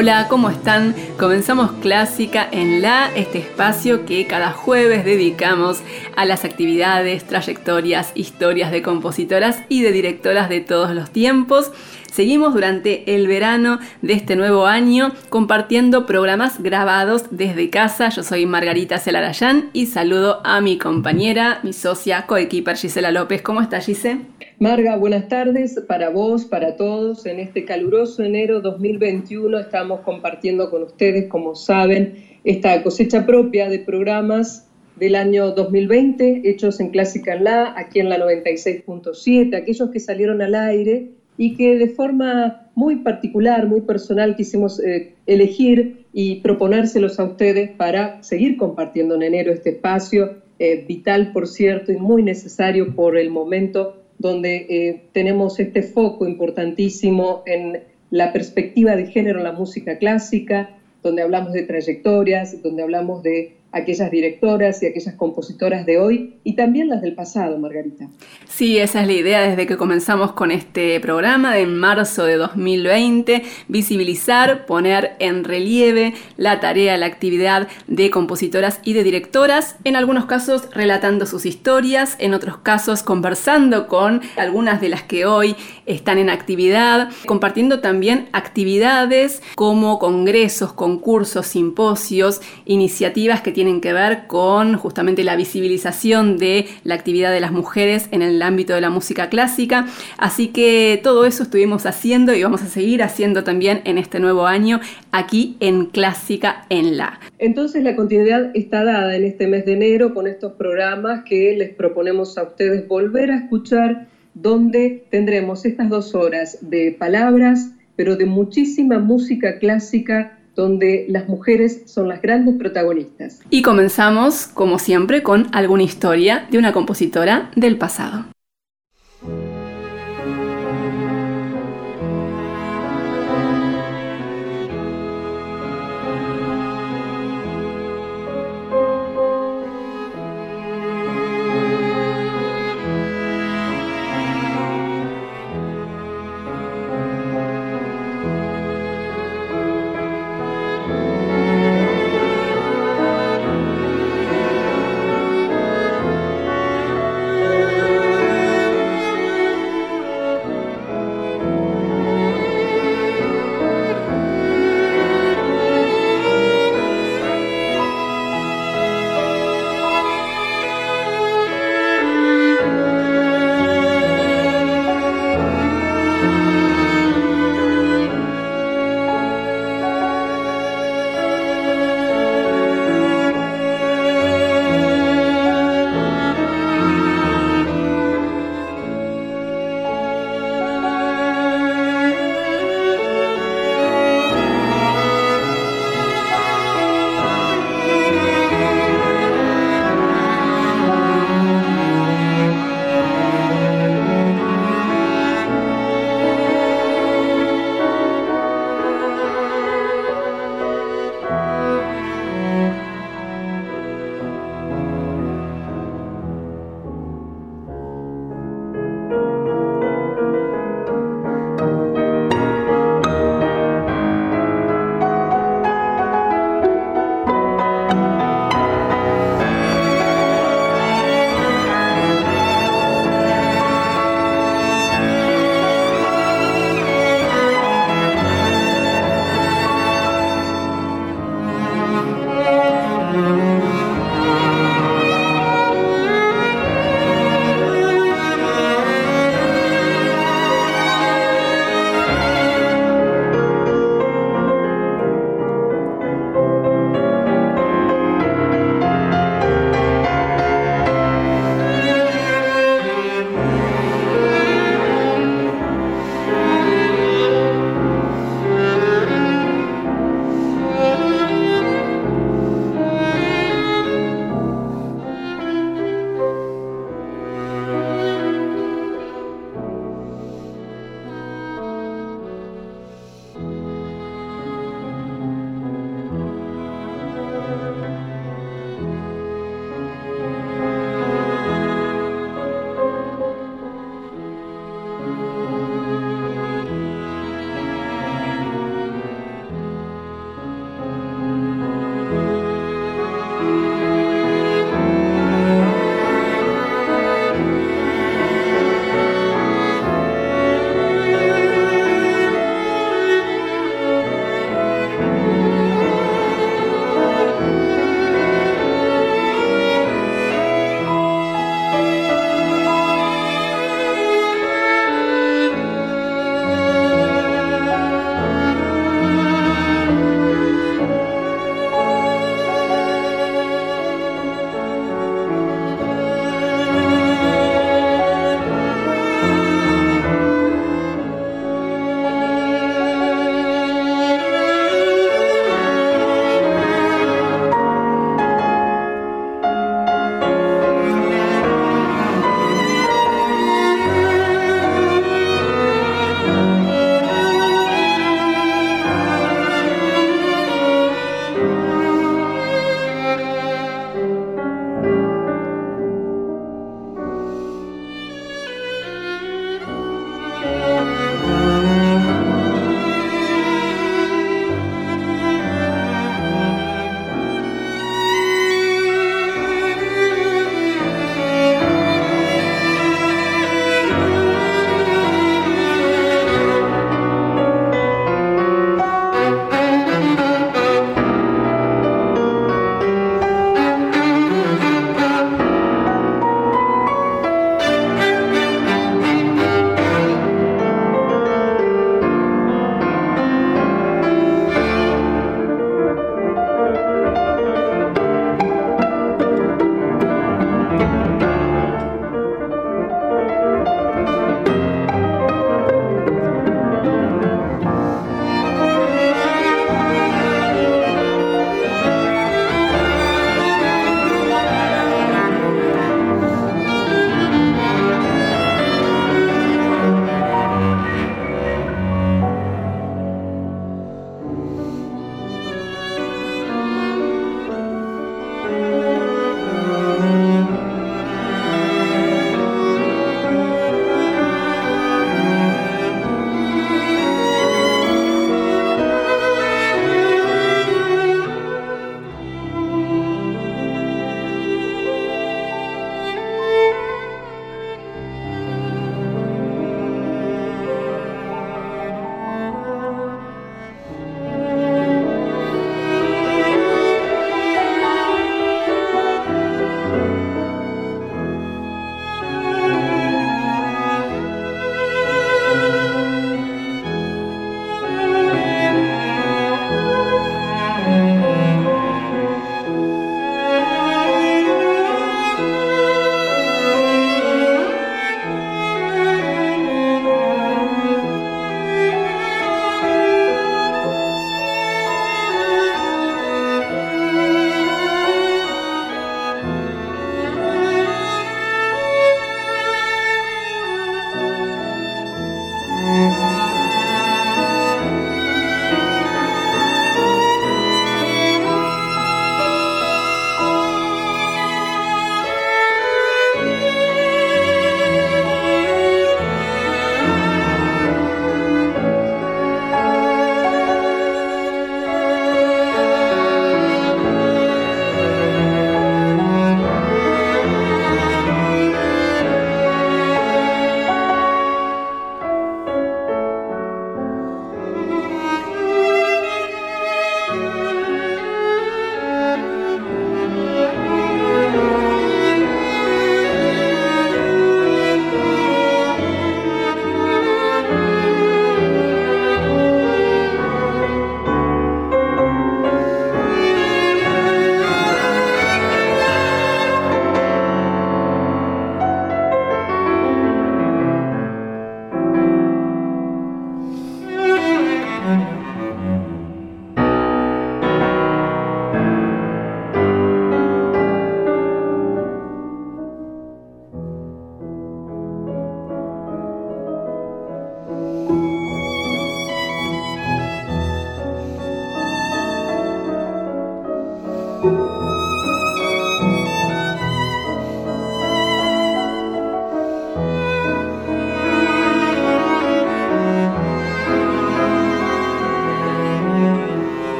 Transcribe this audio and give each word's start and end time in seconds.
Hola, 0.00 0.28
¿cómo 0.30 0.48
están? 0.48 0.94
Comenzamos 1.18 1.72
Clásica 1.72 2.48
en 2.50 2.80
La, 2.80 3.14
este 3.14 3.36
espacio 3.36 4.06
que 4.06 4.26
cada 4.26 4.50
jueves 4.50 5.04
dedicamos 5.04 5.82
a 6.16 6.24
las 6.24 6.46
actividades, 6.46 7.26
trayectorias, 7.26 8.12
historias 8.14 8.72
de 8.72 8.80
compositoras 8.80 9.58
y 9.68 9.82
de 9.82 9.92
directoras 9.92 10.48
de 10.48 10.62
todos 10.62 10.94
los 10.94 11.10
tiempos. 11.10 11.70
Seguimos 12.10 12.54
durante 12.54 13.14
el 13.14 13.28
verano 13.28 13.78
de 14.02 14.14
este 14.14 14.34
nuevo 14.34 14.66
año 14.66 15.12
compartiendo 15.28 16.06
programas 16.06 16.60
grabados 16.60 17.26
desde 17.30 17.70
casa. 17.70 18.08
Yo 18.08 18.24
soy 18.24 18.46
Margarita 18.46 18.98
Celarayán 18.98 19.70
y 19.72 19.86
saludo 19.86 20.40
a 20.42 20.60
mi 20.60 20.76
compañera, 20.76 21.60
mi 21.62 21.72
socia, 21.72 22.26
coequiper 22.26 22.76
Gisela 22.76 23.12
López. 23.12 23.42
¿Cómo 23.42 23.60
está 23.60 23.80
Gise? 23.80 24.18
Marga, 24.58 24.96
buenas 24.96 25.28
tardes 25.28 25.80
para 25.86 26.10
vos, 26.10 26.46
para 26.46 26.74
todos. 26.74 27.26
En 27.26 27.38
este 27.38 27.64
caluroso 27.64 28.24
enero 28.24 28.60
2021 28.60 29.56
estamos 29.60 30.00
compartiendo 30.00 30.68
con 30.68 30.82
ustedes, 30.82 31.28
como 31.28 31.54
saben, 31.54 32.24
esta 32.42 32.82
cosecha 32.82 33.24
propia 33.24 33.68
de 33.68 33.78
programas 33.78 34.66
del 34.96 35.14
año 35.14 35.52
2020, 35.52 36.42
hechos 36.44 36.80
en 36.80 36.90
Clásica 36.90 37.34
en 37.34 37.44
La, 37.44 37.72
aquí 37.78 38.00
en 38.00 38.08
la 38.08 38.18
96.7, 38.18 39.56
aquellos 39.56 39.90
que 39.90 40.00
salieron 40.00 40.42
al 40.42 40.56
aire 40.56 41.19
y 41.40 41.54
que 41.54 41.78
de 41.78 41.88
forma 41.88 42.54
muy 42.74 42.96
particular, 42.96 43.66
muy 43.66 43.80
personal 43.80 44.36
quisimos 44.36 44.78
eh, 44.78 45.08
elegir 45.24 46.04
y 46.12 46.36
proponérselos 46.36 47.18
a 47.18 47.24
ustedes 47.24 47.70
para 47.78 48.22
seguir 48.22 48.58
compartiendo 48.58 49.14
en 49.14 49.22
enero 49.22 49.50
este 49.50 49.70
espacio, 49.70 50.28
eh, 50.58 50.84
vital 50.86 51.30
por 51.32 51.48
cierto 51.48 51.92
y 51.92 51.96
muy 51.96 52.22
necesario 52.22 52.94
por 52.94 53.16
el 53.16 53.30
momento 53.30 53.94
donde 54.18 54.66
eh, 54.68 55.00
tenemos 55.12 55.58
este 55.58 55.80
foco 55.80 56.26
importantísimo 56.26 57.40
en 57.46 57.80
la 58.10 58.34
perspectiva 58.34 58.94
de 58.94 59.06
género 59.06 59.38
en 59.38 59.44
la 59.44 59.52
música 59.52 59.96
clásica, 59.96 60.68
donde 61.02 61.22
hablamos 61.22 61.54
de 61.54 61.62
trayectorias, 61.62 62.60
donde 62.62 62.82
hablamos 62.82 63.22
de 63.22 63.48
aquellas 63.72 64.10
directoras 64.10 64.82
y 64.82 64.86
aquellas 64.86 65.14
compositoras 65.14 65.86
de 65.86 65.98
hoy 65.98 66.40
y 66.42 66.56
también 66.56 66.88
las 66.88 67.02
del 67.02 67.14
pasado, 67.14 67.58
Margarita. 67.58 68.08
Sí, 68.48 68.78
esa 68.78 69.02
es 69.02 69.06
la 69.06 69.12
idea 69.12 69.40
desde 69.42 69.66
que 69.66 69.76
comenzamos 69.76 70.32
con 70.32 70.50
este 70.50 70.98
programa 71.00 71.54
de 71.54 71.66
marzo 71.66 72.24
de 72.24 72.36
2020, 72.36 73.42
visibilizar, 73.68 74.66
poner 74.66 75.12
en 75.20 75.44
relieve 75.44 76.14
la 76.36 76.60
tarea, 76.60 76.96
la 76.96 77.06
actividad 77.06 77.68
de 77.86 78.10
compositoras 78.10 78.80
y 78.84 78.92
de 78.92 79.04
directoras, 79.04 79.76
en 79.84 79.96
algunos 79.96 80.26
casos 80.26 80.68
relatando 80.72 81.26
sus 81.26 81.46
historias, 81.46 82.16
en 82.18 82.34
otros 82.34 82.58
casos 82.58 83.02
conversando 83.02 83.86
con 83.86 84.20
algunas 84.36 84.80
de 84.80 84.88
las 84.88 85.02
que 85.02 85.26
hoy 85.26 85.54
están 85.86 86.18
en 86.18 86.30
actividad, 86.30 87.10
compartiendo 87.26 87.80
también 87.80 88.28
actividades 88.32 89.42
como 89.54 89.98
congresos, 89.98 90.72
concursos, 90.72 91.46
simposios, 91.46 92.40
iniciativas 92.64 93.42
que 93.42 93.52
tienen 93.52 93.59
que 93.80 93.92
ver 93.92 94.26
con 94.26 94.76
justamente 94.76 95.22
la 95.22 95.36
visibilización 95.36 96.38
de 96.38 96.66
la 96.82 96.94
actividad 96.94 97.30
de 97.30 97.40
las 97.40 97.52
mujeres 97.52 98.08
en 98.10 98.22
el 98.22 98.40
ámbito 98.40 98.74
de 98.74 98.80
la 98.80 98.88
música 98.88 99.28
clásica. 99.28 99.86
Así 100.16 100.48
que 100.48 100.98
todo 101.02 101.26
eso 101.26 101.42
estuvimos 101.42 101.84
haciendo 101.84 102.34
y 102.34 102.42
vamos 102.42 102.62
a 102.62 102.66
seguir 102.66 103.02
haciendo 103.02 103.44
también 103.44 103.82
en 103.84 103.98
este 103.98 104.18
nuevo 104.18 104.46
año 104.46 104.80
aquí 105.12 105.56
en 105.60 105.86
Clásica 105.86 106.64
en 106.70 106.96
la. 106.96 107.20
Entonces 107.38 107.84
la 107.84 107.96
continuidad 107.96 108.50
está 108.54 108.82
dada 108.82 109.14
en 109.14 109.24
este 109.24 109.46
mes 109.46 109.66
de 109.66 109.74
enero 109.74 110.14
con 110.14 110.26
estos 110.26 110.52
programas 110.52 111.24
que 111.24 111.54
les 111.56 111.74
proponemos 111.74 112.38
a 112.38 112.44
ustedes 112.44 112.88
volver 112.88 113.30
a 113.30 113.36
escuchar 113.36 114.08
donde 114.32 115.04
tendremos 115.10 115.66
estas 115.66 115.90
dos 115.90 116.14
horas 116.14 116.58
de 116.62 116.96
palabras, 116.98 117.72
pero 117.96 118.16
de 118.16 118.24
muchísima 118.24 118.98
música 118.98 119.58
clásica 119.58 120.39
donde 120.60 121.06
las 121.08 121.28
mujeres 121.28 121.82
son 121.86 122.08
las 122.08 122.20
grandes 122.22 122.56
protagonistas. 122.56 123.40
Y 123.50 123.62
comenzamos, 123.62 124.46
como 124.46 124.78
siempre, 124.78 125.22
con 125.22 125.48
alguna 125.52 125.82
historia 125.82 126.46
de 126.50 126.58
una 126.58 126.72
compositora 126.72 127.50
del 127.56 127.78
pasado. 127.78 128.26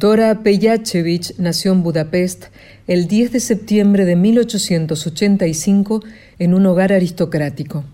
Dora 0.00 0.42
Pejachevich 0.42 1.34
nació 1.36 1.72
en 1.72 1.82
Budapest 1.82 2.46
el 2.86 3.06
10 3.06 3.32
de 3.32 3.40
septiembre 3.40 4.06
de 4.06 4.16
1885 4.16 6.02
en 6.38 6.54
un 6.54 6.64
hogar 6.64 6.94
aristocrático. 6.94 7.84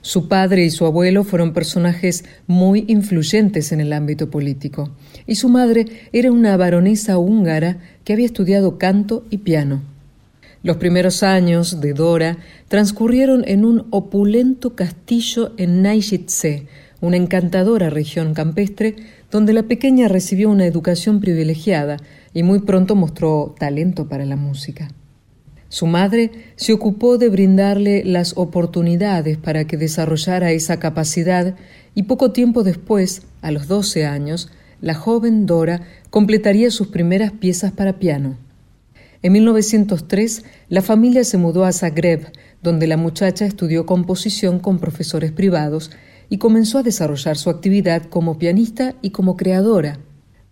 Su 0.00 0.26
padre 0.26 0.64
y 0.64 0.70
su 0.70 0.86
abuelo 0.86 1.24
fueron 1.24 1.52
personajes 1.52 2.24
muy 2.46 2.86
influyentes 2.88 3.72
en 3.72 3.80
el 3.80 3.92
ámbito 3.92 4.30
político, 4.30 4.88
y 5.26 5.34
su 5.34 5.50
madre 5.50 5.84
era 6.14 6.32
una 6.32 6.56
baronesa 6.56 7.18
húngara 7.18 7.76
que 8.04 8.14
había 8.14 8.24
estudiado 8.24 8.78
canto 8.78 9.26
y 9.28 9.36
piano. 9.38 9.82
Los 10.62 10.78
primeros 10.78 11.22
años 11.22 11.82
de 11.82 11.92
Dora 11.92 12.38
transcurrieron 12.68 13.44
en 13.46 13.66
un 13.66 13.86
opulento 13.90 14.74
castillo 14.74 15.52
en 15.58 15.82
Naishitse, 15.82 16.68
una 17.02 17.16
encantadora 17.16 17.90
región 17.90 18.34
campestre 18.34 18.96
donde 19.30 19.52
la 19.52 19.64
pequeña 19.64 20.08
recibió 20.08 20.50
una 20.50 20.66
educación 20.66 21.20
privilegiada 21.20 21.98
y 22.32 22.42
muy 22.42 22.60
pronto 22.60 22.94
mostró 22.94 23.54
talento 23.58 24.08
para 24.08 24.24
la 24.24 24.36
música. 24.36 24.88
Su 25.70 25.86
madre 25.86 26.30
se 26.56 26.72
ocupó 26.72 27.18
de 27.18 27.28
brindarle 27.28 28.02
las 28.04 28.32
oportunidades 28.36 29.36
para 29.36 29.66
que 29.66 29.76
desarrollara 29.76 30.50
esa 30.52 30.78
capacidad 30.78 31.56
y 31.94 32.04
poco 32.04 32.32
tiempo 32.32 32.62
después, 32.62 33.22
a 33.42 33.50
los 33.50 33.68
12 33.68 34.06
años, 34.06 34.50
la 34.80 34.94
joven 34.94 35.44
Dora 35.44 35.82
completaría 36.08 36.70
sus 36.70 36.88
primeras 36.88 37.32
piezas 37.32 37.72
para 37.72 37.98
piano. 37.98 38.38
En 39.20 39.32
1903, 39.32 40.44
la 40.68 40.80
familia 40.80 41.24
se 41.24 41.36
mudó 41.36 41.64
a 41.64 41.72
Zagreb, 41.72 42.32
donde 42.62 42.86
la 42.86 42.96
muchacha 42.96 43.44
estudió 43.44 43.84
composición 43.84 44.60
con 44.60 44.78
profesores 44.78 45.32
privados 45.32 45.90
y 46.28 46.38
comenzó 46.38 46.78
a 46.78 46.82
desarrollar 46.82 47.36
su 47.36 47.50
actividad 47.50 48.04
como 48.04 48.38
pianista 48.38 48.94
y 49.02 49.10
como 49.10 49.36
creadora. 49.36 50.00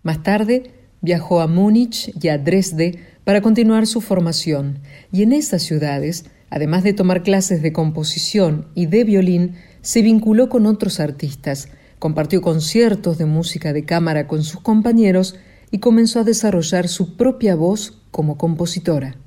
Más 0.03 0.23
tarde, 0.23 0.71
viajó 1.01 1.41
a 1.41 1.47
Múnich 1.47 2.13
y 2.21 2.27
a 2.29 2.37
Dresde 2.37 2.99
para 3.23 3.41
continuar 3.41 3.87
su 3.87 4.01
formación, 4.01 4.79
y 5.11 5.23
en 5.23 5.33
esas 5.33 5.63
ciudades, 5.63 6.25
además 6.49 6.83
de 6.83 6.93
tomar 6.93 7.23
clases 7.23 7.61
de 7.61 7.73
composición 7.73 8.67
y 8.73 8.85
de 8.85 9.03
violín, 9.03 9.55
se 9.81 10.01
vinculó 10.01 10.49
con 10.49 10.65
otros 10.65 10.99
artistas, 10.99 11.69
compartió 11.99 12.41
conciertos 12.41 13.17
de 13.17 13.25
música 13.25 13.73
de 13.73 13.85
cámara 13.85 14.27
con 14.27 14.43
sus 14.43 14.61
compañeros 14.61 15.35
y 15.71 15.79
comenzó 15.79 16.21
a 16.21 16.23
desarrollar 16.23 16.87
su 16.87 17.17
propia 17.17 17.55
voz 17.55 18.01
como 18.11 18.37
compositora. 18.37 19.17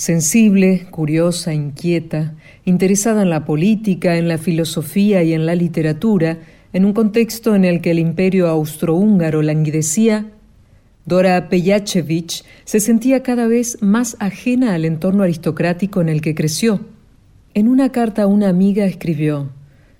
Sensible, 0.00 0.86
curiosa, 0.90 1.52
inquieta, 1.52 2.32
interesada 2.64 3.20
en 3.20 3.28
la 3.28 3.44
política, 3.44 4.16
en 4.16 4.28
la 4.28 4.38
filosofía 4.38 5.22
y 5.22 5.34
en 5.34 5.44
la 5.44 5.54
literatura, 5.54 6.38
en 6.72 6.86
un 6.86 6.94
contexto 6.94 7.54
en 7.54 7.66
el 7.66 7.82
que 7.82 7.90
el 7.90 7.98
imperio 7.98 8.48
austrohúngaro 8.48 9.42
languidecía, 9.42 10.30
Dora 11.04 11.50
Pejachevich 11.50 12.44
se 12.64 12.80
sentía 12.80 13.22
cada 13.22 13.46
vez 13.46 13.76
más 13.82 14.16
ajena 14.20 14.72
al 14.72 14.86
entorno 14.86 15.22
aristocrático 15.22 16.00
en 16.00 16.08
el 16.08 16.22
que 16.22 16.34
creció. 16.34 16.80
En 17.52 17.68
una 17.68 17.92
carta 17.92 18.22
a 18.22 18.26
una 18.26 18.48
amiga 18.48 18.86
escribió, 18.86 19.50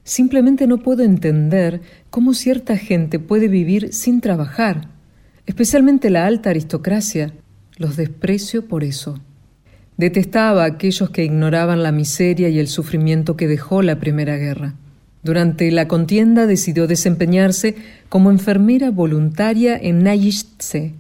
Simplemente 0.02 0.66
no 0.66 0.78
puedo 0.78 1.02
entender 1.02 1.82
cómo 2.08 2.32
cierta 2.32 2.78
gente 2.78 3.18
puede 3.18 3.48
vivir 3.48 3.92
sin 3.92 4.22
trabajar, 4.22 4.88
especialmente 5.44 6.08
la 6.08 6.24
alta 6.24 6.48
aristocracia. 6.48 7.34
Los 7.76 7.98
desprecio 7.98 8.66
por 8.66 8.82
eso. 8.82 9.20
Detestaba 10.00 10.62
a 10.62 10.66
aquellos 10.66 11.10
que 11.10 11.24
ignoraban 11.24 11.82
la 11.82 11.92
miseria 11.92 12.48
y 12.48 12.58
el 12.58 12.68
sufrimiento 12.68 13.36
que 13.36 13.46
dejó 13.46 13.82
la 13.82 14.00
Primera 14.00 14.38
Guerra. 14.38 14.72
Durante 15.22 15.70
la 15.70 15.88
contienda 15.88 16.46
decidió 16.46 16.86
desempeñarse 16.86 17.76
como 18.08 18.30
enfermera 18.30 18.90
voluntaria 18.90 19.76
en 19.76 20.02
Nayistse, 20.02 20.94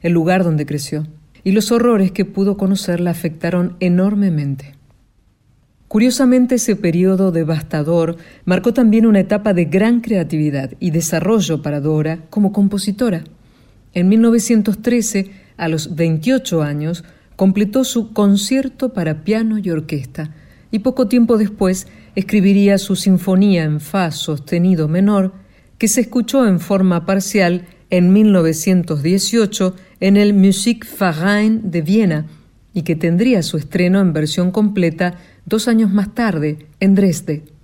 el 0.00 0.12
lugar 0.14 0.42
donde 0.42 0.64
creció, 0.64 1.06
y 1.44 1.52
los 1.52 1.70
horrores 1.70 2.12
que 2.12 2.24
pudo 2.24 2.56
conocer 2.56 2.98
la 3.00 3.10
afectaron 3.10 3.76
enormemente. 3.78 4.72
Curiosamente, 5.86 6.54
ese 6.54 6.76
periodo 6.76 7.32
devastador 7.32 8.16
marcó 8.46 8.72
también 8.72 9.04
una 9.04 9.20
etapa 9.20 9.52
de 9.52 9.66
gran 9.66 10.00
creatividad 10.00 10.70
y 10.80 10.92
desarrollo 10.92 11.60
para 11.60 11.82
Dora 11.82 12.20
como 12.30 12.52
compositora. 12.52 13.22
En 13.92 14.08
1913, 14.08 15.30
a 15.58 15.68
los 15.68 15.94
28 15.94 16.62
años, 16.62 17.04
completó 17.36 17.84
su 17.84 18.12
concierto 18.12 18.92
para 18.92 19.22
piano 19.22 19.58
y 19.58 19.70
orquesta, 19.70 20.34
y 20.70 20.80
poco 20.80 21.06
tiempo 21.06 21.38
después 21.38 21.86
escribiría 22.14 22.78
su 22.78 22.96
sinfonía 22.96 23.64
en 23.64 23.80
fa 23.80 24.10
sostenido 24.10 24.88
menor, 24.88 25.34
que 25.78 25.88
se 25.88 26.00
escuchó 26.00 26.46
en 26.46 26.58
forma 26.60 27.06
parcial 27.06 27.66
en 27.90 28.12
1918 28.12 29.76
en 30.00 30.16
el 30.16 30.34
Musikverein 30.34 31.70
de 31.70 31.82
Viena 31.82 32.26
y 32.72 32.82
que 32.82 32.96
tendría 32.96 33.42
su 33.42 33.56
estreno 33.56 34.00
en 34.00 34.12
versión 34.12 34.50
completa 34.50 35.18
dos 35.44 35.68
años 35.68 35.92
más 35.92 36.14
tarde 36.14 36.66
en 36.80 36.94
Dresde. 36.94 37.55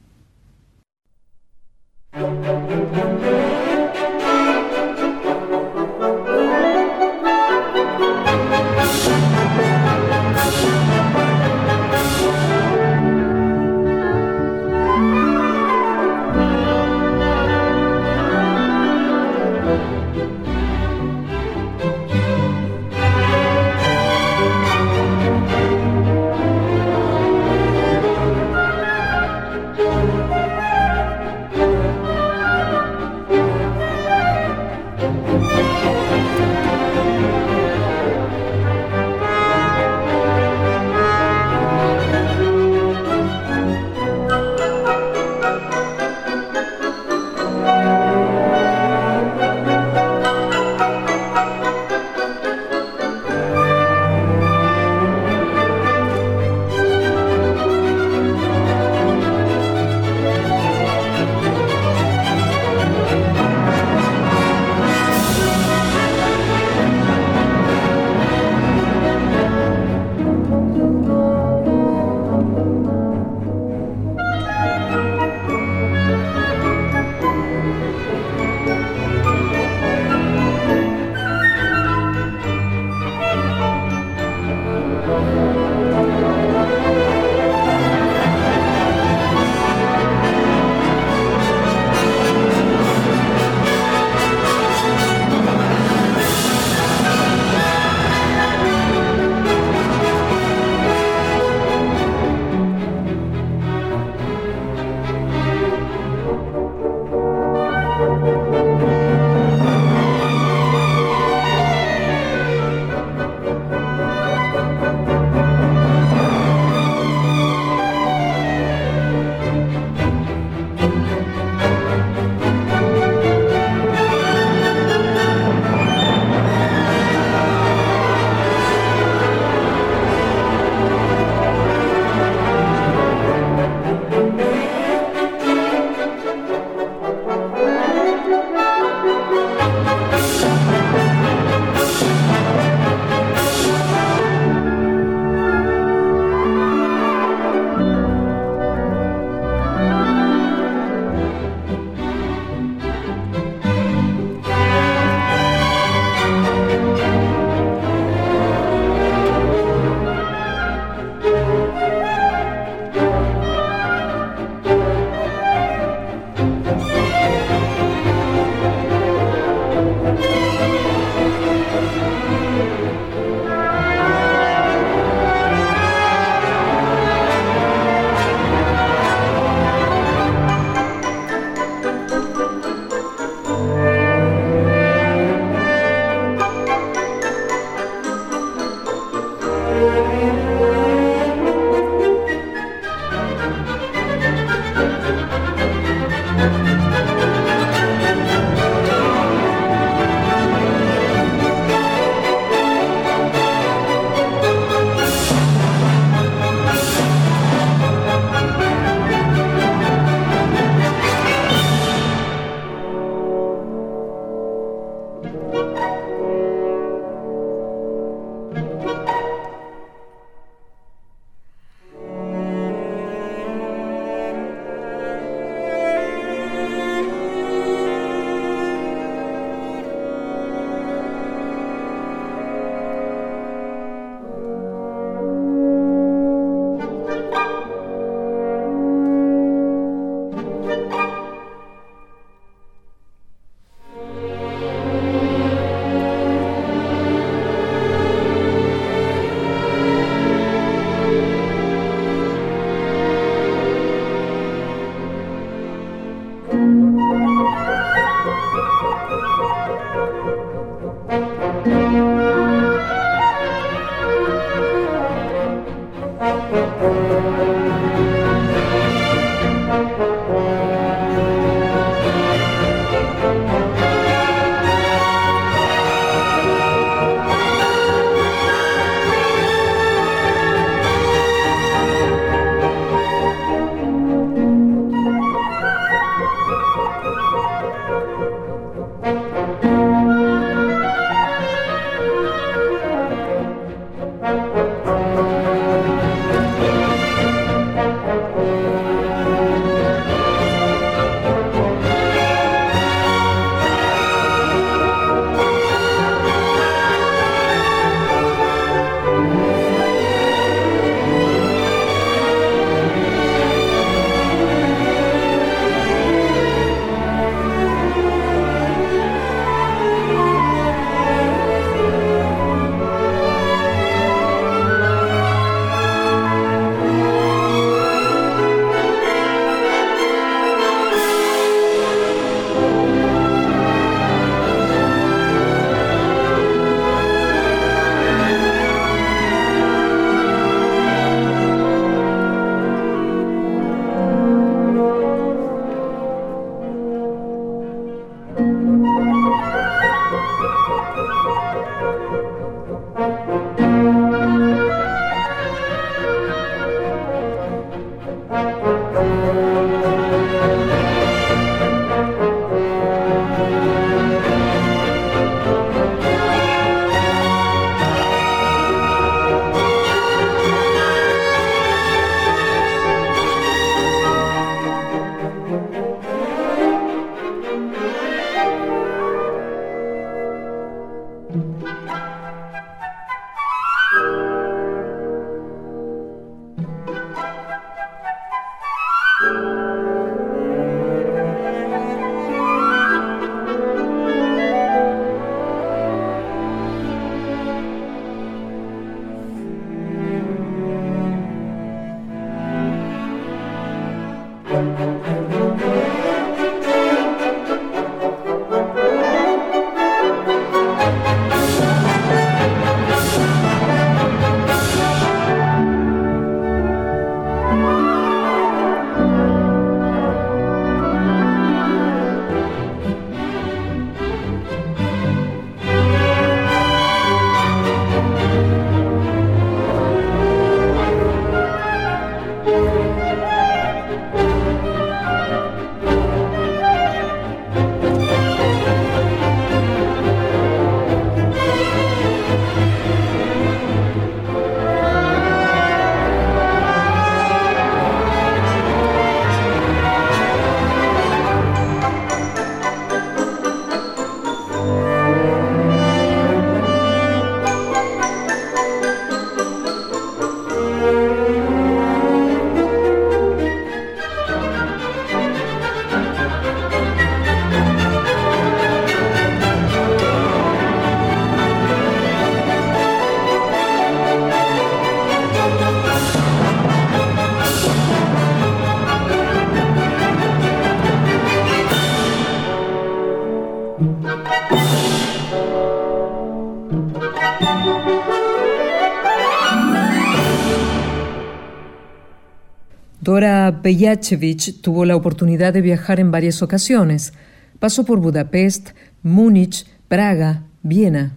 Tuvo 494.63 494.85
la 494.85 494.97
oportunidad 494.97 495.53
de 495.53 495.61
viajar 495.61 496.01
en 496.01 496.11
varias 496.11 496.43
ocasiones. 496.43 497.13
Pasó 497.59 497.85
por 497.85 498.01
Budapest, 498.01 498.71
Múnich, 499.03 499.67
Praga, 499.89 500.45
Viena. 500.63 501.17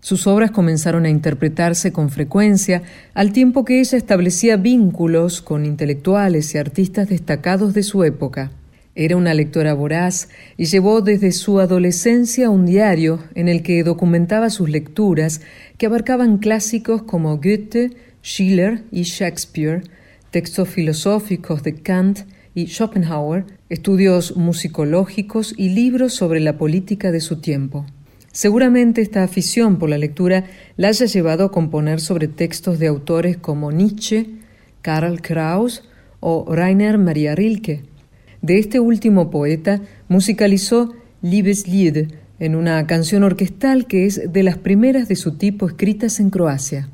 Sus 0.00 0.26
obras 0.26 0.52
comenzaron 0.52 1.04
a 1.04 1.10
interpretarse 1.10 1.92
con 1.92 2.10
frecuencia, 2.10 2.82
al 3.12 3.32
tiempo 3.32 3.64
que 3.64 3.80
ella 3.80 3.98
establecía 3.98 4.56
vínculos 4.56 5.42
con 5.42 5.66
intelectuales 5.66 6.54
y 6.54 6.58
artistas 6.58 7.08
destacados 7.08 7.74
de 7.74 7.82
su 7.82 8.04
época. 8.04 8.52
Era 8.94 9.16
una 9.16 9.34
lectora 9.34 9.74
voraz 9.74 10.28
y 10.56 10.66
llevó 10.66 11.00
desde 11.00 11.32
su 11.32 11.60
adolescencia 11.60 12.50
un 12.50 12.66
diario 12.66 13.18
en 13.34 13.48
el 13.48 13.62
que 13.62 13.82
documentaba 13.82 14.48
sus 14.48 14.70
lecturas, 14.70 15.40
que 15.76 15.86
abarcaban 15.86 16.38
clásicos 16.38 17.02
como 17.02 17.36
Goethe, 17.36 17.90
Schiller 18.22 18.84
y 18.90 19.02
Shakespeare, 19.02 19.82
textos 20.36 20.68
filosóficos 20.68 21.62
de 21.62 21.76
Kant 21.76 22.18
y 22.54 22.66
Schopenhauer, 22.66 23.46
estudios 23.70 24.36
musicológicos 24.36 25.54
y 25.56 25.70
libros 25.70 26.12
sobre 26.12 26.40
la 26.40 26.58
política 26.58 27.10
de 27.10 27.22
su 27.22 27.40
tiempo. 27.40 27.86
Seguramente 28.32 29.00
esta 29.00 29.22
afición 29.22 29.78
por 29.78 29.88
la 29.88 29.96
lectura 29.96 30.44
la 30.76 30.88
haya 30.88 31.06
llevado 31.06 31.46
a 31.46 31.50
componer 31.50 32.00
sobre 32.00 32.28
textos 32.28 32.78
de 32.78 32.86
autores 32.86 33.38
como 33.38 33.72
Nietzsche, 33.72 34.26
Karl 34.82 35.22
Kraus 35.22 35.84
o 36.20 36.44
Rainer 36.54 36.98
Maria 36.98 37.34
Rilke. 37.34 37.84
De 38.42 38.58
este 38.58 38.78
último 38.78 39.30
poeta 39.30 39.80
musicalizó 40.08 40.92
Liebeslied 41.22 42.08
en 42.40 42.56
una 42.56 42.86
canción 42.86 43.22
orquestal 43.22 43.86
que 43.86 44.04
es 44.04 44.30
de 44.30 44.42
las 44.42 44.58
primeras 44.58 45.08
de 45.08 45.16
su 45.16 45.38
tipo 45.38 45.66
escritas 45.66 46.20
en 46.20 46.28
Croacia. 46.28 46.90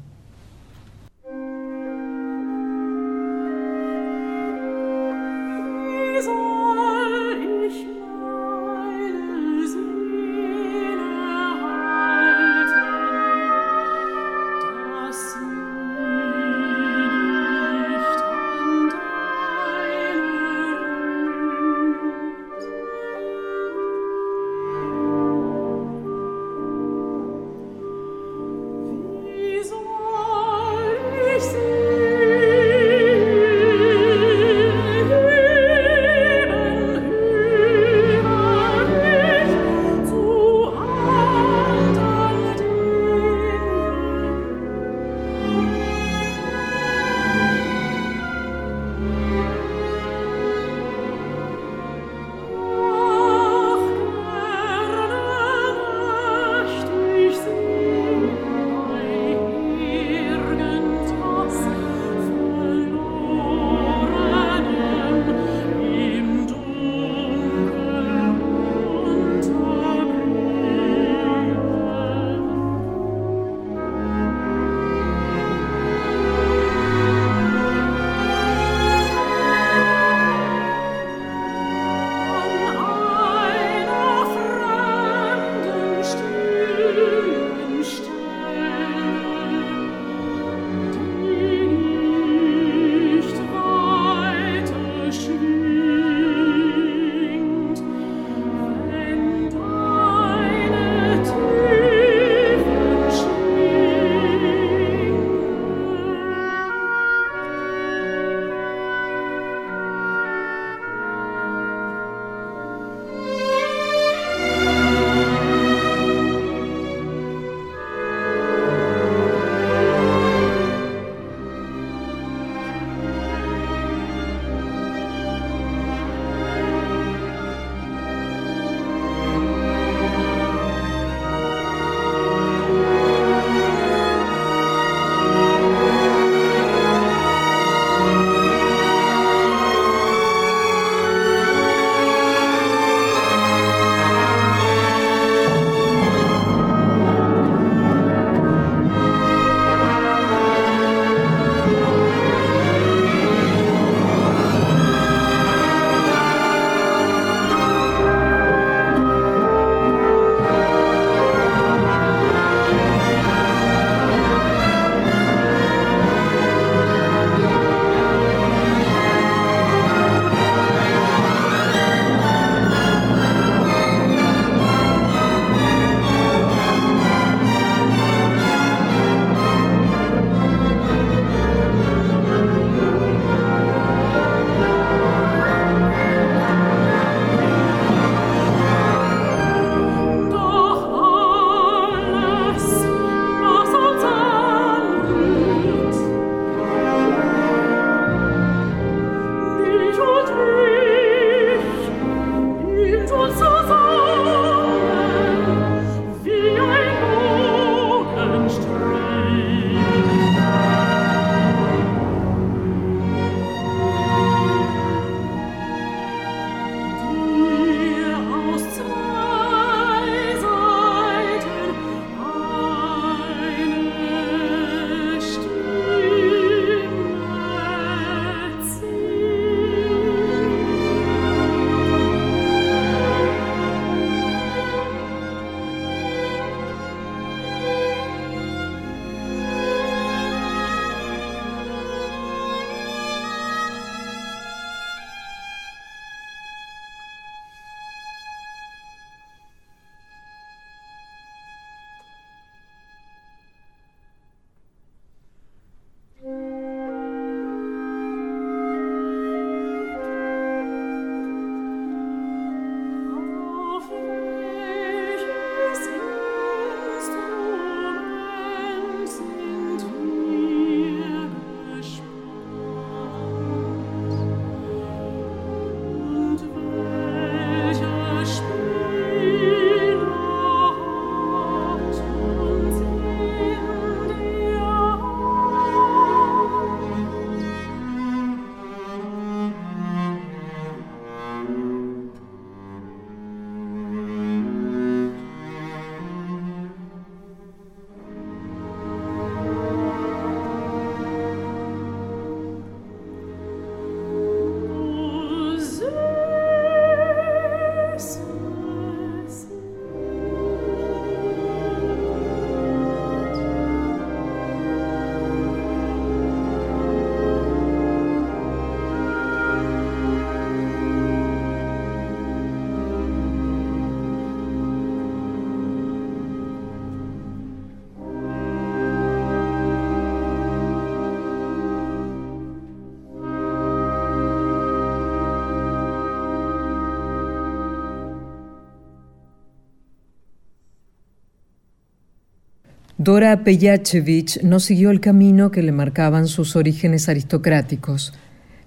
Dora 343.05 343.43
Peyachevich 343.43 344.41
no 344.45 344.61
siguió 344.61 344.93
el 344.93 345.01
camino 345.01 345.51
que 345.51 345.61
le 345.61 345.73
marcaban 345.73 346.29
sus 346.29 346.55
orígenes 346.55 347.09
aristocráticos. 347.09 348.13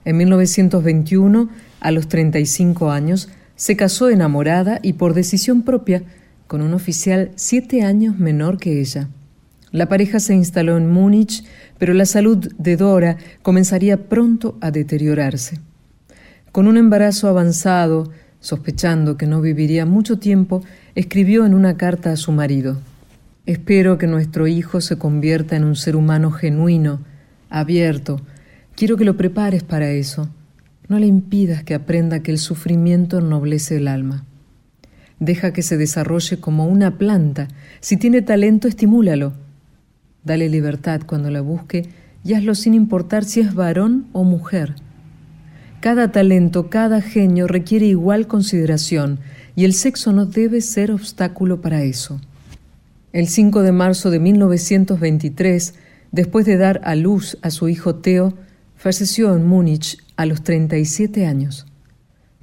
En 0.04 0.18
1921, 0.18 1.48
a 1.80 1.92
los 1.92 2.10
35 2.10 2.92
años, 2.92 3.30
se 3.56 3.78
casó 3.78 4.10
enamorada 4.10 4.80
y 4.82 4.94
por 4.94 5.14
decisión 5.14 5.62
propia 5.62 6.04
con 6.48 6.62
un 6.62 6.74
oficial 6.74 7.32
siete 7.36 7.84
años 7.84 8.20
menor 8.20 8.58
que 8.58 8.82
ella. 8.82 9.08
La 9.72 9.88
pareja 9.88 10.20
se 10.20 10.34
instaló 10.34 10.76
en 10.76 10.92
Múnich, 10.92 11.46
pero 11.78 11.94
la 11.94 12.06
salud 12.06 12.52
de 12.58 12.76
Dora 12.76 13.16
comenzaría 13.42 14.10
pronto 14.10 14.58
a 14.60 14.70
deteriorarse. 14.70 15.60
Con 16.52 16.68
un 16.68 16.76
embarazo 16.76 17.30
avanzado, 17.30 18.12
sospechando 18.42 19.16
que 19.16 19.28
no 19.28 19.40
viviría 19.40 19.86
mucho 19.86 20.20
tiempo, 20.20 20.62
escribió 20.94 21.46
en 21.46 21.54
una 21.54 21.78
carta 21.78 22.12
a 22.12 22.18
su 22.18 22.34
marido 22.34 22.82
Espero 23.46 24.00
que 24.00 24.08
nuestro 24.08 24.48
hijo 24.48 24.82
se 24.82 24.98
convierta 24.98 25.56
en 25.56 25.66
un 25.66 25.76
ser 25.76 25.96
humano 25.96 26.32
genuino, 26.32 27.02
abierto. 27.52 28.20
Quiero 28.76 28.98
que 28.98 29.06
lo 29.06 29.18
prepares 29.18 29.62
para 29.62 29.92
eso. 29.92 30.30
No 30.88 30.98
le 30.98 31.06
impidas 31.06 31.64
que 31.64 31.76
aprenda 31.76 32.24
que 32.24 32.32
el 32.32 32.40
sufrimiento 32.40 33.20
ennoblece 33.20 33.78
el 33.78 33.88
alma. 33.88 34.26
Deja 35.20 35.54
que 35.54 35.62
se 35.62 35.78
desarrolle 35.78 36.40
como 36.40 36.66
una 36.66 36.98
planta. 36.98 37.48
Si 37.82 37.98
tiene 37.98 38.24
talento, 38.24 38.68
estimúlalo. 38.68 39.34
Dale 40.24 40.50
libertad 40.50 41.02
cuando 41.06 41.30
la 41.30 41.42
busque 41.42 41.88
y 42.24 42.34
hazlo 42.34 42.56
sin 42.56 42.74
importar 42.74 43.26
si 43.26 43.42
es 43.42 43.54
varón 43.54 44.08
o 44.12 44.24
mujer. 44.24 44.74
Cada 45.82 46.12
talento, 46.12 46.72
cada 46.72 47.00
genio 47.00 47.46
requiere 47.46 47.86
igual 47.86 48.26
consideración 48.26 49.20
y 49.56 49.66
el 49.66 49.74
sexo 49.74 50.14
no 50.14 50.26
debe 50.26 50.62
ser 50.62 50.92
obstáculo 50.92 51.62
para 51.62 51.84
eso. 51.84 52.20
El 53.16 53.30
5 53.30 53.62
de 53.62 53.72
marzo 53.72 54.10
de 54.10 54.20
1923, 54.20 55.76
después 56.12 56.46
de 56.46 56.58
dar 56.58 56.82
a 56.84 56.96
luz 56.96 57.38
a 57.44 57.50
su 57.50 57.70
hijo 57.70 57.96
Theo, 57.96 58.34
falleció 58.76 59.34
en 59.34 59.48
Múnich 59.48 60.00
a 60.18 60.26
los 60.26 60.44
37 60.44 61.26
años. 61.26 61.66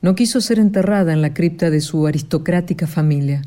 No 0.00 0.14
quiso 0.14 0.40
ser 0.40 0.58
enterrada 0.58 1.12
en 1.12 1.20
la 1.20 1.34
cripta 1.34 1.68
de 1.68 1.82
su 1.82 2.06
aristocrática 2.06 2.86
familia. 2.86 3.42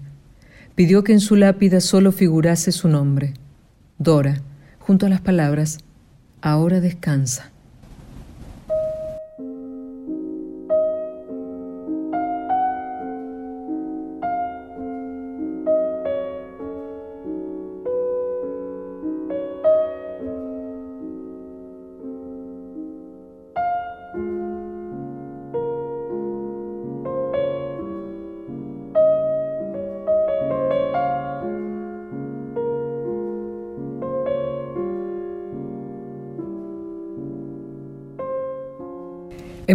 Pidió 0.76 1.04
que 1.04 1.14
en 1.14 1.20
su 1.20 1.36
lápida 1.36 1.82
solo 1.82 2.12
figurase 2.12 2.72
su 2.72 2.90
nombre, 2.90 3.34
Dora, 3.98 4.44
junto 4.78 5.08
a 5.08 5.10
las 5.10 5.22
palabras, 5.22 5.80
Ahora 6.42 6.80
descansa. 6.80 7.55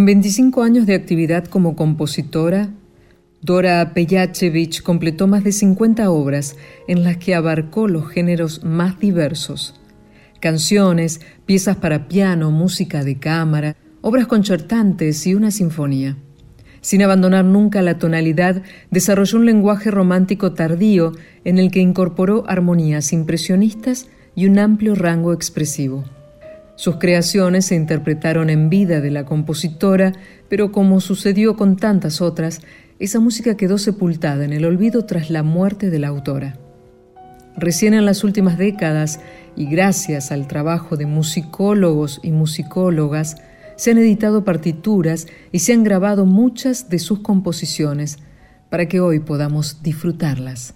En 0.00 0.06
25 0.06 0.62
años 0.62 0.86
de 0.86 0.94
actividad 0.94 1.44
como 1.44 1.76
compositora, 1.76 2.70
Dora 3.42 3.92
Peyachevich 3.92 4.82
completó 4.82 5.26
más 5.26 5.44
de 5.44 5.52
50 5.52 6.10
obras 6.10 6.56
en 6.88 7.04
las 7.04 7.18
que 7.18 7.34
abarcó 7.34 7.86
los 7.86 8.08
géneros 8.08 8.64
más 8.64 8.98
diversos. 8.98 9.78
Canciones, 10.40 11.20
piezas 11.44 11.76
para 11.76 12.08
piano, 12.08 12.50
música 12.50 13.04
de 13.04 13.18
cámara, 13.18 13.76
obras 14.00 14.26
concertantes 14.26 15.26
y 15.26 15.34
una 15.34 15.50
sinfonía. 15.50 16.16
Sin 16.80 17.02
abandonar 17.02 17.44
nunca 17.44 17.82
la 17.82 17.98
tonalidad, 17.98 18.62
desarrolló 18.90 19.36
un 19.36 19.44
lenguaje 19.44 19.90
romántico 19.90 20.54
tardío 20.54 21.12
en 21.44 21.58
el 21.58 21.70
que 21.70 21.80
incorporó 21.80 22.48
armonías 22.48 23.12
impresionistas 23.12 24.08
y 24.34 24.46
un 24.46 24.58
amplio 24.58 24.94
rango 24.94 25.34
expresivo. 25.34 26.04
Sus 26.80 26.96
creaciones 26.96 27.66
se 27.66 27.74
interpretaron 27.74 28.48
en 28.48 28.70
vida 28.70 29.02
de 29.02 29.10
la 29.10 29.26
compositora, 29.26 30.14
pero 30.48 30.72
como 30.72 31.02
sucedió 31.02 31.54
con 31.54 31.76
tantas 31.76 32.22
otras, 32.22 32.62
esa 32.98 33.20
música 33.20 33.54
quedó 33.54 33.76
sepultada 33.76 34.46
en 34.46 34.54
el 34.54 34.64
olvido 34.64 35.04
tras 35.04 35.28
la 35.28 35.42
muerte 35.42 35.90
de 35.90 35.98
la 35.98 36.08
autora. 36.08 36.56
Recién 37.54 37.92
en 37.92 38.06
las 38.06 38.24
últimas 38.24 38.56
décadas, 38.56 39.20
y 39.56 39.66
gracias 39.66 40.32
al 40.32 40.46
trabajo 40.46 40.96
de 40.96 41.04
musicólogos 41.04 42.18
y 42.22 42.30
musicólogas, 42.30 43.36
se 43.76 43.90
han 43.90 43.98
editado 43.98 44.44
partituras 44.46 45.26
y 45.52 45.58
se 45.58 45.74
han 45.74 45.84
grabado 45.84 46.24
muchas 46.24 46.88
de 46.88 46.98
sus 46.98 47.18
composiciones 47.18 48.20
para 48.70 48.88
que 48.88 49.00
hoy 49.00 49.20
podamos 49.20 49.82
disfrutarlas. 49.82 50.72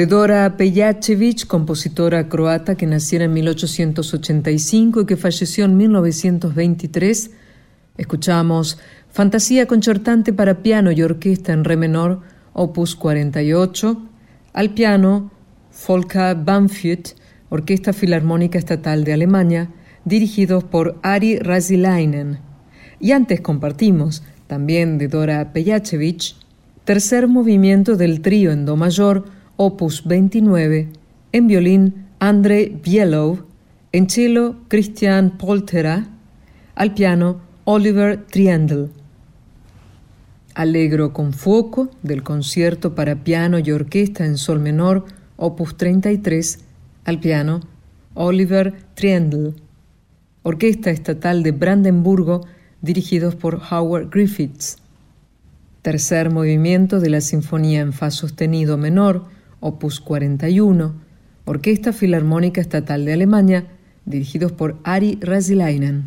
De 0.00 0.06
Dora 0.06 0.56
Pejacevic, 0.56 1.46
compositora 1.46 2.26
croata 2.26 2.74
que 2.74 2.86
nació 2.86 3.20
en 3.20 3.34
1885 3.34 5.02
y 5.02 5.04
que 5.04 5.18
falleció 5.18 5.66
en 5.66 5.76
1923, 5.76 7.30
escuchamos 7.98 8.78
Fantasía 9.10 9.66
concertante 9.66 10.32
para 10.32 10.62
piano 10.62 10.90
y 10.90 11.02
orquesta 11.02 11.52
en 11.52 11.64
re 11.64 11.76
menor, 11.76 12.22
opus 12.54 12.96
48, 12.96 14.00
al 14.54 14.70
piano 14.70 15.32
Volker 15.86 16.34
Banfield, 16.34 17.08
Orquesta 17.50 17.92
Filarmónica 17.92 18.58
Estatal 18.58 19.04
de 19.04 19.12
Alemania, 19.12 19.68
dirigidos 20.06 20.64
por 20.64 20.98
Ari 21.02 21.40
Razilainen. 21.40 22.38
Y 23.00 23.12
antes 23.12 23.42
compartimos, 23.42 24.22
también 24.46 24.96
de 24.96 25.08
Dora 25.08 25.52
Pejacevic, 25.52 26.36
tercer 26.84 27.28
movimiento 27.28 27.98
del 27.98 28.22
trío 28.22 28.50
en 28.50 28.64
Do 28.64 28.76
mayor, 28.76 29.38
opus 29.62 30.04
29, 30.06 30.88
en 31.32 31.46
violín 31.46 32.06
Andrei 32.18 32.80
Bielov, 32.82 33.44
en 33.92 34.08
cello 34.08 34.56
Christian 34.68 35.36
Poltera, 35.36 36.08
al 36.74 36.94
piano 36.94 37.42
Oliver 37.64 38.24
Triendl. 38.24 38.88
Allegro 40.54 41.12
con 41.12 41.34
fuoco 41.34 41.90
del 42.02 42.22
concierto 42.22 42.94
para 42.94 43.16
piano 43.16 43.58
y 43.58 43.70
orquesta 43.70 44.24
en 44.24 44.38
sol 44.38 44.60
menor, 44.60 45.04
opus 45.36 45.76
33, 45.76 46.60
al 47.04 47.20
piano 47.20 47.60
Oliver 48.14 48.72
Triendl. 48.94 49.56
Orquesta 50.42 50.88
Estatal 50.88 51.42
de 51.42 51.52
Brandenburgo, 51.52 52.46
dirigidos 52.80 53.34
por 53.34 53.60
Howard 53.70 54.08
Griffiths. 54.08 54.78
Tercer 55.82 56.30
movimiento 56.30 56.98
de 56.98 57.10
la 57.10 57.20
Sinfonía 57.20 57.82
en 57.82 57.92
Fa 57.92 58.10
sostenido 58.10 58.78
menor, 58.78 59.38
opus 59.60 60.00
41, 60.00 60.94
Orquesta 61.44 61.92
Filarmónica 61.92 62.60
Estatal 62.60 63.04
de 63.04 63.12
Alemania, 63.12 63.66
dirigidos 64.04 64.52
por 64.52 64.78
Ari 64.84 65.18
Razilainen. 65.20 66.04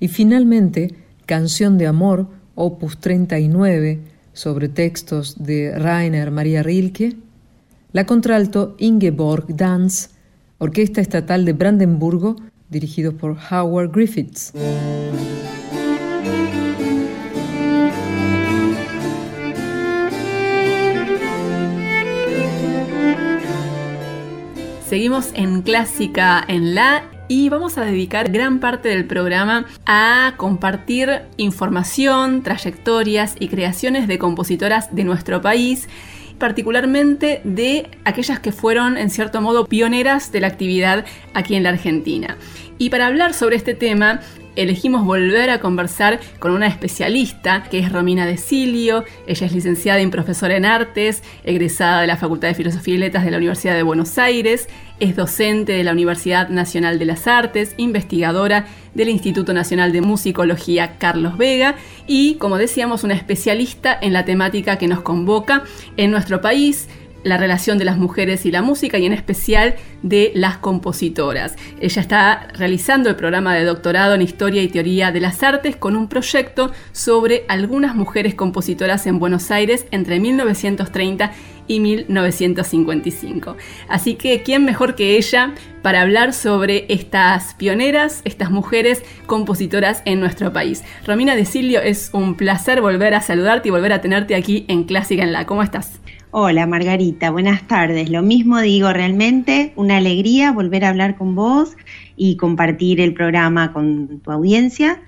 Y 0.00 0.08
finalmente, 0.08 0.94
Canción 1.26 1.78
de 1.78 1.86
Amor, 1.86 2.28
opus 2.54 2.98
39, 2.98 4.00
sobre 4.32 4.68
textos 4.68 5.42
de 5.42 5.78
Rainer 5.78 6.30
Maria 6.30 6.62
Rilke, 6.62 7.16
la 7.92 8.06
contralto 8.06 8.76
Ingeborg 8.78 9.54
Danz, 9.54 10.10
Orquesta 10.58 11.00
Estatal 11.00 11.44
de 11.44 11.52
Brandenburgo, 11.52 12.36
dirigidos 12.68 13.14
por 13.14 13.36
Howard 13.50 13.90
Griffiths. 13.90 14.52
Seguimos 24.90 25.30
en 25.36 25.62
Clásica 25.62 26.44
en 26.48 26.74
La 26.74 27.04
y 27.28 27.48
vamos 27.48 27.78
a 27.78 27.84
dedicar 27.84 28.32
gran 28.32 28.58
parte 28.58 28.88
del 28.88 29.04
programa 29.04 29.64
a 29.86 30.34
compartir 30.36 31.22
información, 31.36 32.42
trayectorias 32.42 33.36
y 33.38 33.46
creaciones 33.46 34.08
de 34.08 34.18
compositoras 34.18 34.92
de 34.92 35.04
nuestro 35.04 35.40
país 35.40 35.88
particularmente 36.40 37.40
de 37.44 37.88
aquellas 38.04 38.40
que 38.40 38.50
fueron 38.50 38.96
en 38.96 39.10
cierto 39.10 39.40
modo 39.40 39.66
pioneras 39.66 40.32
de 40.32 40.40
la 40.40 40.48
actividad 40.48 41.04
aquí 41.34 41.54
en 41.54 41.62
la 41.62 41.68
Argentina. 41.68 42.36
Y 42.76 42.90
para 42.90 43.06
hablar 43.06 43.32
sobre 43.32 43.54
este 43.54 43.74
tema, 43.74 44.22
elegimos 44.62 45.04
volver 45.04 45.48
a 45.50 45.60
conversar 45.60 46.20
con 46.38 46.52
una 46.52 46.66
especialista 46.66 47.64
que 47.70 47.78
es 47.78 47.90
Romina 47.90 48.26
De 48.26 48.36
Silio. 48.36 49.04
Ella 49.26 49.46
es 49.46 49.52
licenciada 49.52 50.00
y 50.00 50.06
profesora 50.06 50.56
en 50.56 50.66
artes, 50.66 51.22
egresada 51.44 52.02
de 52.02 52.06
la 52.06 52.16
Facultad 52.16 52.48
de 52.48 52.54
Filosofía 52.54 52.94
y 52.94 52.98
Letras 52.98 53.24
de 53.24 53.30
la 53.30 53.38
Universidad 53.38 53.74
de 53.74 53.82
Buenos 53.82 54.18
Aires, 54.18 54.68
es 55.00 55.16
docente 55.16 55.72
de 55.72 55.82
la 55.82 55.92
Universidad 55.92 56.50
Nacional 56.50 56.98
de 56.98 57.06
las 57.06 57.26
Artes, 57.26 57.74
investigadora 57.78 58.66
del 58.94 59.08
Instituto 59.08 59.54
Nacional 59.54 59.92
de 59.92 60.02
Musicología 60.02 60.98
Carlos 60.98 61.38
Vega 61.38 61.76
y, 62.06 62.34
como 62.34 62.58
decíamos, 62.58 63.02
una 63.02 63.14
especialista 63.14 63.98
en 64.00 64.12
la 64.12 64.26
temática 64.26 64.76
que 64.76 64.88
nos 64.88 65.00
convoca 65.00 65.64
en 65.96 66.10
nuestro 66.10 66.42
país, 66.42 66.88
la 67.22 67.36
relación 67.36 67.78
de 67.78 67.84
las 67.84 67.98
mujeres 67.98 68.46
y 68.46 68.50
la 68.50 68.62
música 68.62 68.98
y 68.98 69.06
en 69.06 69.12
especial 69.12 69.74
de 70.02 70.32
las 70.34 70.56
compositoras. 70.58 71.56
Ella 71.80 72.02
está 72.02 72.48
realizando 72.54 73.08
el 73.08 73.16
programa 73.16 73.54
de 73.54 73.64
doctorado 73.64 74.14
en 74.14 74.22
Historia 74.22 74.62
y 74.62 74.68
Teoría 74.68 75.12
de 75.12 75.20
las 75.20 75.42
Artes 75.42 75.76
con 75.76 75.96
un 75.96 76.08
proyecto 76.08 76.72
sobre 76.92 77.44
algunas 77.48 77.94
mujeres 77.94 78.34
compositoras 78.34 79.06
en 79.06 79.18
Buenos 79.18 79.50
Aires 79.50 79.86
entre 79.90 80.20
1930 80.20 81.32
y 81.70 81.78
1955. 81.78 83.56
Así 83.88 84.16
que, 84.16 84.42
¿quién 84.42 84.64
mejor 84.64 84.96
que 84.96 85.16
ella 85.16 85.54
para 85.82 86.02
hablar 86.02 86.32
sobre 86.32 86.86
estas 86.88 87.54
pioneras, 87.54 88.22
estas 88.24 88.50
mujeres 88.50 89.04
compositoras 89.26 90.02
en 90.04 90.18
nuestro 90.18 90.52
país? 90.52 90.82
Romina 91.06 91.36
De 91.36 91.44
Silio, 91.44 91.80
es 91.80 92.10
un 92.12 92.34
placer 92.34 92.80
volver 92.80 93.14
a 93.14 93.20
saludarte 93.20 93.68
y 93.68 93.70
volver 93.70 93.92
a 93.92 94.00
tenerte 94.00 94.34
aquí 94.34 94.64
en 94.66 94.82
Clásica 94.82 95.22
en 95.22 95.32
la. 95.32 95.46
¿Cómo 95.46 95.62
estás? 95.62 96.00
Hola 96.32 96.64
Margarita, 96.64 97.32
buenas 97.32 97.66
tardes. 97.66 98.08
Lo 98.08 98.22
mismo 98.22 98.60
digo 98.60 98.92
realmente, 98.92 99.72
una 99.74 99.96
alegría 99.96 100.52
volver 100.52 100.84
a 100.84 100.90
hablar 100.90 101.16
con 101.16 101.34
vos 101.34 101.76
y 102.16 102.36
compartir 102.36 103.00
el 103.00 103.14
programa 103.14 103.72
con 103.72 104.20
tu 104.20 104.30
audiencia. 104.30 105.02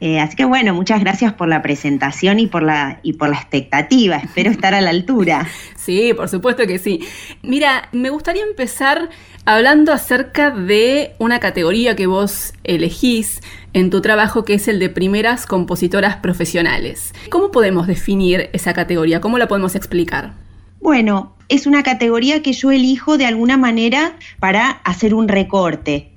Eh, 0.00 0.20
así 0.20 0.36
que 0.36 0.44
bueno, 0.44 0.74
muchas 0.74 1.00
gracias 1.00 1.32
por 1.32 1.48
la 1.48 1.62
presentación 1.62 2.40
y 2.40 2.46
por 2.46 2.62
la, 2.62 3.00
y 3.02 3.14
por 3.14 3.30
la 3.30 3.36
expectativa. 3.36 4.16
Espero 4.16 4.50
estar 4.50 4.74
a 4.74 4.82
la 4.82 4.90
altura. 4.90 5.46
Sí, 5.76 6.12
por 6.14 6.28
supuesto 6.28 6.66
que 6.66 6.80
sí. 6.80 7.06
Mira, 7.42 7.88
me 7.92 8.10
gustaría 8.10 8.42
empezar 8.42 9.08
hablando 9.44 9.92
acerca 9.92 10.50
de 10.50 11.12
una 11.20 11.38
categoría 11.38 11.94
que 11.94 12.08
vos 12.08 12.54
elegís 12.64 13.40
en 13.72 13.90
tu 13.90 14.00
trabajo, 14.00 14.44
que 14.44 14.54
es 14.54 14.66
el 14.66 14.80
de 14.80 14.88
primeras 14.88 15.46
compositoras 15.46 16.16
profesionales. 16.16 17.14
¿Cómo 17.30 17.52
podemos 17.52 17.86
definir 17.86 18.50
esa 18.52 18.72
categoría? 18.72 19.20
¿Cómo 19.20 19.38
la 19.38 19.46
podemos 19.46 19.76
explicar? 19.76 20.32
Bueno, 20.80 21.36
es 21.48 21.66
una 21.66 21.82
categoría 21.82 22.42
que 22.42 22.52
yo 22.52 22.70
elijo 22.70 23.18
de 23.18 23.26
alguna 23.26 23.56
manera 23.56 24.16
para 24.40 24.70
hacer 24.70 25.14
un 25.14 25.28
recorte. 25.28 26.12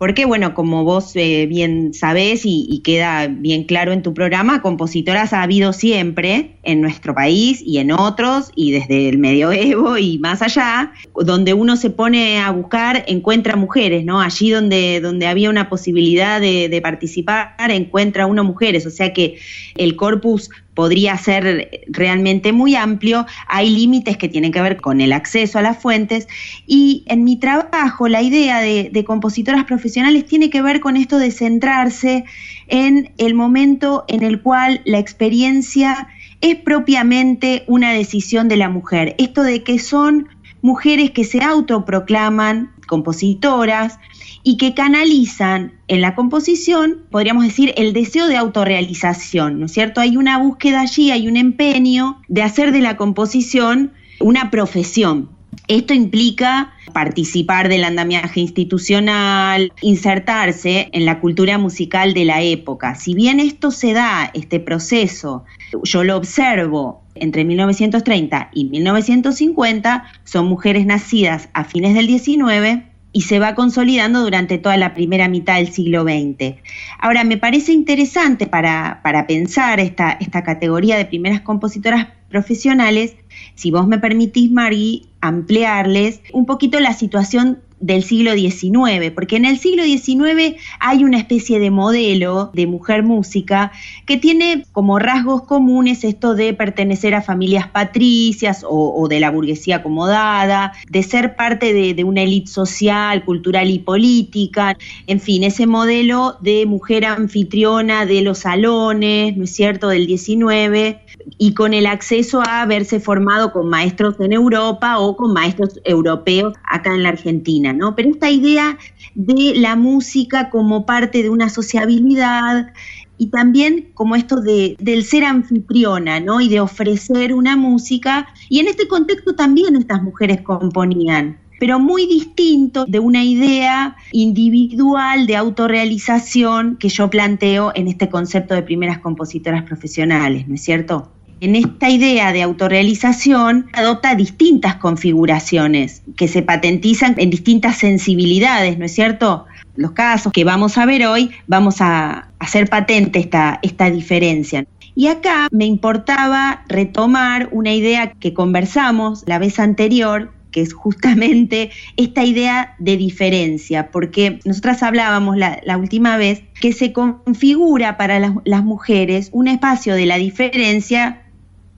Porque, 0.00 0.24
bueno, 0.24 0.54
como 0.54 0.82
vos 0.82 1.14
eh, 1.14 1.44
bien 1.46 1.92
sabés 1.92 2.40
y, 2.44 2.80
queda 2.82 3.26
bien 3.26 3.64
claro 3.64 3.92
en 3.92 4.02
tu 4.02 4.14
programa, 4.14 4.62
compositoras 4.62 5.34
ha 5.34 5.42
habido 5.42 5.74
siempre 5.74 6.56
en 6.62 6.80
nuestro 6.80 7.14
país 7.14 7.62
y 7.62 7.76
en 7.76 7.92
otros, 7.92 8.50
y 8.54 8.72
desde 8.72 9.10
el 9.10 9.18
medioevo 9.18 9.98
y 9.98 10.18
más 10.18 10.40
allá, 10.40 10.92
donde 11.14 11.52
uno 11.52 11.76
se 11.76 11.90
pone 11.90 12.38
a 12.38 12.50
buscar, 12.50 13.04
encuentra 13.08 13.56
mujeres, 13.56 14.06
¿no? 14.06 14.22
Allí 14.22 14.48
donde, 14.48 15.02
donde 15.02 15.26
había 15.26 15.50
una 15.50 15.68
posibilidad 15.68 16.40
de, 16.40 16.70
de 16.70 16.80
participar, 16.80 17.54
encuentra 17.68 18.24
uno 18.24 18.42
mujeres. 18.42 18.86
O 18.86 18.90
sea 18.90 19.12
que 19.12 19.36
el 19.76 19.96
corpus 19.96 20.48
podría 20.74 21.16
ser 21.18 21.84
realmente 21.88 22.52
muy 22.52 22.74
amplio, 22.74 23.26
hay 23.48 23.70
límites 23.70 24.16
que 24.16 24.28
tienen 24.28 24.52
que 24.52 24.60
ver 24.60 24.76
con 24.76 25.00
el 25.00 25.12
acceso 25.12 25.58
a 25.58 25.62
las 25.62 25.78
fuentes. 25.78 26.28
Y 26.66 27.04
en 27.06 27.24
mi 27.24 27.36
trabajo 27.36 28.08
la 28.08 28.22
idea 28.22 28.60
de, 28.60 29.04
compositoras 29.06 29.64
profesionales 29.64 30.26
tiene 30.26 30.50
que 30.50 30.62
ver 30.62 30.80
con 30.80 30.96
esto 30.96 31.18
de 31.18 31.30
centrarse 31.30 32.24
en 32.68 33.12
el 33.18 33.34
momento 33.34 34.04
en 34.08 34.22
el 34.22 34.40
cual 34.40 34.82
la 34.84 34.98
experiencia 34.98 36.08
es 36.40 36.56
propiamente 36.56 37.64
una 37.66 37.92
decisión 37.92 38.48
de 38.48 38.56
la 38.56 38.68
mujer, 38.68 39.14
esto 39.18 39.42
de 39.42 39.62
que 39.62 39.78
son 39.78 40.28
mujeres 40.62 41.10
que 41.10 41.24
se 41.24 41.42
autoproclaman 41.42 42.70
compositoras, 42.90 44.00
y 44.42 44.56
que 44.56 44.74
canalizan 44.74 45.74
en 45.86 46.00
la 46.00 46.14
composición, 46.14 47.06
podríamos 47.10 47.44
decir, 47.44 47.72
el 47.76 47.92
deseo 47.92 48.26
de 48.26 48.36
autorrealización, 48.36 49.60
¿no 49.60 49.66
es 49.66 49.72
cierto? 49.72 50.00
Hay 50.00 50.16
una 50.16 50.38
búsqueda 50.38 50.80
allí, 50.80 51.10
hay 51.10 51.28
un 51.28 51.36
empeño 51.36 52.20
de 52.28 52.42
hacer 52.42 52.72
de 52.72 52.80
la 52.80 52.96
composición 52.96 53.92
una 54.18 54.50
profesión. 54.50 55.30
Esto 55.70 55.94
implica 55.94 56.72
participar 56.92 57.68
del 57.68 57.84
andamiaje 57.84 58.40
institucional, 58.40 59.72
insertarse 59.82 60.88
en 60.90 61.04
la 61.04 61.20
cultura 61.20 61.58
musical 61.58 62.12
de 62.12 62.24
la 62.24 62.42
época. 62.42 62.96
Si 62.96 63.14
bien 63.14 63.38
esto 63.38 63.70
se 63.70 63.92
da, 63.92 64.32
este 64.34 64.58
proceso, 64.58 65.44
yo 65.84 66.02
lo 66.02 66.16
observo 66.16 67.04
entre 67.14 67.44
1930 67.44 68.50
y 68.52 68.64
1950, 68.64 70.06
son 70.24 70.46
mujeres 70.46 70.86
nacidas 70.86 71.48
a 71.52 71.62
fines 71.62 71.94
del 71.94 72.08
19 72.08 72.90
y 73.12 73.20
se 73.20 73.38
va 73.38 73.54
consolidando 73.54 74.22
durante 74.22 74.58
toda 74.58 74.76
la 74.76 74.92
primera 74.92 75.28
mitad 75.28 75.58
del 75.58 75.70
siglo 75.70 76.02
XX. 76.02 76.56
Ahora, 76.98 77.22
me 77.22 77.36
parece 77.36 77.70
interesante 77.70 78.48
para, 78.48 79.00
pensar 79.28 79.78
esta, 79.78 80.10
esta 80.20 80.42
categoría 80.42 80.96
de 80.96 81.04
primeras 81.04 81.42
compositoras 81.42 82.08
profesionales, 82.28 83.14
si 83.54 83.70
vos 83.70 83.86
me 83.86 83.98
permitís, 83.98 84.50
Margui, 84.50 85.09
ampliarles 85.20 86.20
un 86.32 86.46
poquito 86.46 86.80
la 86.80 86.92
situación 86.92 87.58
del 87.80 88.04
siglo 88.04 88.34
XIX, 88.34 89.10
porque 89.14 89.36
en 89.36 89.46
el 89.46 89.58
siglo 89.58 89.82
XIX 89.84 90.56
hay 90.78 91.02
una 91.02 91.18
especie 91.18 91.58
de 91.58 91.70
modelo 91.70 92.50
de 92.52 92.66
mujer 92.66 93.02
música 93.02 93.72
que 94.06 94.18
tiene 94.18 94.64
como 94.72 94.98
rasgos 94.98 95.42
comunes 95.42 96.04
esto 96.04 96.34
de 96.34 96.52
pertenecer 96.52 97.14
a 97.14 97.22
familias 97.22 97.68
patricias 97.68 98.64
o, 98.68 99.08
de 99.08 99.18
la 99.18 99.30
burguesía 99.30 99.76
acomodada, 99.76 100.72
de 100.88 101.02
ser 101.02 101.36
parte 101.36 101.72
de, 101.72 101.94
de 101.94 102.04
una 102.04 102.22
élite 102.22 102.50
social, 102.50 103.24
cultural 103.24 103.70
y 103.70 103.78
política, 103.78 104.76
en 105.06 105.20
fin, 105.20 105.44
ese 105.44 105.66
modelo 105.66 106.36
de 106.40 106.66
mujer 106.66 107.06
anfitriona 107.06 108.04
de 108.04 108.20
los 108.20 108.40
salones, 108.40 109.36
¿no 109.36 109.44
es 109.44 109.54
cierto?, 109.54 109.88
del 109.88 110.06
XIX, 110.06 110.98
y 111.38 111.54
con 111.54 111.74
el 111.74 111.86
acceso 111.86 112.40
a 112.42 112.62
haberse 112.62 113.00
formado 113.00 113.52
con 113.52 113.68
maestros 113.68 114.18
en 114.20 114.32
Europa 114.32 114.98
o 114.98 115.16
con 115.16 115.32
maestros 115.32 115.80
europeos 115.84 116.54
acá 116.64 116.94
en 116.94 117.02
la 117.02 117.10
Argentina, 117.10 117.72
¿no? 117.72 117.94
Pero 117.94 118.10
esta 118.10 118.30
idea 118.30 118.78
de 119.14 119.54
la 119.56 119.76
música 119.76 120.50
como 120.50 120.86
parte 120.86 121.22
de 121.22 121.30
una 121.30 121.48
sociabilidad 121.48 122.72
y 123.18 123.26
también 123.26 123.90
como 123.92 124.16
esto 124.16 124.40
de, 124.40 124.76
del 124.78 125.04
ser 125.04 125.24
anfitriona, 125.24 126.20
¿no? 126.20 126.40
Y 126.40 126.48
de 126.48 126.60
ofrecer 126.60 127.34
una 127.34 127.54
música. 127.56 128.28
Y 128.48 128.60
en 128.60 128.68
este 128.68 128.88
contexto 128.88 129.34
también 129.34 129.76
estas 129.76 130.02
mujeres 130.02 130.40
componían 130.40 131.38
pero 131.60 131.78
muy 131.78 132.06
distinto 132.06 132.86
de 132.86 132.98
una 132.98 133.22
idea 133.22 133.94
individual 134.12 135.26
de 135.26 135.36
autorrealización 135.36 136.78
que 136.78 136.88
yo 136.88 137.10
planteo 137.10 137.70
en 137.74 137.86
este 137.86 138.08
concepto 138.08 138.54
de 138.54 138.62
primeras 138.62 138.98
compositoras 138.98 139.62
profesionales, 139.64 140.48
¿no 140.48 140.54
es 140.54 140.62
cierto? 140.64 141.12
En 141.42 141.56
esta 141.56 141.90
idea 141.90 142.32
de 142.32 142.42
autorrealización 142.42 143.66
adopta 143.74 144.14
distintas 144.14 144.76
configuraciones 144.76 146.02
que 146.16 146.28
se 146.28 146.40
patentizan 146.40 147.14
en 147.18 147.28
distintas 147.28 147.76
sensibilidades, 147.76 148.78
¿no 148.78 148.86
es 148.86 148.94
cierto? 148.94 149.44
Los 149.76 149.92
casos 149.92 150.32
que 150.32 150.44
vamos 150.44 150.78
a 150.78 150.86
ver 150.86 151.06
hoy, 151.06 151.30
vamos 151.46 151.82
a 151.82 152.28
hacer 152.38 152.70
patente 152.70 153.18
esta, 153.18 153.58
esta 153.62 153.90
diferencia. 153.90 154.64
Y 154.94 155.08
acá 155.08 155.48
me 155.50 155.66
importaba 155.66 156.64
retomar 156.68 157.50
una 157.52 157.72
idea 157.72 158.12
que 158.12 158.32
conversamos 158.32 159.24
la 159.26 159.38
vez 159.38 159.58
anterior 159.58 160.32
que 160.50 160.60
es 160.60 160.72
justamente 160.72 161.70
esta 161.96 162.24
idea 162.24 162.74
de 162.78 162.96
diferencia, 162.96 163.90
porque 163.90 164.40
nosotras 164.44 164.82
hablábamos 164.82 165.36
la, 165.36 165.76
última 165.76 166.16
vez 166.16 166.42
que 166.60 166.72
se 166.72 166.92
configura 166.92 167.96
para 167.96 168.18
las, 168.18 168.64
mujeres 168.64 169.30
un 169.32 169.48
espacio 169.48 169.94
de 169.94 170.06
la 170.06 170.16
diferencia 170.16 171.22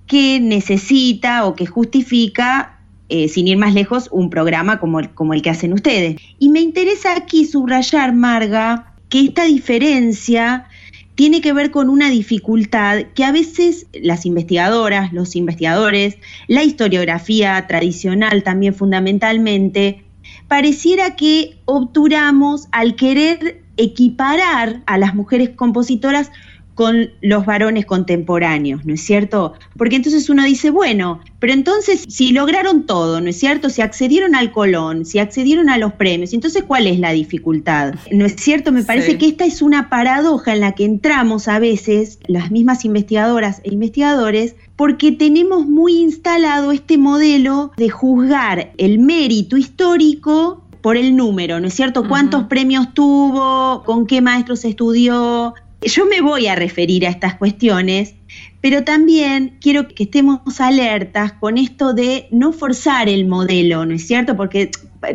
que 0.06 0.40
necesita 0.40 1.46
o 1.46 1.54
que 1.54 1.66
justifica 1.66 2.80
eh, 3.08 3.28
sin 3.28 3.46
ir 3.46 3.58
más 3.58 3.74
lejos, 3.74 4.08
un 4.10 4.30
programa 4.30 4.80
como 4.80 5.00
el, 5.00 5.10
como 5.10 5.34
el 5.34 5.42
que 5.42 5.50
hacen 5.50 5.72
ustedes. 5.72 6.16
Y 6.38 6.48
me 6.48 6.60
interesa 6.60 7.14
aquí 7.14 7.44
subrayar, 7.44 8.14
Marga, 8.14 8.94
que 9.08 9.20
esta 9.20 9.44
diferencia 9.44 10.66
tiene 11.14 11.40
que 11.40 11.52
ver 11.52 11.70
con 11.70 11.88
una 11.88 12.10
dificultad 12.10 13.02
que 13.14 13.24
a 13.24 13.32
veces 13.32 13.86
las 13.92 14.24
investigadoras, 14.24 15.12
los 15.12 15.36
investigadores, 15.36 16.16
la 16.48 16.64
historiografía 16.64 17.66
tradicional 17.66 18.42
también 18.42 18.74
fundamentalmente, 18.74 20.04
pareciera 20.48 21.16
que 21.16 21.58
obturamos 21.66 22.68
al 22.72 22.96
querer 22.96 23.62
equiparar 23.76 24.82
a 24.86 24.98
las 24.98 25.14
mujeres 25.14 25.50
compositoras 25.50 26.30
con 26.74 27.10
los 27.20 27.44
varones 27.44 27.86
contemporáneos, 27.86 28.84
¿no 28.84 28.94
es 28.94 29.02
cierto? 29.02 29.54
Porque 29.76 29.96
entonces 29.96 30.28
uno 30.30 30.44
dice, 30.44 30.70
bueno, 30.70 31.20
pero 31.38 31.52
entonces 31.52 32.04
si 32.08 32.32
lograron 32.32 32.86
todo, 32.86 33.20
¿no 33.20 33.28
es 33.28 33.38
cierto? 33.38 33.68
Si 33.68 33.82
accedieron 33.82 34.34
al 34.34 34.52
Colón, 34.52 35.04
si 35.04 35.18
accedieron 35.18 35.68
a 35.68 35.78
los 35.78 35.92
premios, 35.94 36.32
entonces 36.32 36.64
¿cuál 36.64 36.86
es 36.86 36.98
la 36.98 37.12
dificultad? 37.12 37.94
¿No 38.10 38.24
es 38.24 38.36
cierto? 38.36 38.72
Me 38.72 38.84
parece 38.84 39.18
que 39.18 39.26
esta 39.26 39.44
es 39.44 39.60
una 39.60 39.88
paradoja 39.88 40.54
en 40.54 40.60
la 40.60 40.72
que 40.72 40.84
entramos 40.84 41.48
a 41.48 41.58
veces, 41.58 42.18
las 42.26 42.50
mismas 42.50 42.84
investigadoras 42.84 43.60
e 43.64 43.72
investigadores, 43.72 44.56
porque 44.76 45.12
tenemos 45.12 45.66
muy 45.66 45.98
instalado 45.98 46.72
este 46.72 46.98
modelo 46.98 47.72
de 47.76 47.90
juzgar 47.90 48.72
el 48.78 48.98
mérito 48.98 49.56
histórico 49.56 50.62
por 50.80 50.96
el 50.96 51.16
número, 51.16 51.60
¿no 51.60 51.68
es 51.68 51.74
cierto? 51.74 52.08
¿Cuántos 52.08 52.44
premios 52.44 52.92
tuvo? 52.92 53.84
¿Con 53.84 54.06
qué 54.06 54.20
maestros 54.20 54.64
estudió? 54.64 55.54
Yo 55.84 56.06
me 56.06 56.20
voy 56.20 56.46
a 56.46 56.54
referir 56.54 57.06
a 57.06 57.10
estas 57.10 57.34
cuestiones, 57.34 58.14
pero 58.60 58.84
también 58.84 59.56
quiero 59.60 59.88
que 59.88 60.04
estemos 60.04 60.60
alertas 60.60 61.32
con 61.32 61.58
esto 61.58 61.92
de 61.92 62.28
no 62.30 62.52
forzar 62.52 63.08
el 63.08 63.26
modelo, 63.26 63.84
¿no 63.84 63.94
es 63.94 64.06
cierto? 64.06 64.36
Porque 64.36 64.70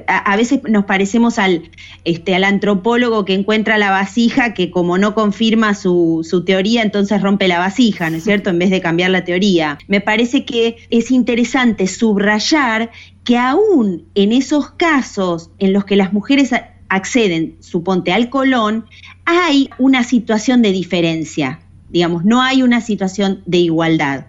a, 0.08 0.36
veces 0.36 0.60
nos 0.68 0.84
parecemos 0.84 1.40
al, 1.40 1.72
este, 2.04 2.36
al 2.36 2.44
antropólogo 2.44 3.24
que 3.24 3.34
encuentra 3.34 3.78
la 3.78 3.92
vasija 3.92 4.54
que 4.54 4.70
como 4.70 4.98
no 4.98 5.14
confirma 5.16 5.74
su, 5.74 6.28
su 6.30 6.44
teoría, 6.44 6.82
entonces 6.82 7.22
rompe 7.22 7.48
la 7.48 7.60
vasija, 7.60 8.10
¿no 8.10 8.18
es 8.18 8.26
cierto? 8.26 8.50
En 8.50 8.60
vez 8.60 8.70
de 8.70 8.82
cambiar 8.82 9.12
la 9.12 9.24
teoría. 9.24 9.78
Me 9.88 10.02
parece 10.02 10.44
que 10.44 10.76
es 10.90 11.12
interesante 11.12 11.88
subrayar 11.88 12.92
que 13.24 13.38
aún 13.38 14.04
en 14.16 14.34
esos 14.34 14.72
casos 14.72 15.52
en 15.60 15.72
los 15.72 15.86
que 15.86 15.96
las 15.96 16.12
mujeres 16.12 16.52
acceden, 16.90 17.58
suponte, 17.60 18.14
al 18.14 18.30
colón, 18.30 18.86
hay 19.28 19.70
una 19.78 20.06
situación 20.06 20.62
de 20.62 20.72
diferencia, 20.72 21.60
digamos, 21.90 22.24
no 22.24 22.42
hay 22.42 22.64
una 22.64 22.80
situación 22.80 23.44
de 23.46 23.58
igualdad. 23.58 24.28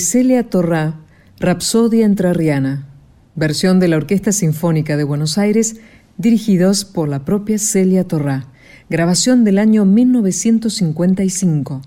Celia 0.00 0.48
Torrá, 0.48 1.00
Rapsodia 1.38 2.04
Entrerriana, 2.06 2.88
versión 3.34 3.80
de 3.80 3.88
la 3.88 3.96
Orquesta 3.96 4.32
Sinfónica 4.32 4.96
de 4.96 5.04
Buenos 5.04 5.38
Aires, 5.38 5.76
dirigidos 6.16 6.84
por 6.84 7.08
la 7.08 7.24
propia 7.24 7.58
Celia 7.58 8.04
Torrá, 8.04 8.48
grabación 8.88 9.44
del 9.44 9.58
año 9.58 9.84
1955. 9.84 11.82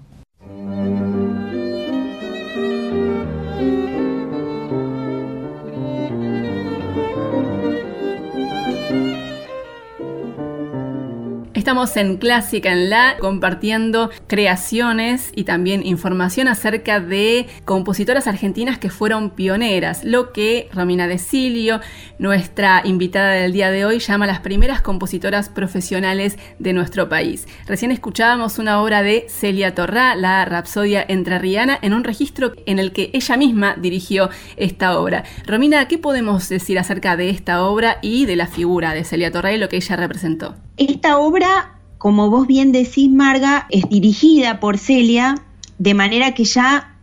En 11.80 12.18
Clásica 12.18 12.74
en 12.74 12.90
La 12.90 13.16
compartiendo 13.22 14.10
creaciones 14.28 15.32
y 15.34 15.46
también 15.46 15.86
información 15.86 16.50
acerca 16.50 17.00
de 17.00 17.48
compositoras 17.64 18.28
argentinas 18.28 18.78
que 18.78 18.90
fueron 18.90 19.30
pioneras, 19.30 20.04
lo 20.04 20.34
que 20.34 20.68
Romina 20.74 21.08
Decilio, 21.08 21.80
nuestra 22.18 22.82
invitada 22.84 23.32
del 23.32 23.54
día 23.54 23.72
de 23.72 23.86
hoy, 23.86 24.00
llama 24.00 24.28
las 24.28 24.42
primeras 24.42 24.82
compositoras 24.82 25.48
profesionales 25.48 26.38
de 26.60 26.74
nuestro 26.74 27.08
país. 27.08 27.48
Recién 27.66 27.94
escuchábamos 27.94 28.60
una 28.60 28.82
obra 28.82 29.02
de 29.02 29.28
Celia 29.30 29.74
Torrá, 29.74 30.16
la 30.16 30.44
Rapsodia 30.44 31.06
Entrerriana, 31.08 31.80
en 31.82 31.94
un 31.94 32.04
registro 32.04 32.56
en 32.66 32.80
el 32.80 32.92
que 32.92 33.10
ella 33.14 33.38
misma 33.38 33.76
dirigió 33.78 34.30
esta 34.58 35.00
obra. 35.00 35.24
Romina, 35.48 35.88
¿qué 35.88 35.98
podemos 35.98 36.50
decir 36.50 36.78
acerca 36.78 37.16
de 37.16 37.30
esta 37.30 37.64
obra 37.64 38.00
y 38.02 38.26
de 38.26 38.36
la 38.36 38.48
figura 38.48 38.94
de 38.94 39.06
Celia 39.06 39.32
Torrá 39.32 39.54
y 39.54 39.58
lo 39.58 39.70
que 39.70 39.78
ella 39.78 39.96
representó? 39.96 40.58
Esta 41.00 41.18
obra, 41.18 41.80
como 41.98 42.30
vos 42.30 42.46
bien 42.46 42.74
decís, 42.74 43.10
Marga, 43.10 43.68
es 43.70 43.88
dirigida 43.88 44.60
por 44.60 44.78
Celia, 44.78 45.36
de 45.78 45.94
manera 45.94 46.34
que 46.34 46.44
ya 46.44 46.98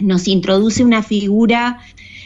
nos 0.00 0.26
introduce 0.26 0.82
una 0.82 1.04
figura 1.04 1.78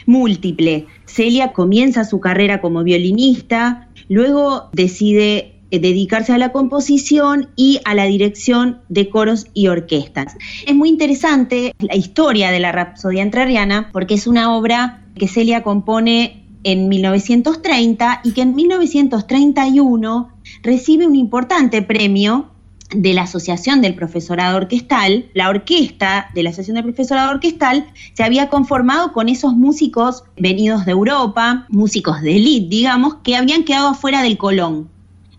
múltiple. 0.07 0.87
Celia 1.05 1.53
comienza 1.53 2.03
su 2.03 2.19
carrera 2.19 2.61
como 2.61 2.83
violinista, 2.83 3.89
luego 4.09 4.71
decide 4.73 5.59
eh, 5.69 5.77
dedicarse 5.77 6.33
a 6.33 6.39
la 6.39 6.51
composición 6.51 7.49
y 7.55 7.79
a 7.85 7.93
la 7.93 8.05
dirección 8.05 8.79
de 8.89 9.07
coros 9.07 9.45
y 9.53 9.67
orquestas. 9.67 10.35
Es 10.65 10.73
muy 10.73 10.89
interesante 10.89 11.75
la 11.77 11.95
historia 11.95 12.49
de 12.49 12.59
la 12.59 12.71
Rapsodia 12.71 13.21
Entrerriana 13.21 13.91
porque 13.93 14.15
es 14.15 14.25
una 14.25 14.57
obra 14.57 15.05
que 15.13 15.27
Celia 15.27 15.61
compone 15.61 16.43
en 16.63 16.89
1930 16.89 18.21
y 18.23 18.31
que 18.31 18.41
en 18.41 18.55
1931 18.55 20.36
recibe 20.63 21.07
un 21.07 21.15
importante 21.15 21.81
premio 21.81 22.51
de 22.91 23.13
la 23.13 23.23
Asociación 23.23 23.81
del 23.81 23.95
Profesorado 23.95 24.57
Orquestal, 24.57 25.29
la 25.33 25.49
orquesta 25.49 26.29
de 26.33 26.43
la 26.43 26.49
Asociación 26.49 26.75
del 26.75 26.85
Profesorado 26.85 27.31
Orquestal 27.31 27.85
se 28.13 28.23
había 28.23 28.49
conformado 28.49 29.11
con 29.11 29.29
esos 29.29 29.53
músicos 29.53 30.23
venidos 30.37 30.85
de 30.85 30.93
Europa, 30.93 31.65
músicos 31.69 32.21
de 32.21 32.37
élite, 32.37 32.69
digamos, 32.69 33.15
que 33.23 33.35
habían 33.35 33.63
quedado 33.63 33.89
afuera 33.89 34.21
del 34.21 34.37
Colón. 34.37 34.89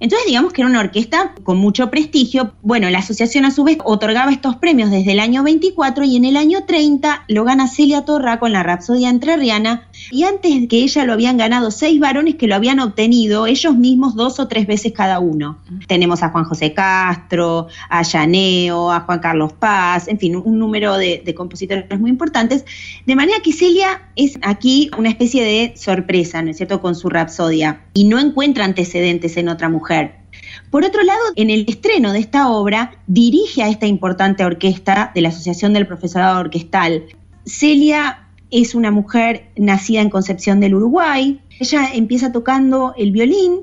Entonces, 0.00 0.28
digamos 0.28 0.52
que 0.52 0.62
era 0.62 0.70
una 0.70 0.80
orquesta 0.80 1.34
con 1.42 1.58
mucho 1.58 1.90
prestigio. 1.90 2.52
Bueno, 2.62 2.88
la 2.88 2.98
asociación 2.98 3.44
a 3.44 3.50
su 3.50 3.64
vez 3.64 3.78
otorgaba 3.84 4.30
estos 4.30 4.54
premios 4.56 4.90
desde 4.90 5.12
el 5.12 5.18
año 5.18 5.42
24 5.42 6.04
y 6.04 6.16
en 6.16 6.24
el 6.24 6.36
año 6.36 6.64
30 6.64 7.24
lo 7.26 7.44
gana 7.44 7.66
Celia 7.66 8.04
Torra 8.04 8.38
con 8.38 8.52
la 8.52 8.62
Rapsodia 8.62 9.10
Entrerriana 9.10 9.87
y 10.10 10.24
antes 10.24 10.52
que 10.68 10.78
ella 10.78 11.04
lo 11.04 11.12
habían 11.12 11.36
ganado 11.36 11.70
seis 11.70 12.00
varones 12.00 12.36
que 12.36 12.46
lo 12.46 12.54
habían 12.54 12.80
obtenido 12.80 13.46
ellos 13.46 13.76
mismos 13.76 14.14
dos 14.14 14.40
o 14.40 14.48
tres 14.48 14.66
veces 14.66 14.92
cada 14.92 15.18
uno. 15.18 15.58
Tenemos 15.86 16.22
a 16.22 16.30
Juan 16.30 16.44
José 16.44 16.72
Castro, 16.72 17.68
a 17.88 18.02
Llaneo, 18.02 18.90
a 18.90 19.00
Juan 19.00 19.18
Carlos 19.20 19.52
Paz, 19.52 20.08
en 20.08 20.18
fin, 20.18 20.36
un 20.36 20.58
número 20.58 20.96
de, 20.96 21.22
de 21.24 21.34
compositores 21.34 21.98
muy 21.98 22.10
importantes. 22.10 22.64
De 23.06 23.16
manera 23.16 23.40
que 23.42 23.52
Celia 23.52 24.10
es 24.16 24.38
aquí 24.42 24.90
una 24.98 25.08
especie 25.08 25.44
de 25.44 25.76
sorpresa, 25.76 26.42
¿no 26.42 26.50
es 26.50 26.56
cierto?, 26.56 26.80
con 26.80 26.94
su 26.94 27.08
Rapsodia 27.08 27.82
y 27.94 28.04
no 28.04 28.18
encuentra 28.18 28.64
antecedentes 28.64 29.36
en 29.36 29.48
otra 29.48 29.68
mujer 29.68 30.18
por 30.70 30.84
otro 30.84 31.02
lado, 31.02 31.20
en 31.36 31.50
el 31.50 31.64
estreno 31.66 32.12
de 32.12 32.18
esta 32.18 32.50
obra, 32.50 32.92
dirige 33.06 33.62
a 33.62 33.68
esta 33.68 33.86
importante 33.86 34.44
orquesta 34.44 35.12
de 35.14 35.22
la 35.22 35.30
Asociación 35.30 35.72
del 35.72 35.86
Profesorado 35.86 36.40
Orquestal. 36.40 37.04
Celia 37.46 38.27
es 38.50 38.74
una 38.74 38.90
mujer 38.90 39.50
nacida 39.56 40.00
en 40.00 40.10
Concepción 40.10 40.60
del 40.60 40.74
Uruguay. 40.74 41.40
Ella 41.58 41.90
empieza 41.92 42.32
tocando 42.32 42.94
el 42.96 43.12
violín. 43.12 43.60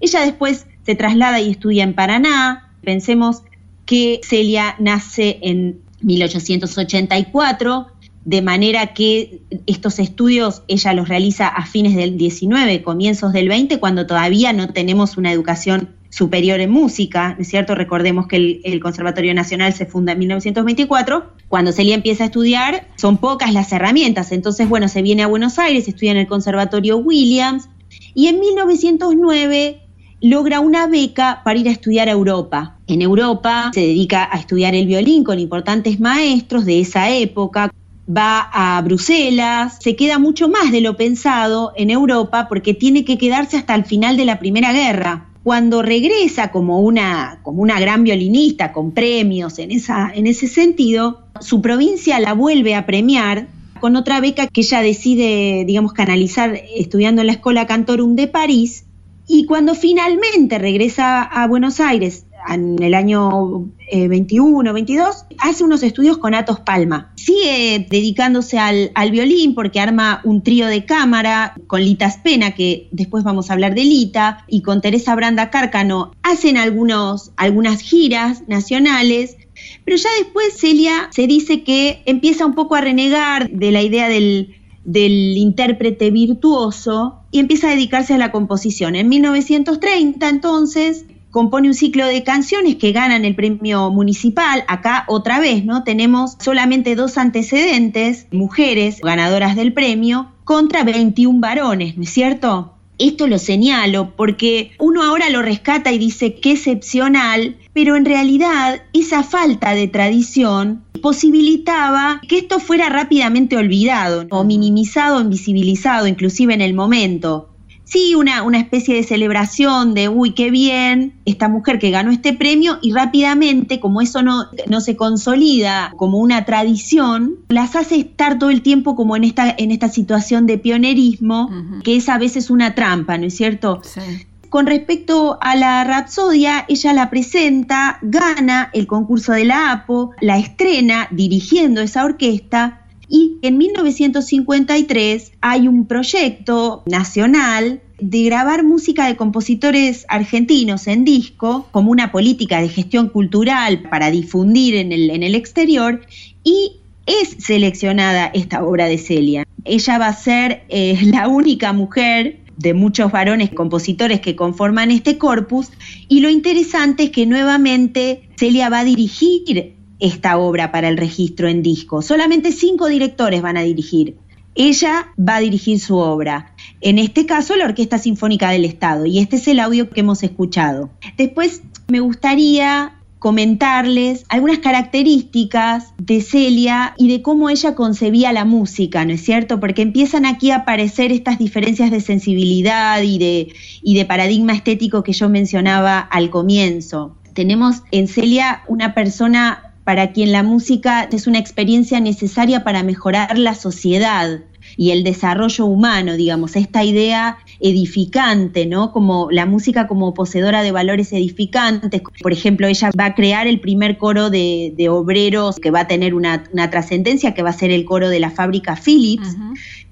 Ella 0.00 0.20
después 0.20 0.66
se 0.84 0.94
traslada 0.94 1.40
y 1.40 1.50
estudia 1.50 1.84
en 1.84 1.94
Paraná. 1.94 2.72
Pensemos 2.82 3.42
que 3.84 4.20
Celia 4.24 4.76
nace 4.78 5.38
en 5.42 5.80
1884 6.02 7.88
de 8.26 8.42
manera 8.42 8.92
que 8.92 9.40
estos 9.66 10.00
estudios 10.00 10.64
ella 10.66 10.92
los 10.94 11.08
realiza 11.08 11.46
a 11.46 11.64
fines 11.64 11.94
del 11.94 12.18
19, 12.18 12.82
comienzos 12.82 13.32
del 13.32 13.48
20, 13.48 13.78
cuando 13.78 14.04
todavía 14.04 14.52
no 14.52 14.72
tenemos 14.72 15.16
una 15.16 15.30
educación 15.30 15.90
superior 16.10 16.60
en 16.60 16.70
música, 16.70 17.34
¿no 17.36 17.42
es 17.42 17.48
cierto? 17.48 17.74
Recordemos 17.74 18.26
que 18.26 18.60
el, 18.62 18.80
Conservatorio 18.80 19.34
Nacional 19.34 19.72
se 19.72 19.86
funda 19.86 20.12
en 20.12 20.18
1924. 20.20 21.24
Cuando 21.48 21.72
Celia 21.72 21.94
empieza 21.94 22.24
a 22.24 22.26
estudiar, 22.26 22.88
son 22.96 23.18
pocas 23.18 23.52
las 23.52 23.72
herramientas. 23.72 24.32
Entonces, 24.32 24.68
bueno, 24.68 24.88
se 24.88 25.02
viene 25.02 25.22
a 25.22 25.26
Buenos 25.26 25.58
Aires, 25.58 25.88
estudia 25.88 26.12
en 26.12 26.18
el 26.18 26.26
Conservatorio 26.26 26.98
Williams 26.98 27.68
y 28.14 28.28
en 28.28 28.40
1909 28.40 29.80
logra 30.20 30.60
una 30.60 30.86
beca 30.86 31.42
para 31.44 31.58
ir 31.58 31.68
a 31.68 31.72
estudiar 31.72 32.08
a 32.08 32.12
Europa. 32.12 32.78
En 32.86 33.02
Europa 33.02 33.70
se 33.74 33.80
dedica 33.80 34.28
a 34.30 34.38
estudiar 34.38 34.74
el 34.74 34.86
violín 34.86 35.24
con 35.24 35.38
importantes 35.38 36.00
maestros 36.00 36.64
de 36.64 36.80
esa 36.80 37.10
época, 37.10 37.70
va 38.08 38.48
a 38.52 38.80
Bruselas, 38.82 39.78
se 39.80 39.96
queda 39.96 40.18
mucho 40.18 40.48
más 40.48 40.70
de 40.70 40.80
lo 40.80 40.96
pensado 40.96 41.72
en 41.76 41.90
Europa 41.90 42.46
porque 42.48 42.74
tiene 42.74 43.04
que 43.04 43.18
quedarse 43.18 43.56
hasta 43.56 43.74
el 43.74 43.84
final 43.84 44.16
de 44.16 44.24
la 44.24 44.38
Primera 44.38 44.72
Guerra. 44.72 45.26
Cuando 45.46 45.80
regresa 45.80 46.50
como 46.50 46.80
una, 46.80 47.38
como 47.44 47.62
una 47.62 47.78
gran 47.78 48.02
violinista 48.02 48.72
con 48.72 48.90
premios 48.90 49.60
en, 49.60 49.70
esa, 49.70 50.10
en 50.12 50.26
ese 50.26 50.48
sentido, 50.48 51.20
su 51.40 51.62
provincia 51.62 52.18
la 52.18 52.32
vuelve 52.32 52.74
a 52.74 52.84
premiar 52.84 53.46
con 53.78 53.94
otra 53.94 54.18
beca 54.18 54.48
que 54.48 54.62
ella 54.62 54.82
decide, 54.82 55.64
digamos, 55.64 55.92
canalizar 55.92 56.60
estudiando 56.74 57.20
en 57.20 57.28
la 57.28 57.34
Escuela 57.34 57.64
Cantorum 57.64 58.16
de 58.16 58.26
París. 58.26 58.86
Y 59.28 59.46
cuando 59.46 59.76
finalmente 59.76 60.58
regresa 60.58 61.22
a 61.22 61.46
Buenos 61.46 61.78
Aires 61.78 62.25
en 62.48 62.82
el 62.82 62.94
año 62.94 63.66
21, 63.90 64.70
eh, 64.70 64.72
22, 64.72 65.24
hace 65.38 65.64
unos 65.64 65.82
estudios 65.82 66.18
con 66.18 66.34
Atos 66.34 66.60
Palma. 66.60 67.12
Sigue 67.16 67.86
dedicándose 67.88 68.58
al, 68.58 68.90
violín 69.10 69.54
porque 69.54 69.80
arma 69.80 70.20
un 70.24 70.42
trío 70.42 70.66
de 70.66 70.84
cámara 70.84 71.54
con 71.66 71.82
Lita 71.82 72.10
Spena, 72.10 72.52
que 72.52 72.88
después 72.90 73.24
vamos 73.24 73.50
a 73.50 73.54
hablar 73.54 73.74
de 73.74 73.84
Lita, 73.84 74.44
y 74.48 74.62
con 74.62 74.80
Teresa 74.80 75.14
Branda 75.14 75.50
Cárcano. 75.50 76.12
Hacen 76.22 76.56
algunos, 76.56 77.32
algunas 77.36 77.80
giras 77.80 78.42
nacionales, 78.48 79.36
pero 79.84 79.96
ya 79.96 80.10
después 80.18 80.56
Celia 80.58 81.08
se 81.10 81.26
dice 81.26 81.62
que 81.62 82.02
empieza 82.06 82.46
un 82.46 82.54
poco 82.54 82.74
a 82.74 82.80
renegar 82.80 83.50
de 83.50 83.72
la 83.72 83.82
idea 83.82 84.08
del, 84.08 84.56
del 84.84 85.36
intérprete 85.36 86.10
virtuoso 86.10 87.20
y 87.30 87.38
empieza 87.38 87.68
a 87.68 87.70
dedicarse 87.70 88.14
a 88.14 88.18
la 88.18 88.32
composición. 88.32 88.96
En 88.96 89.08
1930 89.08 90.28
entonces 90.28 91.06
compone 91.36 91.68
un 91.68 91.74
ciclo 91.74 92.06
de 92.06 92.24
canciones 92.24 92.76
que 92.76 92.92
ganan 92.92 93.26
el 93.26 93.34
premio 93.34 93.90
municipal. 93.90 94.64
Acá 94.68 95.04
otra 95.06 95.38
vez, 95.38 95.66
¿no? 95.66 95.84
Tenemos 95.84 96.38
solamente 96.40 96.94
dos 96.94 97.18
antecedentes, 97.18 98.26
mujeres 98.32 99.02
ganadoras 99.02 99.54
del 99.54 99.74
premio, 99.74 100.28
contra 100.44 100.82
21 100.82 101.38
varones, 101.38 101.98
¿no 101.98 102.04
es 102.04 102.08
cierto? 102.08 102.72
Esto 102.96 103.26
lo 103.26 103.38
señalo 103.38 104.16
porque 104.16 104.70
uno 104.78 105.02
ahora 105.02 105.28
lo 105.28 105.42
rescata 105.42 105.92
y 105.92 105.98
dice 105.98 106.36
qué 106.36 106.52
excepcional, 106.52 107.58
pero 107.74 107.96
en 107.96 108.06
realidad 108.06 108.80
esa 108.94 109.22
falta 109.22 109.74
de 109.74 109.88
tradición 109.88 110.84
posibilitaba 111.02 112.22
que 112.26 112.38
esto 112.38 112.60
fuera 112.60 112.88
rápidamente 112.88 113.58
olvidado 113.58 114.26
o 114.30 114.42
minimizado 114.42 115.20
invisibilizado, 115.20 116.06
inclusive 116.06 116.54
en 116.54 116.62
el 116.62 116.72
momento 116.72 117.50
sí, 117.86 118.14
una, 118.14 118.42
una 118.42 118.58
especie 118.58 118.94
de 118.94 119.04
celebración 119.04 119.94
de, 119.94 120.08
uy, 120.08 120.32
qué 120.32 120.50
bien, 120.50 121.14
esta 121.24 121.48
mujer 121.48 121.78
que 121.78 121.90
ganó 121.90 122.10
este 122.10 122.34
premio 122.34 122.78
y 122.82 122.92
rápidamente, 122.92 123.80
como 123.80 124.02
eso 124.02 124.22
no, 124.22 124.46
no 124.66 124.80
se 124.80 124.96
consolida 124.96 125.94
como 125.96 126.18
una 126.18 126.44
tradición, 126.44 127.36
las 127.48 127.76
hace 127.76 127.96
estar 127.96 128.38
todo 128.38 128.50
el 128.50 128.62
tiempo 128.62 128.96
como 128.96 129.16
en 129.16 129.24
esta, 129.24 129.54
en 129.56 129.70
esta 129.70 129.88
situación 129.88 130.46
de 130.46 130.58
pionerismo, 130.58 131.50
que 131.84 131.96
es 131.96 132.08
a 132.08 132.18
veces 132.18 132.50
una 132.50 132.74
trampa, 132.74 133.16
¿no 133.16 133.26
es 133.26 133.36
cierto? 133.36 133.80
Sí. 133.82 134.26
Con 134.48 134.66
respecto 134.66 135.38
a 135.40 135.56
la 135.56 135.84
Rapsodia, 135.84 136.64
ella 136.68 136.92
la 136.92 137.10
presenta, 137.10 137.98
gana 138.02 138.70
el 138.72 138.86
concurso 138.86 139.32
de 139.32 139.44
la 139.44 139.72
APO, 139.72 140.12
la 140.20 140.38
estrena 140.38 141.08
dirigiendo 141.10 141.80
esa 141.80 142.04
orquesta 142.04 142.85
y 143.08 143.36
en 143.42 143.58
1953 143.58 145.32
hay 145.40 145.68
un 145.68 145.86
proyecto 145.86 146.82
nacional 146.86 147.80
de 148.00 148.24
grabar 148.24 148.62
música 148.62 149.06
de 149.06 149.16
compositores 149.16 150.04
argentinos 150.08 150.86
en 150.86 151.04
disco 151.04 151.68
como 151.70 151.90
una 151.90 152.12
política 152.12 152.60
de 152.60 152.68
gestión 152.68 153.08
cultural 153.08 153.82
para 153.88 154.10
difundir 154.10 154.74
en 154.74 154.92
el, 154.92 155.34
exterior 155.34 156.02
y 156.44 156.80
es 157.06 157.36
seleccionada 157.38 158.26
esta 158.26 158.64
obra 158.64 158.86
de 158.86 158.98
Celia. 158.98 159.44
Ella 159.64 159.98
va 159.98 160.08
a 160.08 160.16
ser 160.16 160.64
eh, 160.68 160.98
la 161.04 161.28
única 161.28 161.72
mujer 161.72 162.40
de 162.56 162.74
muchos 162.74 163.12
varones 163.12 163.50
compositores 163.50 164.20
que 164.20 164.34
conforman 164.34 164.90
este 164.90 165.18
corpus 165.18 165.70
y 166.08 166.20
lo 166.20 166.30
interesante 166.30 167.04
es 167.04 167.10
que 167.10 167.26
nuevamente 167.26 168.28
Celia 168.36 168.68
va 168.68 168.80
a 168.80 168.84
dirigir 168.84 169.75
esta 170.00 170.38
obra 170.38 170.72
para 170.72 170.88
el 170.88 170.96
registro 170.96 171.48
en 171.48 171.62
disco. 171.62 172.02
Solamente 172.02 172.52
cinco 172.52 172.86
directores 172.86 173.42
van 173.42 173.56
a 173.56 173.62
dirigir. 173.62 174.16
Ella 174.54 175.08
va 175.18 175.36
a 175.36 175.40
dirigir 175.40 175.80
su 175.80 175.96
obra. 175.96 176.54
En 176.80 176.98
este 176.98 177.26
caso, 177.26 177.56
la 177.56 177.66
Orquesta 177.66 177.98
Sinfónica 177.98 178.50
del 178.50 178.64
Estado. 178.64 179.04
Y 179.04 179.18
este 179.18 179.36
es 179.36 179.48
el 179.48 179.60
audio 179.60 179.90
que 179.90 180.00
hemos 180.00 180.22
escuchado. 180.22 180.90
Después, 181.18 181.62
me 181.88 182.00
gustaría 182.00 182.96
comentarles 183.18 184.24
algunas 184.28 184.58
características 184.58 185.92
de 185.98 186.20
Celia 186.20 186.94
y 186.96 187.08
de 187.08 187.22
cómo 187.22 187.50
ella 187.50 187.74
concebía 187.74 188.32
la 188.32 188.44
música, 188.44 189.04
¿no 189.04 189.12
es 189.12 189.24
cierto? 189.24 189.58
Porque 189.58 189.82
empiezan 189.82 190.26
aquí 190.26 190.50
a 190.50 190.56
aparecer 190.56 191.12
estas 191.12 191.38
diferencias 191.38 191.90
de 191.90 192.00
sensibilidad 192.00 193.02
y 193.02 193.18
de, 193.18 193.48
y 193.82 193.96
de 193.96 194.04
paradigma 194.04 194.52
estético 194.52 195.02
que 195.02 195.12
yo 195.12 195.28
mencionaba 195.28 195.98
al 195.98 196.30
comienzo. 196.30 197.16
Tenemos 197.32 197.82
en 197.90 198.06
Celia 198.08 198.62
una 198.68 198.94
persona 198.94 199.65
para 199.86 200.10
quien 200.10 200.32
la 200.32 200.42
música 200.42 201.08
es 201.12 201.28
una 201.28 201.38
experiencia 201.38 202.00
necesaria 202.00 202.64
para 202.64 202.82
mejorar 202.82 203.38
la 203.38 203.54
sociedad 203.54 204.40
y 204.76 204.90
el 204.90 205.04
desarrollo 205.04 205.64
humano, 205.64 206.16
digamos, 206.16 206.56
esta 206.56 206.82
idea 206.82 207.38
edificante, 207.60 208.66
¿no? 208.66 208.90
Como 208.90 209.28
la 209.30 209.46
música 209.46 209.86
como 209.86 210.12
poseedora 210.12 210.64
de 210.64 210.72
valores 210.72 211.12
edificantes. 211.12 212.02
Por 212.20 212.32
ejemplo, 212.32 212.66
ella 212.66 212.90
va 212.98 213.04
a 213.04 213.14
crear 213.14 213.46
el 213.46 213.60
primer 213.60 213.96
coro 213.96 214.28
de, 214.28 214.74
obreros 214.90 215.60
que 215.60 215.70
va 215.70 215.82
a 215.82 215.86
tener 215.86 216.14
una, 216.14 216.42
trascendencia, 216.68 217.32
que 217.32 217.44
va 217.44 217.50
a 217.50 217.52
ser 217.52 217.70
el 217.70 217.84
coro 217.84 218.08
de 218.08 218.18
la 218.18 218.30
fábrica 218.30 218.74
Philips, 218.74 219.36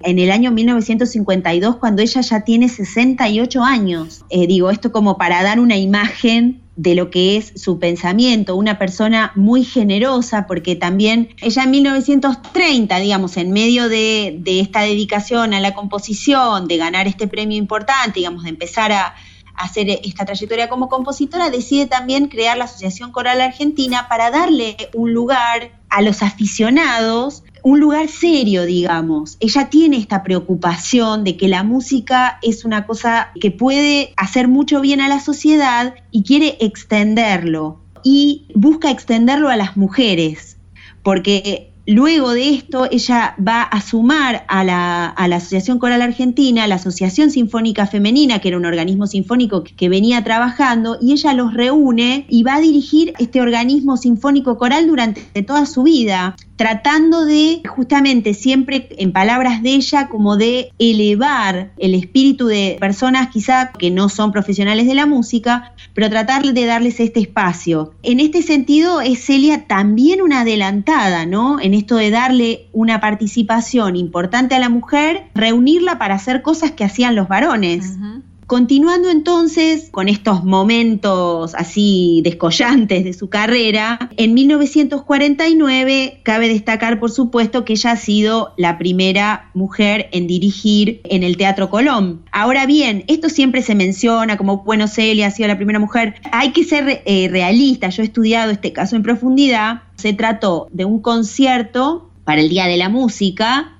en 0.01 0.19
el 0.19 0.29
año 0.29 0.51
1952, 0.51 1.77
cuando 1.77 2.01
ella 2.01 2.19
ya 2.19 2.41
tiene 2.41 2.67
68 2.67 3.63
años. 3.63 4.25
Eh, 4.29 4.45
digo, 4.45 4.71
esto 4.71 4.91
como 4.91 5.17
para 5.17 5.41
dar 5.41 5.61
una 5.61 5.77
imagen 5.77 6.64
de 6.75 6.93
lo 6.93 7.09
que 7.09 7.37
es 7.37 7.53
su 7.55 7.79
pensamiento, 7.79 8.55
una 8.55 8.77
persona 8.77 9.31
muy 9.35 9.63
generosa, 9.63 10.45
porque 10.45 10.75
también 10.75 11.29
ella 11.41 11.63
en 11.63 11.71
1930, 11.71 12.97
digamos, 12.99 13.37
en 13.37 13.51
medio 13.51 13.87
de, 13.87 14.41
esta 14.45 14.81
dedicación 14.81 15.53
a 15.53 15.59
la 15.59 15.73
composición, 15.73 16.67
de 16.67 16.77
ganar 16.77 17.07
este 17.07 17.27
premio 17.27 17.57
importante, 17.57 18.19
digamos, 18.19 18.43
de 18.43 18.49
empezar 18.49 18.91
a, 18.91 19.15
a 19.55 19.63
hacer 19.63 19.89
esta 19.89 20.25
trayectoria 20.25 20.67
como 20.67 20.89
compositora, 20.89 21.49
decide 21.49 21.85
también 21.85 22.27
crear 22.27 22.57
la 22.57 22.65
Asociación 22.65 23.11
Coral 23.11 23.39
Argentina 23.39 24.07
para 24.09 24.29
darle 24.29 24.75
un 24.93 25.13
lugar 25.13 25.79
a 25.89 26.01
los 26.01 26.23
aficionados 26.23 27.43
un 27.65 27.79
lugar 27.79 28.09
serio, 28.09 28.63
digamos. 28.63 29.37
Ella 29.39 29.71
tiene 29.71 29.97
esta 29.97 30.21
preocupación 30.21 31.23
de 31.23 31.35
que 31.35 31.47
la 31.47 31.63
música 31.63 32.37
es 32.43 32.63
una 32.63 32.85
cosa 32.85 33.31
que 33.41 33.49
puede 33.49 34.13
hacer 34.17 34.47
mucho 34.47 34.81
bien 34.81 35.01
a 35.01 35.07
la 35.07 35.19
sociedad 35.19 35.95
y 36.11 36.21
quiere 36.21 36.57
extenderlo. 36.61 37.79
Y 38.03 38.45
busca 38.53 38.91
extenderlo 38.91 39.49
a 39.49 39.55
las 39.57 39.77
mujeres, 39.77 40.57
porque 41.01 41.71
Luego 41.87 42.31
de 42.31 42.49
esto, 42.49 42.87
ella 42.89 43.35
va 43.37 43.61
a 43.61 43.79
sumar 43.79 44.43
a 44.47 44.63
la, 44.63 45.09
Asociación 45.09 45.77
Coral 45.77 46.01
Argentina, 46.01 46.63
a 46.63 46.67
la 46.67 46.75
Asociación 46.75 47.29
Sinfónica 47.29 47.85
Femenina, 47.85 48.39
que 48.39 48.47
era 48.47 48.57
un 48.57 48.65
organismo 48.65 49.05
sinfónico 49.05 49.63
que 49.63 49.87
venía 49.87 50.23
trabajando, 50.23 50.97
y 50.99 51.11
ella 51.11 51.33
los 51.35 51.53
reúne 51.53 52.25
y 52.27 52.41
va 52.41 52.55
a 52.55 52.61
dirigir 52.61 53.13
este 53.19 53.39
organismo 53.39 53.97
sinfónico 53.97 54.57
coral 54.57 54.87
durante 54.87 55.43
toda 55.43 55.67
su 55.67 55.83
vida 55.83 56.35
tratando 56.55 57.25
de 57.25 57.61
justamente 57.67 58.33
siempre 58.33 58.87
en 58.97 59.11
palabras 59.11 59.61
de 59.61 59.75
ella 59.75 60.07
como 60.07 60.37
de 60.37 60.71
elevar 60.79 61.71
el 61.77 61.93
espíritu 61.93 62.47
de 62.47 62.77
personas 62.79 63.29
quizá 63.29 63.71
que 63.71 63.91
no 63.91 64.09
son 64.09 64.31
profesionales 64.31 64.87
de 64.87 64.95
la 64.95 65.05
música, 65.05 65.73
pero 65.93 66.09
tratar 66.09 66.43
de 66.43 66.65
darles 66.65 66.99
este 66.99 67.19
espacio. 67.19 67.93
En 68.03 68.19
este 68.19 68.41
sentido 68.41 69.01
es 69.01 69.25
Celia 69.25 69.65
también 69.67 70.21
una 70.21 70.41
adelantada, 70.41 71.25
¿no? 71.25 71.59
En 71.59 71.73
esto 71.73 71.95
de 71.95 72.11
darle 72.11 72.67
una 72.73 72.99
participación 72.99 73.95
importante 73.95 74.55
a 74.55 74.59
la 74.59 74.69
mujer, 74.69 75.25
reunirla 75.33 75.97
para 75.97 76.15
hacer 76.15 76.41
cosas 76.41 76.71
que 76.71 76.83
hacían 76.83 77.15
los 77.15 77.27
varones. 77.27 77.97
Continuando 78.47 79.09
entonces 79.09 79.89
con 79.89 80.07
estos 80.07 80.43
momentos 80.43 81.55
así 81.55 82.21
descollantes 82.23 83.03
de 83.03 83.13
su 83.13 83.27
carrera, 83.27 84.11
en 84.17 84.35
1949 84.35 86.19
cabe 86.21 86.47
destacar 86.47 86.99
por 86.99 87.09
supuesto 87.09 87.65
que 87.65 87.73
ella 87.73 87.91
ha 87.93 87.97
sido 87.97 88.53
la 88.55 88.77
primera 88.77 89.49
mujer 89.55 90.09
en 90.11 90.27
dirigir 90.27 91.01
en 91.05 91.23
el 91.23 91.37
Teatro 91.37 91.71
Colón. 91.71 92.21
Ahora 92.31 92.67
bien, 92.67 93.03
esto 93.07 93.29
siempre 93.29 93.63
se 93.63 93.73
menciona 93.73 94.37
como, 94.37 94.63
bueno, 94.63 94.87
Celia 94.87 95.27
ha 95.27 95.31
sido 95.31 95.47
la 95.47 95.57
primera 95.57 95.79
mujer. 95.79 96.13
Hay 96.31 96.51
que 96.51 96.63
ser 96.63 97.01
eh, 97.05 97.27
realista, 97.31 97.89
yo 97.89 98.03
he 98.03 98.05
estudiado 98.05 98.51
este 98.51 98.73
caso 98.73 98.95
en 98.95 99.01
profundidad. 99.01 99.81
Se 99.95 100.13
trató 100.13 100.67
de 100.71 100.85
un 100.85 100.99
concierto 101.01 102.11
para 102.25 102.41
el 102.41 102.49
Día 102.49 102.67
de 102.67 102.77
la 102.77 102.89
Música 102.89 103.74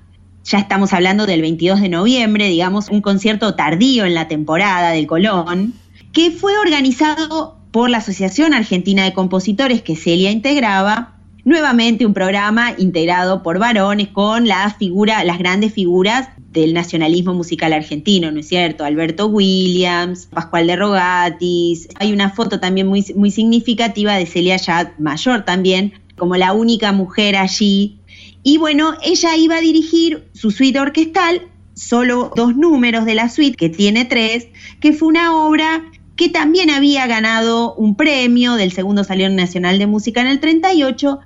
ya 0.46 0.58
estamos 0.58 0.92
hablando 0.92 1.26
del 1.26 1.42
22 1.42 1.80
de 1.80 1.88
noviembre, 1.88 2.46
digamos, 2.46 2.88
un 2.88 3.00
concierto 3.00 3.54
tardío 3.56 4.04
en 4.04 4.14
la 4.14 4.28
temporada 4.28 4.92
del 4.92 5.06
Colón, 5.08 5.74
que 6.12 6.30
fue 6.30 6.56
organizado 6.58 7.58
por 7.72 7.90
la 7.90 7.98
Asociación 7.98 8.54
Argentina 8.54 9.04
de 9.04 9.12
Compositores 9.12 9.82
que 9.82 9.96
Celia 9.96 10.30
integraba, 10.30 11.16
nuevamente 11.44 12.06
un 12.06 12.14
programa 12.14 12.74
integrado 12.78 13.42
por 13.42 13.58
varones 13.58 14.08
con 14.08 14.46
la 14.46 14.70
figura, 14.70 15.24
las 15.24 15.38
grandes 15.38 15.72
figuras 15.72 16.28
del 16.52 16.74
nacionalismo 16.74 17.34
musical 17.34 17.72
argentino, 17.72 18.30
¿no 18.30 18.40
es 18.40 18.48
cierto? 18.48 18.84
Alberto 18.84 19.26
Williams, 19.26 20.26
Pascual 20.26 20.68
de 20.68 20.76
Rogatis. 20.76 21.88
Hay 21.96 22.12
una 22.12 22.30
foto 22.30 22.60
también 22.60 22.86
muy, 22.86 23.04
muy 23.16 23.32
significativa 23.32 24.14
de 24.14 24.26
Celia 24.26 24.56
ya 24.56 24.94
mayor 24.98 25.44
también, 25.44 25.94
como 26.16 26.36
la 26.36 26.52
única 26.52 26.92
mujer 26.92 27.36
allí 27.36 28.00
y 28.48 28.58
bueno, 28.58 28.94
ella 29.02 29.36
iba 29.36 29.56
a 29.56 29.60
dirigir 29.60 30.28
su 30.32 30.52
suite 30.52 30.78
orquestal, 30.78 31.48
solo 31.74 32.30
dos 32.36 32.54
números 32.54 33.04
de 33.04 33.16
la 33.16 33.28
suite, 33.28 33.56
que 33.56 33.68
tiene 33.68 34.04
tres, 34.04 34.46
que 34.78 34.92
fue 34.92 35.08
una 35.08 35.36
obra 35.36 35.90
que 36.14 36.28
también 36.28 36.70
había 36.70 37.08
ganado 37.08 37.74
un 37.74 37.96
premio 37.96 38.54
del 38.54 38.70
segundo 38.70 39.02
Salón 39.02 39.34
Nacional 39.34 39.80
de 39.80 39.88
Música 39.88 40.20
en 40.20 40.28
el 40.28 40.38
38, 40.38 41.18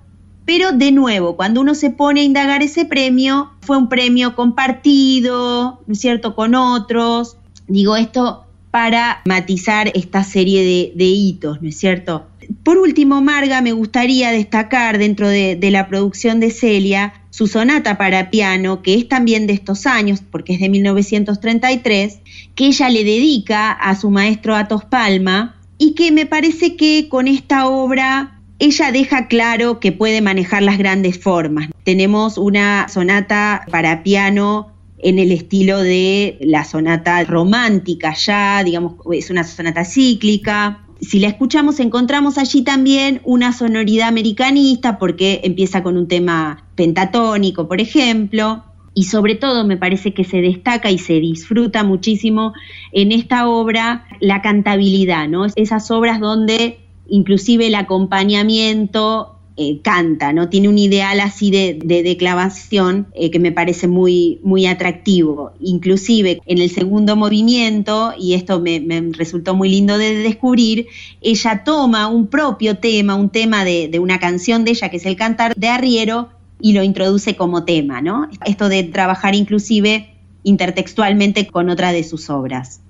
pero 0.47 0.73
de 0.73 0.93
nuevo, 0.93 1.37
cuando 1.37 1.61
uno 1.61 1.75
se 1.75 1.91
pone 1.91 2.23
a 2.23 2.25
indagar 2.25 2.63
ese 2.63 2.87
premio, 2.87 3.51
fue 3.61 3.77
un 3.77 3.91
premio 3.91 4.35
compartido, 4.35 5.83
¿no 5.87 5.93
es 5.93 6.01
cierto?, 6.01 6.35
con 6.35 6.55
otros. 6.55 7.37
Digo 7.69 7.97
esto 7.97 8.47
para 8.71 9.21
matizar 9.27 9.93
esta 9.95 10.25
serie 10.25 10.65
de, 10.65 10.93
de 10.97 11.05
hitos, 11.05 11.61
¿no 11.61 11.69
es 11.69 11.77
cierto? 11.77 12.30
Por 12.63 12.79
último, 12.79 13.21
Marga, 13.21 13.61
me 13.61 13.73
gustaría 13.73 14.31
destacar 14.31 14.99
dentro 14.99 15.29
de, 15.29 15.59
la 15.71 15.89
producción 15.89 16.41
de 16.41 16.51
Celia 16.51 17.15
su 17.31 17.47
sonata 17.47 17.97
para 17.97 18.31
piano, 18.31 18.83
que 18.83 18.95
es 18.95 19.09
también 19.09 19.47
de 19.47 19.53
estos 19.53 19.87
años, 19.87 20.23
porque 20.31 20.55
es 20.55 20.61
de 20.61 20.69
1933, 20.69 22.19
que 22.55 22.67
ella 22.67 22.89
le 22.89 23.05
dedica 23.05 23.73
a 23.73 23.95
su 23.95 24.11
maestro 24.11 24.57
Atos 24.57 24.85
Palma 24.85 25.57
y 25.79 25.95
que 25.95 26.13
me 26.13 26.27
parece 26.27 26.77
que 26.77 27.09
con 27.09 27.29
esta 27.29 27.67
obra 27.67 28.41
ella 28.59 28.93
deja 28.93 29.29
claro 29.29 29.81
que 29.81 29.93
puede 29.93 30.21
manejar 30.21 30.63
las 30.63 30.77
grandes 30.77 31.19
formas. 31.19 31.71
Tenemos 31.85 32.37
una 32.37 32.89
sonata 32.89 33.65
para 33.71 34.03
piano 34.03 34.73
en 34.99 35.19
el 35.19 35.33
estilo 35.33 35.81
de 35.81 36.37
la 36.43 36.65
sonata 36.65 37.25
romántica 37.25 38.13
ya, 38.15 38.63
digamos, 38.63 38.95
es 39.13 39.31
una 39.31 39.45
sonata 39.45 39.85
cíclica, 39.85 40.85
si 41.01 41.19
la 41.19 41.29
escuchamos 41.29 41.81
encontramos 41.81 42.39
allí 42.39 42.63
también 42.63 43.21
una 43.25 43.53
sonoridad 43.53 44.09
americanista 44.09 44.99
porque 44.99 45.41
empieza 45.45 45.83
con 45.83 45.97
un 45.97 46.09
tema 46.09 46.65
pentatónico, 46.75 47.69
por 47.69 47.81
ejemplo, 47.81 48.63
y 48.93 49.05
sobre 49.05 49.35
todo 49.35 49.65
me 49.65 49.77
parece 49.77 50.13
que 50.13 50.25
se 50.25 50.41
destaca 50.41 50.91
y 50.91 50.99
se 50.99 51.15
disfruta 51.15 51.85
muchísimo 51.85 52.53
en 52.93 53.13
esta 53.13 53.49
obra 53.49 54.05
la 54.21 54.43
cantabilidad, 54.43 55.29
¿no? 55.29 55.47
Esas 55.57 55.91
obras 55.91 56.21
donde 56.21 56.81
inclusive 57.09 57.69
el 57.69 57.75
acompañamiento 57.75 59.40
eh, 59.63 59.79
canta, 59.83 60.33
¿no? 60.33 60.49
Tiene 60.49 60.71
un 60.71 60.79
ideal 60.79 61.21
así 61.21 61.51
de, 61.51 61.79
declamación 61.85 63.09
eh, 63.13 63.31
que 63.31 63.39
me 63.39 63.53
parece 63.53 63.89
muy, 63.89 64.41
muy 64.43 64.65
atractivo. 64.65 65.53
Inclusive 65.61 66.41
en 66.47 66.59
el 66.63 66.71
segundo 66.71 67.15
movimiento, 67.15 68.15
y 68.19 68.33
esto 68.33 68.59
me, 68.59 68.81
resultó 69.13 69.55
muy 69.55 69.69
lindo 69.69 69.99
de 69.99 70.15
descubrir, 70.15 70.87
ella 71.21 71.63
toma 71.63 72.09
un 72.09 72.29
propio 72.29 72.79
tema, 72.79 73.17
un 73.17 73.29
tema 73.29 73.63
de, 73.67 73.89
de 73.89 73.99
una 73.99 74.19
canción 74.19 74.65
de 74.65 74.71
ella, 74.71 74.89
que 74.89 74.97
es 74.97 75.05
el 75.05 75.17
cantar 75.17 75.55
de 75.55 75.69
Arriero, 75.69 76.31
y 76.59 76.73
lo 76.73 76.83
introduce 76.83 77.37
como 77.37 77.65
tema, 77.65 78.01
¿no? 78.01 78.31
Esto 78.47 78.71
de 78.71 78.85
trabajar 78.85 79.35
inclusive 79.35 80.15
intertextualmente 80.43 81.47
con 81.49 81.69
otra 81.69 81.93
de 81.93 82.03
sus 82.03 82.31
obras. 82.31 82.81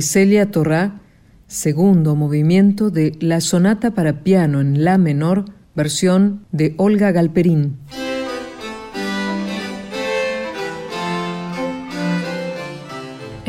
Celia 0.00 0.50
Torrá, 0.50 1.00
segundo 1.46 2.14
movimiento 2.16 2.90
de 2.90 3.16
la 3.20 3.40
sonata 3.40 3.92
para 3.92 4.22
piano 4.22 4.60
en 4.60 4.84
la 4.84 4.98
menor, 4.98 5.46
versión 5.74 6.44
de 6.52 6.74
Olga 6.76 7.12
Galperín. 7.12 7.78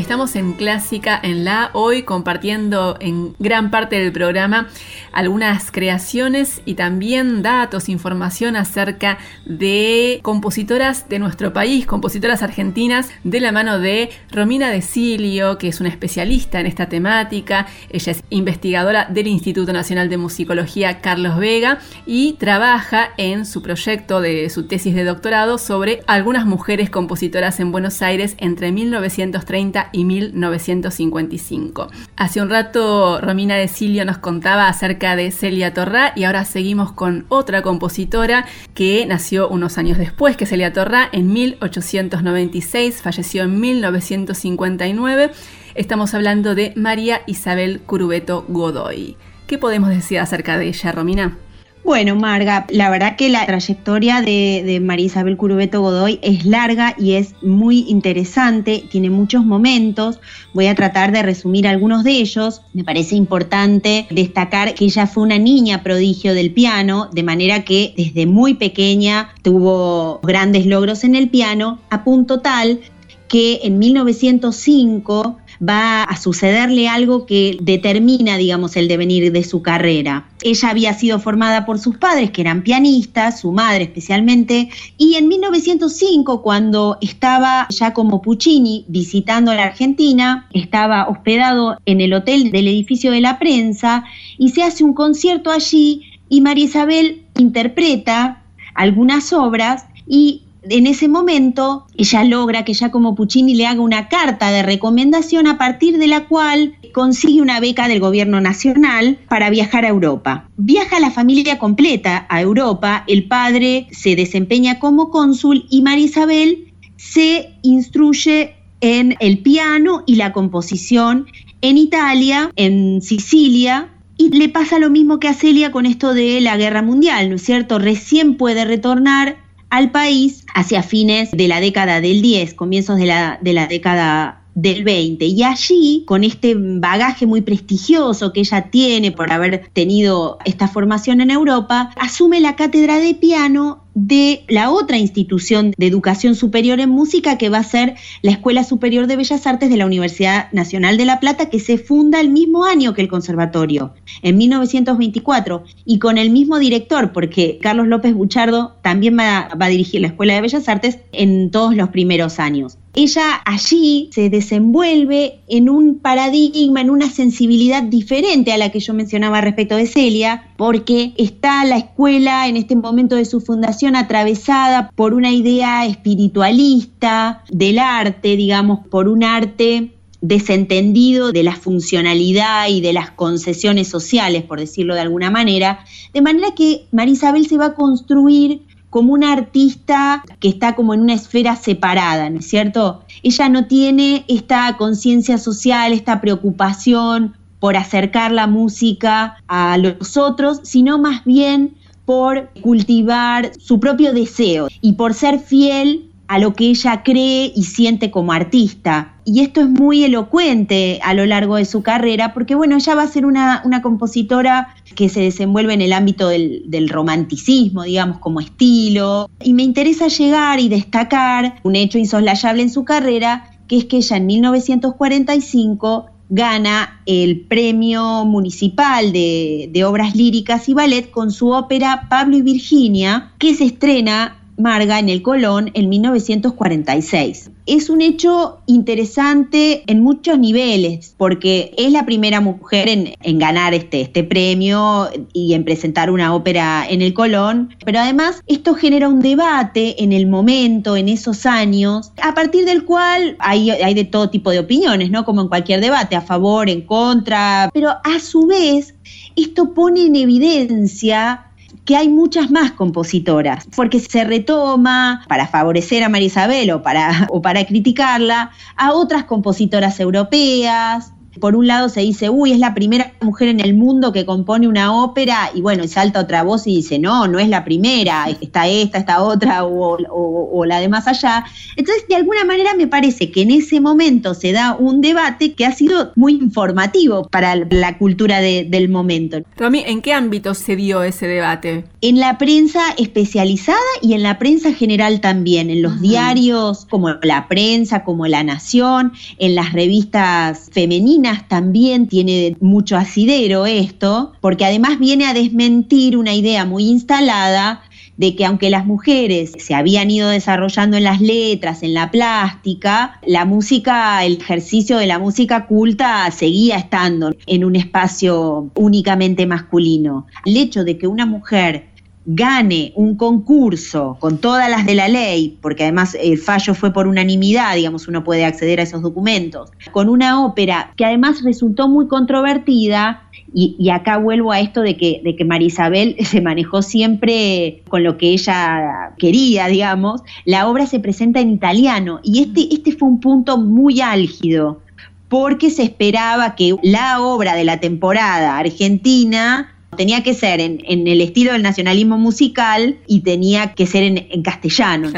Estamos 0.09 0.35
en 0.35 0.53
Clásica 0.53 1.19
en 1.21 1.45
la 1.45 1.69
hoy 1.73 2.01
compartiendo 2.01 2.97
en 2.99 3.35
gran 3.37 3.69
parte 3.69 3.99
del 3.99 4.11
programa 4.11 4.67
algunas 5.11 5.71
creaciones 5.71 6.61
y 6.65 6.75
también 6.75 7.41
datos, 7.41 7.89
información 7.89 8.55
acerca 8.55 9.17
de 9.45 10.19
compositoras 10.21 11.09
de 11.09 11.19
nuestro 11.19 11.53
país, 11.53 11.85
compositoras 11.85 12.43
argentinas, 12.43 13.09
de 13.23 13.39
la 13.39 13.51
mano 13.51 13.79
de 13.79 14.09
Romina 14.31 14.69
De 14.69 14.81
Silio, 14.81 15.57
que 15.57 15.67
es 15.67 15.79
una 15.79 15.89
especialista 15.89 16.59
en 16.59 16.65
esta 16.65 16.87
temática. 16.87 17.67
Ella 17.89 18.11
es 18.11 18.23
investigadora 18.29 19.05
del 19.05 19.27
Instituto 19.27 19.73
Nacional 19.73 20.09
de 20.09 20.17
Musicología 20.17 21.01
Carlos 21.01 21.37
Vega 21.37 21.79
y 22.05 22.33
trabaja 22.33 23.09
en 23.17 23.45
su 23.45 23.61
proyecto 23.61 24.21
de 24.21 24.49
su 24.49 24.67
tesis 24.67 24.95
de 24.95 25.03
doctorado 25.03 25.57
sobre 25.57 26.01
algunas 26.07 26.45
mujeres 26.45 26.89
compositoras 26.89 27.59
en 27.59 27.71
Buenos 27.71 28.01
Aires 28.01 28.35
entre 28.37 28.71
1930 28.71 29.89
y 29.91 30.05
1955. 30.05 31.89
Hace 32.15 32.41
un 32.41 32.49
rato 32.49 33.21
Romina 33.21 33.55
de 33.55 33.67
Silio 33.67 34.05
nos 34.05 34.17
contaba 34.17 34.67
acerca 34.67 34.98
de 34.99 35.31
Celia 35.31 35.73
Torrá 35.73 36.11
y 36.13 36.25
ahora 36.25 36.43
seguimos 36.43 36.91
con 36.91 37.25
otra 37.29 37.61
compositora 37.61 38.45
que 38.73 39.05
nació 39.05 39.47
unos 39.47 39.77
años 39.77 39.97
después 39.97 40.35
que 40.35 40.45
Celia 40.45 40.73
Torrá 40.73 41.07
en 41.13 41.31
1896, 41.31 43.01
falleció 43.01 43.43
en 43.43 43.61
1959. 43.61 45.31
Estamos 45.75 46.13
hablando 46.13 46.53
de 46.53 46.73
María 46.75 47.21
Isabel 47.27 47.79
Curubeto 47.79 48.43
Godoy. 48.49 49.15
¿Qué 49.47 49.57
podemos 49.57 49.89
decir 49.89 50.19
acerca 50.19 50.57
de 50.57 50.67
ella, 50.67 50.91
Romina? 50.91 51.37
Bueno, 51.83 52.15
Marga, 52.15 52.67
la 52.69 52.89
verdad 52.89 53.15
que 53.15 53.29
la 53.29 53.45
trayectoria 53.45 54.21
de, 54.21 54.79
María 54.81 55.07
Isabel 55.07 55.37
Curubeto 55.37 55.81
Godoy 55.81 56.19
es 56.21 56.45
larga 56.45 56.93
y 56.99 57.13
es 57.13 57.33
muy 57.41 57.85
interesante, 57.87 58.83
tiene 58.91 59.09
muchos 59.09 59.45
momentos. 59.45 60.19
Voy 60.53 60.67
a 60.67 60.75
tratar 60.75 61.11
de 61.11 61.23
resumir 61.23 61.67
algunos 61.67 62.03
de 62.03 62.11
ellos. 62.11 62.61
Me 62.73 62.83
parece 62.83 63.15
importante 63.15 64.07
destacar 64.11 64.75
que 64.75 64.85
ella 64.85 65.07
fue 65.07 65.23
una 65.23 65.39
niña 65.39 65.81
prodigio 65.81 66.33
del 66.33 66.51
piano, 66.51 67.09
de 67.11 67.23
manera 67.23 67.63
que 67.63 67.93
desde 67.97 68.25
muy 68.27 68.53
pequeña 68.53 69.29
tuvo 69.41 70.19
grandes 70.21 70.65
logros 70.65 71.03
en 71.03 71.15
el 71.15 71.29
piano, 71.29 71.79
a 71.89 72.03
punto 72.03 72.41
tal 72.41 72.81
que 73.29 73.61
en 73.63 73.79
1905 73.79 75.37
va 75.61 76.03
a 76.03 76.15
sucederle 76.17 76.87
algo 76.87 77.25
que 77.25 77.57
determina, 77.61 78.37
digamos, 78.37 78.75
el 78.77 78.87
devenir 78.87 79.31
de 79.31 79.43
su 79.43 79.61
carrera. 79.61 80.29
Ella 80.41 80.69
había 80.69 80.93
sido 80.93 81.19
formada 81.19 81.65
por 81.65 81.79
sus 81.79 81.97
padres, 81.97 82.31
que 82.31 82.41
eran 82.41 82.63
pianistas, 82.63 83.41
su 83.41 83.51
madre 83.51 83.83
especialmente, 83.83 84.69
y 84.97 85.15
en 85.15 85.27
1905, 85.27 86.41
cuando 86.41 86.97
estaba 87.01 87.67
ya 87.69 87.93
como 87.93 88.21
Puccini 88.21 88.85
visitando 88.87 89.53
la 89.53 89.63
Argentina, 89.63 90.47
estaba 90.53 91.07
hospedado 91.09 91.77
en 91.85 92.01
el 92.01 92.13
hotel 92.13 92.51
del 92.51 92.67
edificio 92.67 93.11
de 93.11 93.21
la 93.21 93.37
prensa 93.39 94.05
y 94.37 94.49
se 94.49 94.63
hace 94.63 94.83
un 94.83 94.93
concierto 94.93 95.51
allí 95.51 96.03
y 96.29 96.41
María 96.41 96.65
Isabel 96.65 97.23
interpreta 97.37 98.43
algunas 98.75 99.33
obras 99.33 99.85
y 100.07 100.43
en 100.63 100.87
ese 100.87 101.07
momento 101.07 101.85
ella 101.95 102.23
logra 102.23 102.65
que 102.65 102.73
ya 102.73 102.91
como 102.91 103.15
Puccini 103.15 103.55
le 103.55 103.67
haga 103.67 103.81
una 103.81 104.09
carta 104.09 104.51
de 104.51 104.63
recomendación 104.63 105.47
a 105.47 105.57
partir 105.57 105.97
de 105.97 106.07
la 106.07 106.27
cual 106.27 106.75
consigue 106.93 107.41
una 107.41 107.59
beca 107.59 107.87
del 107.87 107.99
gobierno 107.99 108.41
nacional 108.41 109.19
para 109.27 109.49
viajar 109.49 109.85
a 109.85 109.89
Europa. 109.89 110.49
Viaja 110.57 110.99
la 110.99 111.11
familia 111.11 111.59
completa 111.59 112.25
a 112.29 112.41
Europa, 112.41 113.03
el 113.07 113.27
padre 113.27 113.87
se 113.91 114.15
desempeña 114.15 114.79
como 114.79 115.09
cónsul 115.09 115.65
y 115.69 115.81
María 115.81 116.05
Isabel 116.05 116.73
se 116.97 117.55
instruye 117.61 118.55
en 118.81 119.15
el 119.19 119.39
piano 119.39 120.03
y 120.05 120.15
la 120.15 120.31
composición 120.31 121.27
en 121.61 121.77
Italia, 121.77 122.51
en 122.55 123.01
Sicilia, 123.01 123.89
y 124.17 124.29
le 124.37 124.49
pasa 124.49 124.79
lo 124.79 124.89
mismo 124.89 125.19
que 125.19 125.29
a 125.29 125.33
Celia 125.33 125.71
con 125.71 125.85
esto 125.85 126.13
de 126.13 126.41
la 126.41 126.57
guerra 126.57 126.81
mundial, 126.81 127.29
¿no 127.29 127.37
es 127.37 127.43
cierto? 127.43 127.79
Recién 127.79 128.35
puede 128.35 128.65
retornar 128.65 129.37
al 129.69 129.91
país 129.91 130.45
hacia 130.53 130.83
fines 130.83 131.31
de 131.31 131.47
la 131.47 131.59
década 131.59 132.01
del 132.01 132.21
10, 132.21 132.53
comienzos 132.53 132.97
de 132.97 133.05
la, 133.05 133.39
de 133.41 133.53
la 133.53 133.67
década 133.67 134.38
del 134.61 134.83
20. 134.83 135.25
Y 135.25 135.43
allí, 135.43 136.03
con 136.05 136.23
este 136.23 136.55
bagaje 136.57 137.25
muy 137.25 137.41
prestigioso 137.41 138.33
que 138.33 138.41
ella 138.41 138.69
tiene 138.69 139.11
por 139.11 139.31
haber 139.31 139.69
tenido 139.73 140.37
esta 140.45 140.67
formación 140.67 141.21
en 141.21 141.31
Europa, 141.31 141.91
asume 141.97 142.39
la 142.39 142.55
cátedra 142.55 142.99
de 142.99 143.13
piano 143.15 143.83
de 143.95 144.45
la 144.47 144.71
otra 144.71 144.97
institución 144.97 145.73
de 145.77 145.87
educación 145.87 146.35
superior 146.35 146.79
en 146.79 146.89
música 146.89 147.37
que 147.37 147.49
va 147.49 147.57
a 147.57 147.63
ser 147.63 147.95
la 148.21 148.31
Escuela 148.31 148.63
Superior 148.63 149.07
de 149.07 149.17
Bellas 149.17 149.45
Artes 149.45 149.69
de 149.69 149.77
la 149.77 149.85
Universidad 149.85 150.51
Nacional 150.51 150.97
de 150.97 151.05
La 151.05 151.19
Plata, 151.19 151.49
que 151.49 151.59
se 151.59 151.77
funda 151.77 152.21
el 152.21 152.29
mismo 152.29 152.63
año 152.63 152.93
que 152.93 153.01
el 153.01 153.07
conservatorio, 153.07 153.93
en 154.21 154.37
1924, 154.37 155.63
y 155.85 155.99
con 155.99 156.17
el 156.17 156.29
mismo 156.29 156.59
director, 156.59 157.11
porque 157.11 157.59
Carlos 157.61 157.87
López 157.87 158.13
Buchardo 158.13 158.75
también 158.81 159.17
va, 159.17 159.49
a 159.51 159.67
dirigir 159.69 160.01
la 160.01 160.07
Escuela 160.07 160.33
de 160.33 160.41
Bellas 160.41 160.69
Artes 160.69 160.99
en 161.11 161.51
todos 161.51 161.75
los 161.75 161.89
primeros 161.89 162.39
años. 162.39 162.77
Ella 162.95 163.41
allí 163.45 164.09
se 164.13 164.29
desenvuelve 164.29 165.39
en 165.47 165.69
un 165.69 165.99
paradigma, 165.99 166.81
en 166.81 166.89
una 166.89 167.09
sensibilidad 167.09 167.83
diferente 167.83 168.51
a 168.51 168.57
la 168.57 168.71
que 168.71 168.79
yo 168.79 168.93
mencionaba 168.93 169.41
respecto 169.41 169.75
de 169.75 169.85
Celia, 169.85 170.53
porque 170.57 171.13
está 171.17 171.63
la 171.65 171.77
escuela 171.77 172.47
en 172.47 172.57
este 172.57 172.75
momento 172.75 173.15
de 173.15 173.25
su 173.25 173.41
fundación 173.41 173.95
atravesada 173.95 174.91
por 174.95 175.13
una 175.13 175.31
idea 175.31 175.85
espiritualista 175.85 177.43
del 177.49 177.79
arte, 177.79 178.35
digamos, 178.35 178.87
por 178.87 179.07
un 179.07 179.23
arte 179.23 179.91
desentendido 180.21 181.31
de 181.31 181.43
la 181.43 181.55
funcionalidad 181.55 182.67
y 182.67 182.81
de 182.81 182.93
las 182.93 183.11
concesiones 183.11 183.87
sociales, 183.87 184.43
por 184.43 184.59
decirlo 184.59 184.93
de 184.93 185.01
alguna 185.01 185.31
manera, 185.31 185.79
de 186.13 186.21
manera 186.21 186.49
que 186.55 186.87
María 186.91 187.13
Isabel 187.13 187.47
se 187.47 187.57
va 187.57 187.67
a 187.67 187.73
construir 187.73 188.63
como 188.89 189.13
una 189.13 189.33
artista 189.33 190.23
que 190.39 190.49
está 190.49 190.75
como 190.75 190.93
en 190.93 191.01
una 191.01 191.13
esfera 191.13 191.55
separada, 191.55 192.29
¿no 192.29 192.39
es 192.39 192.49
cierto? 192.49 193.03
Ella 193.23 193.49
no 193.49 193.67
tiene 193.67 194.25
esta 194.27 194.77
conciencia 194.77 195.37
social, 195.37 195.93
esta 195.93 196.21
preocupación 196.21 197.35
por 197.59 197.75
acercar 197.75 198.31
la 198.31 198.47
música 198.47 199.37
a 199.47 199.77
los 199.77 200.17
otros, 200.17 200.61
sino 200.63 200.97
más 200.97 201.23
bien 201.25 201.75
por 202.05 202.49
cultivar 202.61 203.51
su 203.59 203.79
propio 203.79 204.13
deseo 204.13 204.67
y 204.81 204.93
por 204.93 205.13
ser 205.13 205.39
fiel 205.39 206.08
a 206.29 206.37
lo 206.37 206.53
que 206.53 206.65
ella 206.65 207.01
cree 207.03 207.51
y 207.55 207.63
siente 207.63 208.11
como 208.11 208.33
artista. 208.33 209.15
Y 209.25 209.39
esto 209.41 209.61
es 209.61 209.67
muy 209.67 210.03
elocuente 210.03 210.99
a 211.03 211.15
lo 211.15 211.25
largo 211.25 211.55
de 211.55 211.65
su 211.65 211.81
carrera, 211.81 212.35
porque 212.35 212.53
bueno, 212.53 212.75
ella 212.75 212.93
va 212.93 213.01
a 213.01 213.07
ser 213.07 213.25
una, 213.25 213.63
compositora 213.81 214.75
que 214.95 215.09
se 215.09 215.21
desenvuelve 215.21 215.73
en 215.73 215.81
el 215.81 215.91
ámbito 215.91 216.29
del, 216.29 216.87
romanticismo, 216.87 217.81
digamos, 217.81 218.19
como 218.19 218.41
estilo. 218.41 219.27
Y 219.43 219.53
me 219.53 219.63
interesa 219.63 220.07
llegar 220.07 220.59
y 220.59 220.69
destacar 220.69 221.55
un 221.63 221.75
hecho 221.75 221.97
insoslayable 221.97 222.61
en 222.61 222.69
su 222.69 222.85
carrera, 222.85 223.49
que 223.67 223.79
es 223.79 223.85
que 223.85 223.97
ella 223.97 224.17
en 224.17 224.27
1945 224.27 226.11
gana 226.29 227.01
el 227.07 227.41
premio 227.41 228.23
municipal 228.23 229.11
de, 229.11 229.83
obras 229.83 230.15
líricas 230.15 230.69
y 230.69 230.75
ballet 230.75 231.09
con 231.09 231.31
su 231.31 231.49
ópera 231.49 232.07
Pablo 232.07 232.37
y 232.37 232.43
Virginia, 232.43 233.31
que 233.39 233.55
se 233.55 233.65
estrena 233.65 234.38
Marga 234.59 234.99
en 234.99 235.07
el 235.07 235.21
Colón 235.21 235.71
en 235.73 235.87
1946. 235.87 237.51
Es 237.65 237.89
un 237.89 238.01
hecho 238.01 238.59
interesante 238.65 239.83
en 239.87 240.03
muchos 240.03 240.37
niveles, 240.37 241.15
porque 241.17 241.73
es 241.77 241.93
la 241.93 242.05
primera 242.05 242.41
mujer 242.41 242.89
en, 242.89 243.39
ganar 243.39 243.73
este, 243.73 244.01
este 244.01 244.23
premio 244.23 245.07
y 245.31 245.53
en 245.53 245.63
presentar 245.63 246.11
una 246.11 246.35
ópera 246.35 246.85
en 246.89 247.01
el 247.01 247.13
Colón, 247.13 247.73
pero 247.85 247.99
además 247.99 248.41
esto 248.47 248.73
genera 248.73 249.07
un 249.07 249.21
debate 249.21 250.03
en 250.03 250.11
el 250.11 250.27
momento, 250.27 250.97
en 250.97 251.07
esos 251.07 251.45
años, 251.45 252.11
a 252.21 252.33
partir 252.33 252.65
del 252.65 252.83
cual 252.83 253.37
hay, 253.39 253.69
hay 253.69 253.93
de 253.93 254.03
todo 254.03 254.29
tipo 254.29 254.51
de 254.51 254.59
opiniones, 254.59 255.09
¿no? 255.09 255.23
Como 255.23 255.41
en 255.41 255.47
cualquier 255.47 255.79
debate, 255.79 256.17
a 256.17 256.21
favor, 256.21 256.69
en 256.69 256.81
contra, 256.81 257.69
pero 257.73 257.91
a 257.91 258.19
su 258.19 258.45
vez 258.47 258.95
esto 259.35 259.73
pone 259.73 260.07
en 260.07 260.15
evidencia 260.17 261.48
que 261.89 261.95
hay 261.95 262.07
muchas 262.07 262.51
más 262.51 262.73
compositoras, 262.73 263.65
porque 263.75 263.99
se 263.99 264.23
retoma 264.23 265.25
para 265.27 265.47
favorecer 265.47 266.03
a 266.03 266.09
María 266.09 266.27
Isabel 266.27 266.69
o 266.69 266.83
para, 266.83 267.25
o 267.31 267.41
para 267.41 267.65
criticarla 267.65 268.51
a 268.75 268.93
otras 268.93 269.23
compositoras 269.23 269.99
europeas, 269.99 271.13
por 271.39 271.55
un 271.55 271.67
lado 271.67 271.89
se 271.89 272.01
dice, 272.01 272.29
uy, 272.29 272.51
es 272.51 272.59
la 272.59 272.73
primera 272.73 273.13
mujer 273.21 273.49
en 273.49 273.59
el 273.59 273.73
mundo 273.73 274.11
que 274.11 274.25
compone 274.25 274.67
una 274.67 274.93
ópera, 275.03 275.51
y 275.53 275.61
bueno, 275.61 275.87
salta 275.87 276.19
otra 276.19 276.43
voz 276.43 276.67
y 276.67 276.75
dice, 276.77 276.99
no, 276.99 277.27
no 277.27 277.39
es 277.39 277.49
la 277.49 277.63
primera, 277.63 278.27
está 278.41 278.67
esta, 278.67 278.97
esta 278.97 279.23
otra, 279.23 279.65
o, 279.65 280.65
la 280.65 280.79
de 280.79 280.89
más 280.89 281.07
allá. 281.07 281.45
Entonces, 281.77 282.05
de 282.07 282.15
alguna 282.15 282.43
manera 282.43 282.73
me 282.75 282.87
parece 282.87 283.31
que 283.31 283.41
en 283.41 283.51
ese 283.51 283.79
momento 283.79 284.33
se 284.33 284.51
da 284.51 284.75
un 284.75 285.01
debate 285.01 285.53
que 285.53 285.65
ha 285.65 285.71
sido 285.71 286.11
muy 286.15 286.33
informativo 286.33 287.27
para 287.29 287.55
la 287.55 287.97
cultura 287.97 288.41
del 288.41 288.89
momento. 288.89 289.39
Romy, 289.57 289.83
¿en 289.85 290.01
qué 290.01 290.13
ámbito 290.13 290.53
se 290.53 290.75
dio 290.75 291.01
ese 291.03 291.27
debate? 291.27 291.85
En 292.01 292.19
la 292.19 292.37
prensa 292.37 292.81
especializada 292.97 293.79
y 294.01 294.13
en 294.13 294.23
la 294.23 294.37
prensa 294.37 294.73
general 294.73 295.21
también, 295.21 295.69
en 295.69 295.81
los 295.81 296.01
diarios 296.01 296.85
como 296.89 297.09
La 297.21 297.47
Prensa, 297.47 298.03
como 298.03 298.27
La 298.27 298.43
Nación, 298.43 299.13
en 299.37 299.55
las 299.55 299.73
revistas 299.73 300.69
femeninas 300.71 301.28
también 301.47 302.07
tiene 302.07 302.55
mucho 302.59 302.97
asidero 302.97 303.65
esto, 303.65 304.33
porque 304.41 304.65
además 304.65 304.99
viene 304.99 305.25
a 305.25 305.33
desmentir 305.33 306.17
una 306.17 306.33
idea 306.33 306.65
muy 306.65 306.85
instalada 306.85 307.81
de 308.17 308.35
que 308.35 308.45
aunque 308.45 308.69
las 308.69 308.85
mujeres 308.85 309.53
se 309.57 309.73
habían 309.73 310.11
ido 310.11 310.27
desarrollando 310.27 310.97
en 310.97 311.05
las 311.05 311.21
letras, 311.21 311.83
en 311.83 311.93
la 311.93 312.11
plástica, 312.11 313.17
la 313.25 313.45
música, 313.45 314.25
el 314.25 314.37
ejercicio 314.41 314.97
de 314.97 315.07
la 315.07 315.19
música 315.19 315.67
culta 315.67 316.29
seguía 316.31 316.75
estando 316.75 317.33
en 317.47 317.63
un 317.63 317.77
espacio 317.77 318.71
únicamente 318.75 319.47
masculino. 319.47 320.27
El 320.43 320.57
hecho 320.57 320.83
de 320.83 320.97
que 320.97 321.07
una 321.07 321.25
mujer 321.25 321.85
gane 322.25 322.91
un 322.95 323.15
concurso 323.15 324.17
con 324.19 324.37
todas 324.37 324.69
las 324.69 324.85
de 324.85 324.95
la 324.95 325.07
ley, 325.07 325.57
porque 325.61 325.83
además 325.83 326.15
el 326.21 326.37
fallo 326.37 326.75
fue 326.75 326.93
por 326.93 327.07
unanimidad, 327.07 327.75
digamos, 327.75 328.07
uno 328.07 328.23
puede 328.23 328.45
acceder 328.45 328.79
a 328.79 328.83
esos 328.83 329.01
documentos, 329.01 329.71
con 329.91 330.09
una 330.09 330.45
ópera 330.45 330.93
que 330.95 331.05
además 331.05 331.43
resultó 331.43 331.87
muy 331.87 332.07
controvertida, 332.07 333.23
y, 333.51 333.89
acá 333.89 334.17
vuelvo 334.17 334.51
a 334.51 334.59
esto 334.59 334.81
de 334.81 334.95
que, 334.95 335.21
de 335.23 335.35
que 335.35 335.43
Marisabel 335.43 336.15
se 336.23 336.39
manejó 336.39 336.83
siempre 336.83 337.81
con 337.89 338.03
lo 338.03 338.17
que 338.17 338.29
ella 338.29 339.13
quería, 339.17 339.65
digamos, 339.67 340.21
la 340.45 340.67
obra 340.67 340.85
se 340.85 340.99
presenta 340.99 341.39
en 341.39 341.49
italiano, 341.49 342.19
y 342.23 342.43
este, 342.43 342.71
este 342.71 342.91
fue 342.91 343.07
un 343.07 343.19
punto 343.19 343.57
muy 343.57 344.01
álgido, 344.01 344.81
porque 345.29 345.69
se 345.69 345.83
esperaba 345.83 346.55
que 346.55 346.75
la 346.83 347.21
obra 347.21 347.55
de 347.55 347.63
la 347.63 347.79
temporada 347.79 348.57
argentina 348.57 349.73
tenía 349.97 350.23
que 350.23 350.33
ser 350.33 350.59
en, 350.59 350.79
el 350.85 351.21
estilo 351.21 351.53
del 351.53 351.63
nacionalismo 351.63 352.17
musical 352.17 352.97
y 353.07 353.21
tenía 353.21 353.73
que 353.73 353.85
ser 353.85 354.03
en, 354.03 354.41
castellano. 354.43 355.11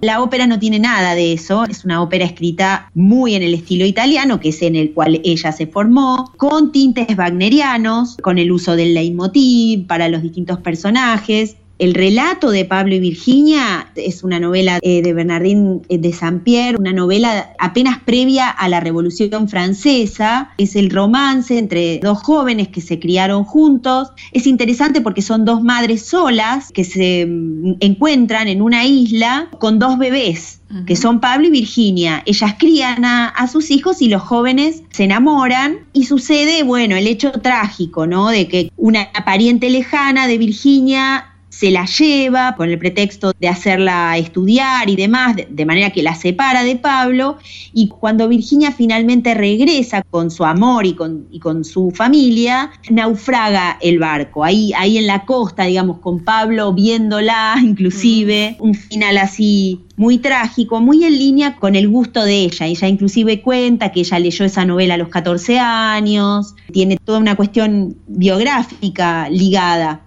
La 0.00 0.22
ópera 0.22 0.46
no 0.46 0.58
tiene 0.58 0.78
nada 0.78 1.14
de 1.14 1.32
eso, 1.32 1.64
es 1.64 1.84
una 1.84 2.02
ópera 2.02 2.24
escrita 2.24 2.90
muy 2.94 3.34
en 3.34 3.42
el 3.42 3.54
estilo 3.54 3.84
italiano, 3.84 4.40
que 4.40 4.50
es 4.50 4.62
en 4.62 4.76
el 4.76 4.92
cual 4.92 5.20
ella 5.24 5.52
se 5.52 5.66
formó, 5.66 6.32
con 6.36 6.72
tintes 6.72 7.16
wagnerianos, 7.16 8.16
con 8.22 8.38
el 8.38 8.50
uso 8.50 8.76
del 8.76 8.94
leitmotiv 8.94 9.86
para 9.86 10.08
los 10.08 10.22
distintos 10.22 10.58
personajes. 10.58 11.56
El 11.78 11.94
relato 11.94 12.50
de 12.50 12.64
Pablo 12.64 12.94
y 12.94 13.00
Virginia 13.00 13.88
es 13.96 14.22
una 14.22 14.38
novela 14.38 14.78
eh, 14.80 15.02
de 15.02 15.12
Bernardín 15.12 15.82
eh, 15.88 15.98
de 15.98 16.12
Saint-Pierre, 16.12 16.78
una 16.78 16.92
novela 16.92 17.52
apenas 17.58 17.98
previa 17.98 18.48
a 18.48 18.68
la 18.68 18.78
Revolución 18.78 19.48
Francesa. 19.48 20.50
Es 20.56 20.76
el 20.76 20.90
romance 20.90 21.58
entre 21.58 21.98
dos 21.98 22.22
jóvenes 22.22 22.68
que 22.68 22.80
se 22.80 23.00
criaron 23.00 23.44
juntos. 23.44 24.10
Es 24.30 24.46
interesante 24.46 25.00
porque 25.00 25.20
son 25.20 25.44
dos 25.44 25.62
madres 25.62 26.06
solas 26.06 26.70
que 26.72 26.84
se 26.84 27.26
mm, 27.26 27.74
encuentran 27.80 28.46
en 28.46 28.62
una 28.62 28.84
isla 28.84 29.48
con 29.58 29.78
dos 29.78 29.98
bebés 29.98 30.60
que 30.86 30.96
son 30.96 31.20
Pablo 31.20 31.46
y 31.46 31.50
Virginia. 31.50 32.22
Ellas 32.26 32.56
crían 32.58 33.04
a, 33.04 33.28
a, 33.28 33.46
sus 33.46 33.70
hijos 33.70 34.02
y 34.02 34.08
los 34.08 34.22
jóvenes 34.22 34.82
se 34.90 35.04
enamoran 35.04 35.86
y 35.92 36.04
sucede, 36.04 36.64
bueno, 36.64 36.96
el 36.96 37.06
hecho 37.06 37.30
trágico, 37.30 38.08
¿no? 38.08 38.28
De 38.28 38.48
que 38.48 38.72
una 38.76 39.08
pariente 39.24 39.70
lejana 39.70 40.26
de 40.26 40.38
Virginia 40.38 41.33
se 41.58 41.70
la 41.70 41.86
lleva 41.86 42.56
con 42.56 42.68
el 42.68 42.78
pretexto 42.78 43.32
de 43.38 43.48
hacerla 43.48 44.18
estudiar 44.18 44.90
y 44.90 44.96
demás, 44.96 45.36
de, 45.48 45.64
manera 45.64 45.90
que 45.90 46.02
la 46.02 46.14
separa 46.14 46.64
de 46.64 46.76
Pablo, 46.76 47.38
y 47.72 47.88
cuando 47.88 48.28
Virginia 48.28 48.72
finalmente 48.72 49.34
regresa 49.34 50.02
con 50.02 50.30
su 50.30 50.44
amor 50.44 50.84
y 50.84 50.94
con, 50.94 51.26
y 51.30 51.38
con 51.38 51.64
su 51.64 51.92
familia, 51.92 52.72
naufraga 52.90 53.78
el 53.80 53.98
barco, 54.00 54.42
ahí, 54.42 54.72
ahí 54.76 54.98
en 54.98 55.06
la 55.06 55.24
costa, 55.24 55.64
digamos, 55.64 55.98
con 55.98 56.24
Pablo 56.24 56.72
viéndola, 56.72 57.56
inclusive, 57.62 58.56
un 58.58 58.74
final 58.74 59.18
así 59.18 59.80
muy 59.96 60.18
trágico, 60.18 60.80
muy 60.80 61.04
en 61.04 61.16
línea 61.16 61.54
con 61.54 61.76
el 61.76 61.88
gusto 61.88 62.24
de 62.24 62.34
ella. 62.34 62.66
Ella 62.66 62.88
inclusive 62.88 63.42
cuenta 63.42 63.92
que 63.92 64.00
ella 64.00 64.18
leyó 64.18 64.44
esa 64.44 64.64
novela 64.64 64.94
a 64.94 64.96
los 64.96 65.08
14 65.08 65.60
años, 65.60 66.56
tiene 66.72 66.96
toda 66.96 67.20
una 67.20 67.36
cuestión 67.36 67.96
biográfica 68.08 69.28
ligada 69.28 70.02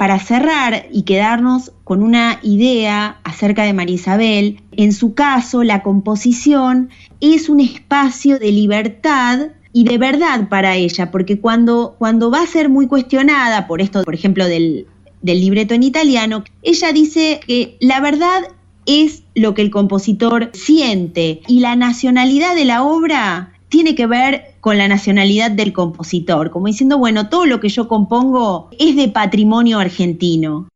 para 0.00 0.18
cerrar 0.18 0.86
y 0.90 1.02
quedarnos 1.02 1.72
con 1.84 2.02
una 2.02 2.40
idea 2.42 3.20
acerca 3.22 3.64
de 3.64 3.74
María 3.74 3.96
Isabel, 3.96 4.62
en 4.72 4.94
su 4.94 5.12
caso 5.12 5.62
la 5.62 5.82
composición 5.82 6.88
es 7.20 7.50
un 7.50 7.60
espacio 7.60 8.38
de 8.38 8.50
libertad 8.50 9.48
y 9.74 9.84
de 9.84 9.98
verdad 9.98 10.48
para 10.48 10.74
ella, 10.76 11.10
porque 11.10 11.38
cuando, 11.38 11.96
cuando 11.98 12.30
va 12.30 12.40
a 12.40 12.46
ser 12.46 12.70
muy 12.70 12.86
cuestionada 12.86 13.66
por 13.66 13.82
esto, 13.82 14.02
por 14.02 14.14
ejemplo, 14.14 14.46
del, 14.46 14.86
del 15.20 15.38
libreto 15.38 15.74
en 15.74 15.82
italiano, 15.82 16.44
ella 16.62 16.94
dice 16.94 17.40
que 17.46 17.76
la 17.78 18.00
verdad 18.00 18.44
es 18.86 19.24
lo 19.34 19.52
que 19.52 19.60
el 19.60 19.70
compositor 19.70 20.48
siente 20.54 21.42
y 21.46 21.60
la 21.60 21.76
nacionalidad 21.76 22.54
de 22.54 22.64
la 22.64 22.84
obra 22.84 23.52
tiene 23.70 23.94
que 23.94 24.06
ver 24.06 24.56
con 24.60 24.76
la 24.76 24.88
nacionalidad 24.88 25.50
del 25.50 25.72
compositor, 25.72 26.50
como 26.50 26.66
diciendo, 26.66 26.98
bueno, 26.98 27.30
todo 27.30 27.46
lo 27.46 27.60
que 27.60 27.70
yo 27.70 27.88
compongo 27.88 28.68
es 28.78 28.96
de 28.96 29.08
patrimonio 29.08 29.78
argentino. 29.78 30.68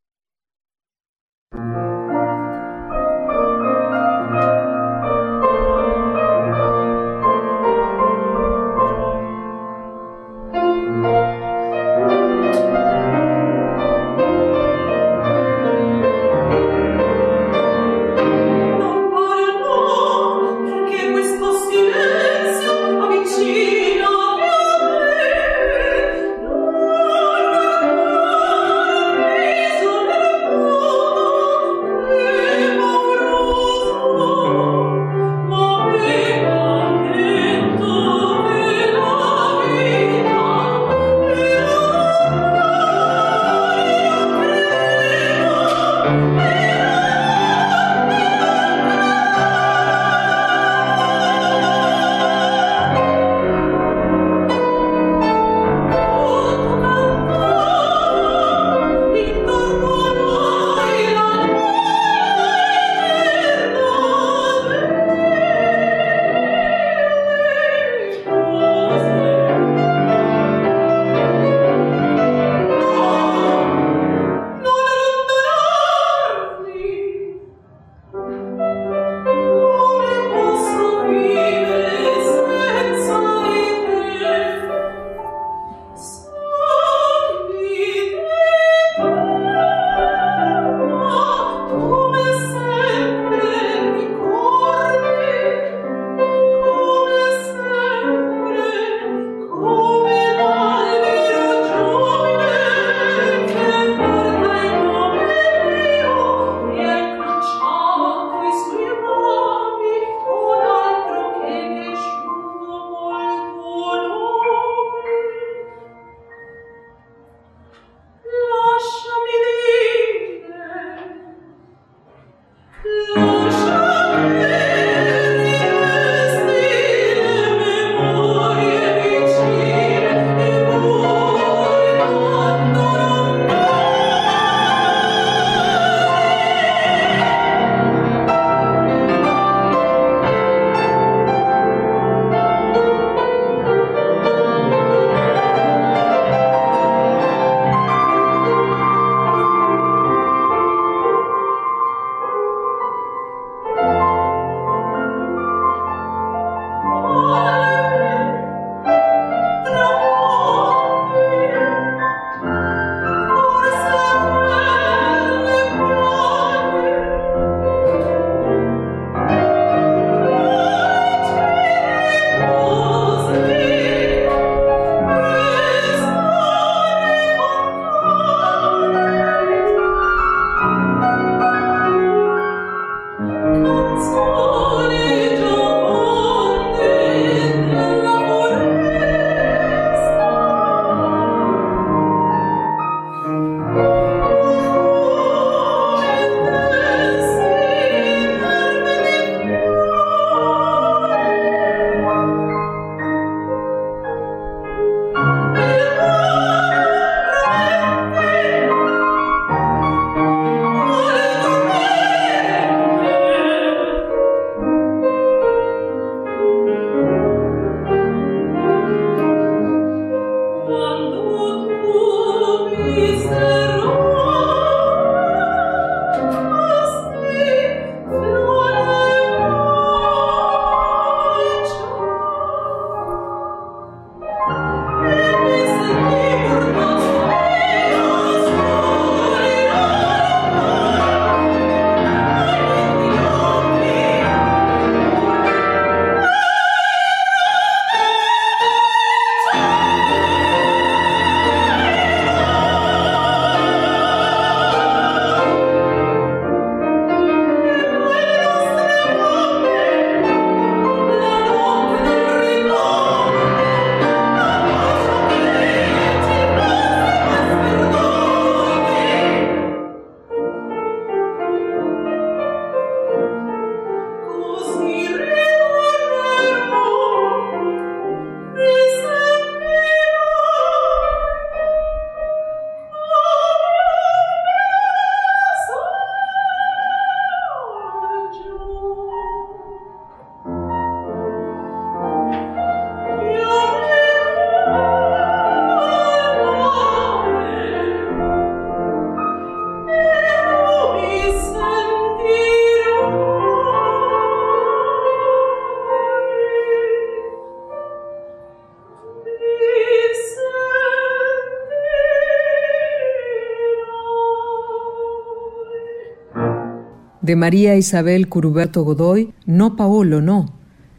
De 317.25 317.37
María 317.37 317.75
Isabel 317.75 318.29
Curuberto 318.29 318.85
Godoy, 318.85 319.33
No 319.47 319.77
Paolo, 319.77 320.21
no, 320.21 320.53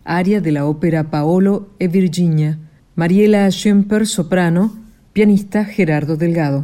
aria 0.03 0.41
de 0.41 0.52
la 0.52 0.65
ópera 0.65 1.11
Paolo 1.11 1.69
e 1.77 1.88
Virginia. 1.88 2.57
Mariela 2.95 3.47
Schemper, 3.52 4.07
soprano, 4.07 4.76
pianista 5.14 5.64
Gerardo 5.65 6.18
Delgado. 6.18 6.64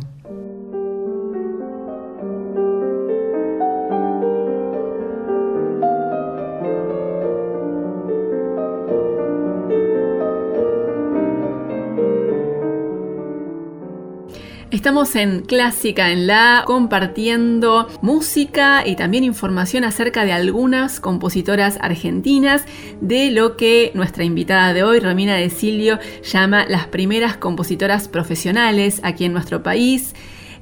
Estamos 14.82 15.16
en 15.16 15.42
Clásica 15.42 16.10
en 16.10 16.26
la 16.26 16.64
compartiendo 16.66 17.88
música 18.02 18.82
y 18.84 18.96
también 18.96 19.24
información 19.24 19.84
acerca 19.84 20.26
de 20.26 20.32
algunas 20.32 21.00
compositoras 21.00 21.78
argentinas 21.82 22.66
de 23.00 23.30
lo 23.30 23.58
que 23.58 23.92
nuestra 23.94 24.24
invitada 24.24 24.74
de 24.74 24.82
hoy, 24.82 25.00
Romina 25.00 25.36
de 25.36 25.52
Silvio, 25.52 26.00
llama 26.24 26.66
las 26.68 26.88
primeras 26.88 27.38
compositoras 27.38 28.08
profesionales 28.08 29.02
aquí 29.04 29.26
en 29.26 29.34
nuestro 29.34 29.62
país 29.62 30.16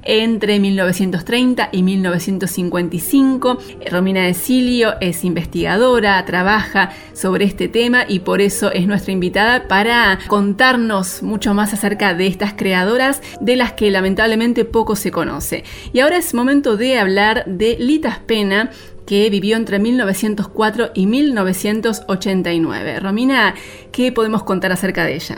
entre 0.10 0.60
1930 0.60 1.70
y 1.72 1.84
1955. 1.84 3.60
Romina 3.92 4.24
de 4.24 4.34
Silio 4.34 4.96
es 5.02 5.24
investigadora, 5.24 6.26
trabaja 6.26 6.90
sobre 7.14 7.46
este 7.46 7.68
tema 7.68 8.06
y 8.08 8.20
por 8.20 8.42
eso 8.42 8.72
es 8.72 8.88
nuestra 8.88 9.12
invitada 9.12 9.68
para 9.68 10.18
contarnos 10.26 11.22
mucho 11.22 11.54
más 11.54 11.74
acerca 11.74 12.16
de 12.16 12.26
estas 12.26 12.54
creadoras 12.54 13.22
de 13.40 13.56
las 13.56 13.74
que 13.74 13.92
lamentablemente 13.92 14.66
poco 14.66 14.96
se 14.96 15.12
conoce. 15.12 15.64
Y 15.94 16.00
ahora 16.00 16.18
es 16.18 16.34
momento 16.34 16.76
de 16.76 16.98
hablar 16.98 17.44
de 17.46 17.78
Lita 17.80 18.24
Pena, 18.26 18.72
que 19.06 19.30
vivió 19.30 19.58
entre 19.58 19.78
1904 19.78 20.90
y 20.96 21.06
1989. 21.06 23.00
Romina, 23.00 23.54
¿qué 23.92 24.12
podemos 24.12 24.42
contar 24.42 24.72
acerca 24.72 25.06
de 25.06 25.14
ella? 25.16 25.38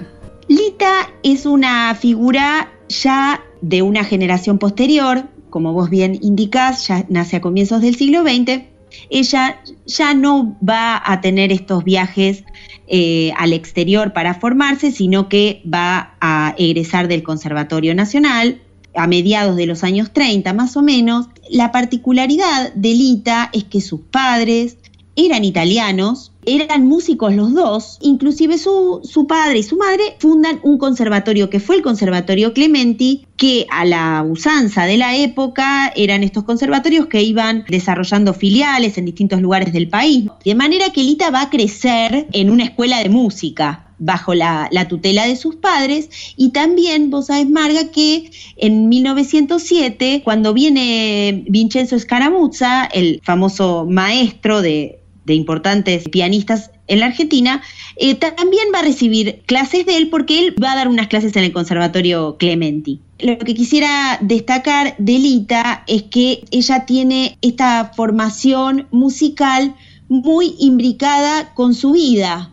Lita 0.51 1.09
es 1.23 1.45
una 1.45 1.95
figura 1.95 2.73
ya 2.89 3.41
de 3.61 3.83
una 3.83 4.03
generación 4.03 4.59
posterior, 4.59 5.29
como 5.49 5.71
vos 5.71 5.89
bien 5.89 6.19
indicás, 6.21 6.89
ya 6.89 7.05
nace 7.07 7.37
a 7.37 7.41
comienzos 7.41 7.81
del 7.81 7.95
siglo 7.95 8.23
XX, 8.23 8.63
ella 9.09 9.61
ya 9.85 10.13
no 10.13 10.57
va 10.61 11.01
a 11.05 11.21
tener 11.21 11.53
estos 11.53 11.85
viajes 11.85 12.43
eh, 12.89 13.31
al 13.37 13.53
exterior 13.53 14.11
para 14.11 14.33
formarse, 14.33 14.91
sino 14.91 15.29
que 15.29 15.63
va 15.73 16.17
a 16.19 16.53
egresar 16.57 17.07
del 17.07 17.23
Conservatorio 17.23 17.95
Nacional 17.95 18.61
a 18.93 19.07
mediados 19.07 19.55
de 19.55 19.67
los 19.67 19.85
años 19.85 20.11
30 20.11 20.51
más 20.51 20.75
o 20.75 20.81
menos. 20.81 21.27
La 21.49 21.71
particularidad 21.71 22.73
de 22.73 22.89
Lita 22.89 23.49
es 23.53 23.63
que 23.63 23.79
sus 23.79 24.01
padres 24.01 24.75
eran 25.15 25.45
italianos, 25.45 26.30
eran 26.45 26.87
músicos 26.87 27.33
los 27.35 27.53
dos, 27.53 27.97
inclusive 28.01 28.57
su, 28.57 29.01
su, 29.03 29.27
padre 29.27 29.59
y 29.59 29.63
su 29.63 29.77
madre 29.77 30.15
fundan 30.19 30.59
un 30.63 30.77
conservatorio 30.77 31.49
que 31.49 31.59
fue 31.59 31.75
el 31.75 31.81
Conservatorio 31.81 32.53
Clementi, 32.53 33.27
que 33.37 33.67
a 33.69 33.85
la 33.85 34.25
usanza 34.27 34.85
de 34.85 34.97
la 34.97 35.15
época 35.15 35.91
eran 35.95 36.23
estos 36.23 36.43
conservatorios 36.43 37.07
que 37.07 37.21
iban 37.21 37.65
desarrollando 37.67 38.33
filiales 38.33 38.97
en 38.97 39.05
distintos 39.05 39.41
lugares 39.41 39.73
del 39.73 39.87
país, 39.87 40.29
de 40.43 40.55
manera 40.55 40.89
que 40.91 41.03
Lita 41.03 41.29
va 41.29 41.43
a 41.43 41.49
crecer 41.49 42.27
en 42.31 42.49
una 42.49 42.63
escuela 42.63 42.99
de 42.99 43.09
música 43.09 43.87
bajo 44.01 44.33
la, 44.33 44.67
la, 44.71 44.87
tutela 44.87 45.27
de 45.27 45.35
sus 45.35 45.55
padres 45.55 46.09
y 46.35 46.49
también 46.49 47.11
vos 47.11 47.27
sabés 47.27 47.47
Marga 47.47 47.91
que 47.91 48.31
en 48.57 48.89
1907 48.89 50.21
cuando 50.23 50.55
viene 50.55 51.43
Vincenzo 51.47 51.99
Scaramuzza 51.99 52.85
el 52.85 53.21
famoso 53.23 53.85
maestro 53.87 54.63
de, 54.63 55.00
de 55.25 55.33
importantes 55.35 56.09
pianistas 56.09 56.71
en 56.87 56.99
la 56.99 57.07
Argentina, 57.07 57.61
eh, 57.95 58.15
también 58.15 58.65
va 58.73 58.79
a 58.79 58.83
recibir 58.83 59.43
clases 59.45 59.85
de 59.85 59.97
él 59.97 60.09
porque 60.09 60.39
él 60.39 60.55
va 60.61 60.73
a 60.73 60.75
dar 60.75 60.87
unas 60.87 61.07
clases 61.07 61.35
en 61.35 61.43
el 61.43 61.53
Conservatorio 61.53 62.37
Clementi. 62.37 62.99
Lo 63.19 63.37
que 63.37 63.53
quisiera 63.53 64.17
destacar 64.21 64.95
de 64.97 65.19
Lita 65.19 65.83
es 65.87 66.03
que 66.03 66.43
ella 66.51 66.85
tiene 66.85 67.37
esta 67.41 67.91
formación 67.95 68.87
musical 68.91 69.75
muy 70.09 70.55
imbricada 70.59 71.53
con 71.53 71.73
su 71.73 71.91
vida. 71.91 72.51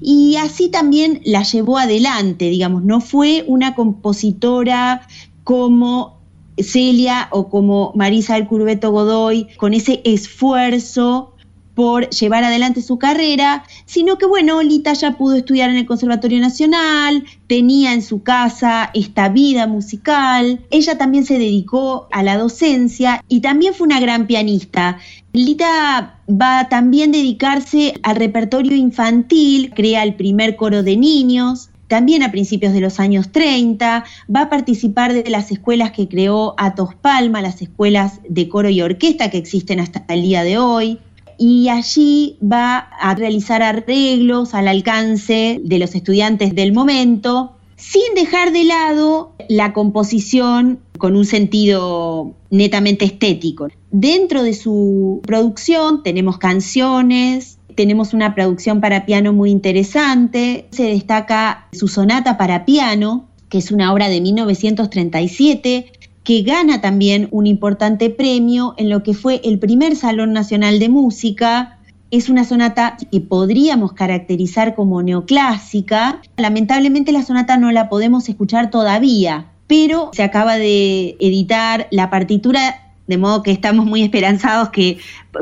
Y 0.00 0.36
así 0.36 0.68
también 0.68 1.22
la 1.24 1.42
llevó 1.42 1.78
adelante, 1.78 2.50
digamos, 2.50 2.84
no 2.84 3.00
fue 3.00 3.44
una 3.46 3.74
compositora 3.74 5.06
como 5.42 6.20
Celia 6.58 7.28
o 7.32 7.48
como 7.48 7.92
Marisa 7.94 8.34
del 8.34 8.46
Curveto 8.46 8.90
Godoy, 8.90 9.48
con 9.56 9.74
ese 9.74 10.02
esfuerzo 10.04 11.33
por 11.74 12.08
llevar 12.10 12.44
adelante 12.44 12.82
su 12.82 12.98
carrera, 12.98 13.64
sino 13.84 14.16
que 14.16 14.26
bueno, 14.26 14.62
Lita 14.62 14.92
ya 14.92 15.12
pudo 15.12 15.34
estudiar 15.34 15.70
en 15.70 15.76
el 15.76 15.86
Conservatorio 15.86 16.40
Nacional, 16.40 17.24
tenía 17.46 17.92
en 17.92 18.02
su 18.02 18.22
casa 18.22 18.90
esta 18.94 19.28
vida 19.28 19.66
musical, 19.66 20.64
ella 20.70 20.96
también 20.98 21.24
se 21.24 21.38
dedicó 21.38 22.08
a 22.12 22.22
la 22.22 22.38
docencia 22.38 23.22
y 23.28 23.40
también 23.40 23.74
fue 23.74 23.86
una 23.86 24.00
gran 24.00 24.26
pianista. 24.26 24.98
Lita 25.32 26.20
va 26.30 26.60
a 26.60 26.68
también 26.68 27.10
dedicarse 27.10 27.94
al 28.02 28.16
repertorio 28.16 28.76
infantil, 28.76 29.72
crea 29.74 30.04
el 30.04 30.14
primer 30.14 30.56
coro 30.56 30.82
de 30.82 30.96
niños, 30.96 31.70
también 31.88 32.22
a 32.22 32.30
principios 32.30 32.72
de 32.72 32.80
los 32.80 32.98
años 32.98 33.30
30, 33.30 34.04
va 34.34 34.40
a 34.42 34.48
participar 34.48 35.12
de 35.12 35.28
las 35.28 35.50
escuelas 35.50 35.92
que 35.92 36.08
creó 36.08 36.54
Atos 36.56 36.94
Palma, 36.94 37.42
las 37.42 37.60
escuelas 37.62 38.20
de 38.28 38.48
coro 38.48 38.68
y 38.68 38.80
orquesta 38.80 39.30
que 39.30 39.38
existen 39.38 39.80
hasta 39.80 40.04
el 40.08 40.22
día 40.22 40.44
de 40.44 40.58
hoy 40.58 40.98
y 41.38 41.68
allí 41.68 42.38
va 42.40 42.78
a 42.78 43.14
realizar 43.14 43.62
arreglos 43.62 44.54
al 44.54 44.68
alcance 44.68 45.60
de 45.62 45.78
los 45.78 45.94
estudiantes 45.94 46.54
del 46.54 46.72
momento, 46.72 47.56
sin 47.76 48.14
dejar 48.14 48.52
de 48.52 48.64
lado 48.64 49.32
la 49.48 49.72
composición 49.72 50.80
con 50.98 51.16
un 51.16 51.24
sentido 51.24 52.34
netamente 52.50 53.04
estético. 53.04 53.68
Dentro 53.90 54.42
de 54.42 54.54
su 54.54 55.20
producción 55.24 56.02
tenemos 56.02 56.38
canciones, 56.38 57.58
tenemos 57.74 58.14
una 58.14 58.34
producción 58.34 58.80
para 58.80 59.06
piano 59.06 59.32
muy 59.32 59.50
interesante, 59.50 60.66
se 60.70 60.84
destaca 60.84 61.68
su 61.72 61.88
sonata 61.88 62.38
para 62.38 62.64
piano, 62.64 63.26
que 63.48 63.58
es 63.58 63.70
una 63.70 63.92
obra 63.92 64.08
de 64.08 64.20
1937, 64.20 65.92
que 66.24 66.42
gana 66.42 66.80
también 66.80 67.28
un 67.30 67.46
importante 67.46 68.08
premio 68.08 68.74
en 68.78 68.88
lo 68.88 69.02
que 69.02 69.12
fue 69.12 69.42
el 69.44 69.58
primer 69.58 69.94
Salón 69.94 70.32
Nacional 70.32 70.78
de 70.78 70.88
Música. 70.88 71.78
Es 72.10 72.30
una 72.30 72.44
sonata 72.44 72.96
que 73.12 73.20
podríamos 73.20 73.92
caracterizar 73.92 74.74
como 74.74 75.02
neoclásica. 75.02 76.22
Lamentablemente 76.38 77.12
la 77.12 77.22
sonata 77.22 77.58
no 77.58 77.70
la 77.72 77.90
podemos 77.90 78.26
escuchar 78.28 78.70
todavía, 78.70 79.48
pero 79.66 80.10
se 80.14 80.22
acaba 80.22 80.56
de 80.56 81.16
editar 81.20 81.88
la 81.90 82.08
partitura, 82.08 82.94
de 83.06 83.18
modo 83.18 83.42
que 83.42 83.50
estamos 83.50 83.84
muy 83.84 84.02
esperanzados 84.02 84.70
que 84.70 84.96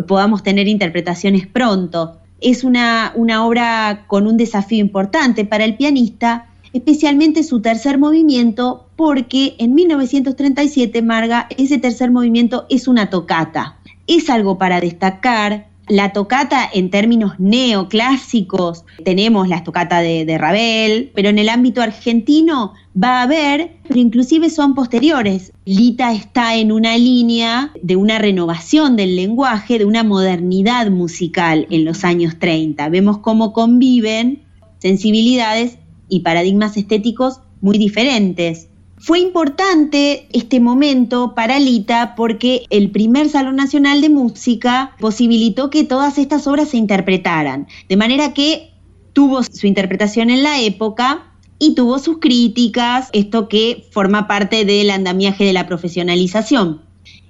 podamos 0.09 0.43
tener 0.43 0.67
interpretaciones 0.67 1.47
pronto. 1.47 2.19
Es 2.41 2.65
una, 2.65 3.13
una 3.15 3.47
obra 3.47 4.05
con 4.09 4.27
un 4.27 4.37
desafío 4.37 4.81
importante 4.81 5.45
para 5.45 5.65
el 5.65 5.77
pianista, 5.77 6.47
especialmente 6.73 7.43
su 7.43 7.61
tercer 7.61 7.99
movimiento, 7.99 8.87
porque 8.97 9.55
en 9.59 9.75
1937, 9.75 11.03
Marga, 11.03 11.49
ese 11.57 11.79
tercer 11.79 12.11
movimiento 12.11 12.67
es 12.71 12.89
una 12.89 13.11
tocata. 13.11 13.79
Es 14.07 14.31
algo 14.31 14.59
para 14.59 14.81
destacar. 14.81 15.71
La 15.89 16.13
tocata 16.13 16.69
en 16.73 16.91
términos 16.91 17.35
neoclásicos, 17.39 18.85
tenemos 19.05 19.49
la 19.49 19.65
tocata 19.65 20.01
de, 20.01 20.25
de, 20.25 20.39
Ravel, 20.39 21.11
pero 21.13 21.29
en 21.29 21.41
el 21.41 21.49
ámbito 21.49 21.83
argentino 21.83 22.73
va 22.97 23.19
a 23.19 23.23
haber, 23.23 23.73
pero 23.89 23.99
inclusive 23.99 24.49
son 24.49 24.75
posteriores. 24.77 25.53
Lita 25.65 26.13
está 26.13 26.55
en 26.55 26.71
una 26.71 26.97
línea 26.97 27.73
de 27.83 27.97
una 27.97 28.19
renovación 28.19 28.95
del 28.95 29.17
lenguaje, 29.17 29.79
de 29.79 29.85
una 29.85 30.05
modernidad 30.05 30.89
musical 30.89 31.67
en 31.69 31.85
los 31.85 32.05
años 32.05 32.39
30. 32.39 32.89
Vemos 32.89 33.19
cómo 33.19 33.53
conviven 33.53 34.43
sensibilidades 34.79 35.79
y 36.13 36.21
paradigmas 36.21 36.77
estéticos 36.77 37.41
muy 37.63 37.79
diferentes. 37.79 38.69
Fue 38.99 39.19
importante 39.19 40.29
este 40.33 40.61
momento 40.61 41.35
para 41.35 41.59
Lita 41.59 42.15
porque 42.15 42.67
el 42.69 42.91
primer 42.91 43.31
Salón 43.31 43.57
Nacional 43.57 44.03
de 44.03 44.11
Música 44.11 44.93
posibilitó 45.01 45.71
que 45.71 45.85
todas 45.85 46.19
estas 46.19 46.47
obras 46.47 46.69
se 46.69 46.77
interpretaran, 46.77 47.67
de 47.89 47.97
manera 47.97 48.35
que 48.35 48.73
tuvo 49.15 49.43
su 49.43 49.67
interpretación 49.67 50.29
en 50.29 50.43
la 50.43 50.61
época 50.61 51.33
y 51.59 51.75
tuvo 51.75 51.99
sus 51.99 52.19
críticas, 52.19 53.09
esto 53.15 53.49
que 53.49 53.87
forma 53.91 54.29
parte 54.29 54.67
del 54.67 54.91
andamiaje 54.91 55.45
de 55.45 55.55
la 55.55 55.67
profesionalización. 55.67 56.83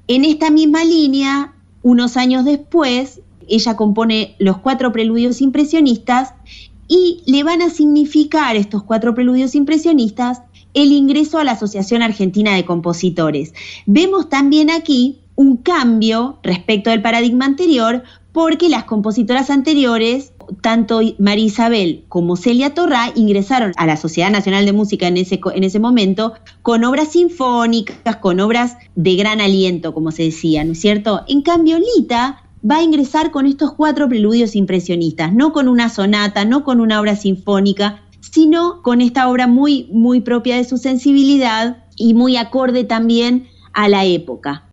En 0.09 0.25
esta 0.25 0.51
misma 0.51 0.85
línea, 0.85 1.55
unos 1.83 2.17
años 2.17 2.45
después, 2.45 3.21
ella 3.49 3.77
compone 3.77 4.35
los 4.41 4.59
cuatro 4.59 4.91
preludios 4.91 5.41
impresionistas 5.41 6.35
y 6.93 7.23
le 7.25 7.43
van 7.43 7.63
a 7.63 7.71
significar 7.71 8.55
estos 8.55 8.83
cuatro 8.83 9.15
preludios 9.15 9.55
impresionistas 9.55 10.43
el 10.75 10.93
ingreso 10.93 11.39
a 11.39 11.45
la 11.45 11.53
Asociación 11.53 12.03
Argentina 12.03 12.55
de 12.55 12.67
Compositores. 12.67 13.55
Vemos 13.87 14.29
también 14.29 14.71
aquí 14.71 15.21
un 15.35 15.57
cambio 15.57 16.39
respecto 16.43 16.91
del 16.91 17.01
paradigma 17.01 17.47
anterior 17.47 18.03
porque 18.33 18.69
las 18.69 18.85
compositoras 18.85 19.49
anteriores, 19.49 20.35
tanto 20.61 21.01
María 21.19 21.47
Isabel 21.47 22.05
como 22.11 22.37
Celia 22.37 22.75
Torrá, 22.75 23.11
ingresaron 23.15 23.73
a 23.79 23.87
la 23.87 23.97
Sociedad 23.97 24.31
Nacional 24.31 24.67
de 24.67 24.75
Música 24.75 25.07
en 25.07 25.17
ese, 25.17 25.41
en 25.55 25.65
ese 25.65 25.79
momento 25.79 26.35
con 26.61 26.85
obras 26.85 27.13
sinfónicas, 27.13 28.17
con 28.17 28.39
obras 28.39 28.77
de 28.97 29.17
gran 29.17 29.41
aliento, 29.41 29.95
como 29.95 30.13
se 30.13 30.25
decía, 30.25 30.63
¿no 30.63 30.73
es 30.73 30.81
cierto? 30.83 31.23
En 31.27 31.41
cambio, 31.41 31.79
Lita 31.79 32.42
va 32.69 32.77
a 32.77 32.83
ingresar 32.83 33.31
con 33.31 33.47
estos 33.47 33.73
cuatro 33.73 34.09
preludios 34.09 34.55
impresionistas, 34.55 35.33
no 35.33 35.53
con 35.53 35.69
una 35.69 35.89
sonata, 35.89 36.45
no 36.45 36.65
con 36.65 36.81
una 36.81 37.01
obra 37.01 37.17
sinfónica, 37.17 38.03
sino 38.21 38.83
con 38.83 39.01
esta 39.01 39.29
obra 39.29 39.47
muy, 39.47 39.89
muy 39.91 40.21
propia 40.21 40.57
de 40.57 40.65
su 40.65 40.79
sensibilidad 40.79 41.85
y 41.97 42.15
muy 42.15 42.37
acorde 42.37 42.85
también 42.85 43.49
a 43.73 43.89
la 43.89 44.05
época. 44.05 44.72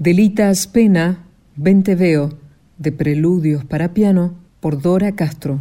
Delita 0.00 0.48
Aspena, 0.48 1.26
Vente 1.56 1.94
Veo, 1.94 2.30
de 2.78 2.90
Preludios 2.90 3.66
para 3.66 3.92
Piano, 3.92 4.34
por 4.58 4.80
Dora 4.80 5.14
Castro. 5.14 5.60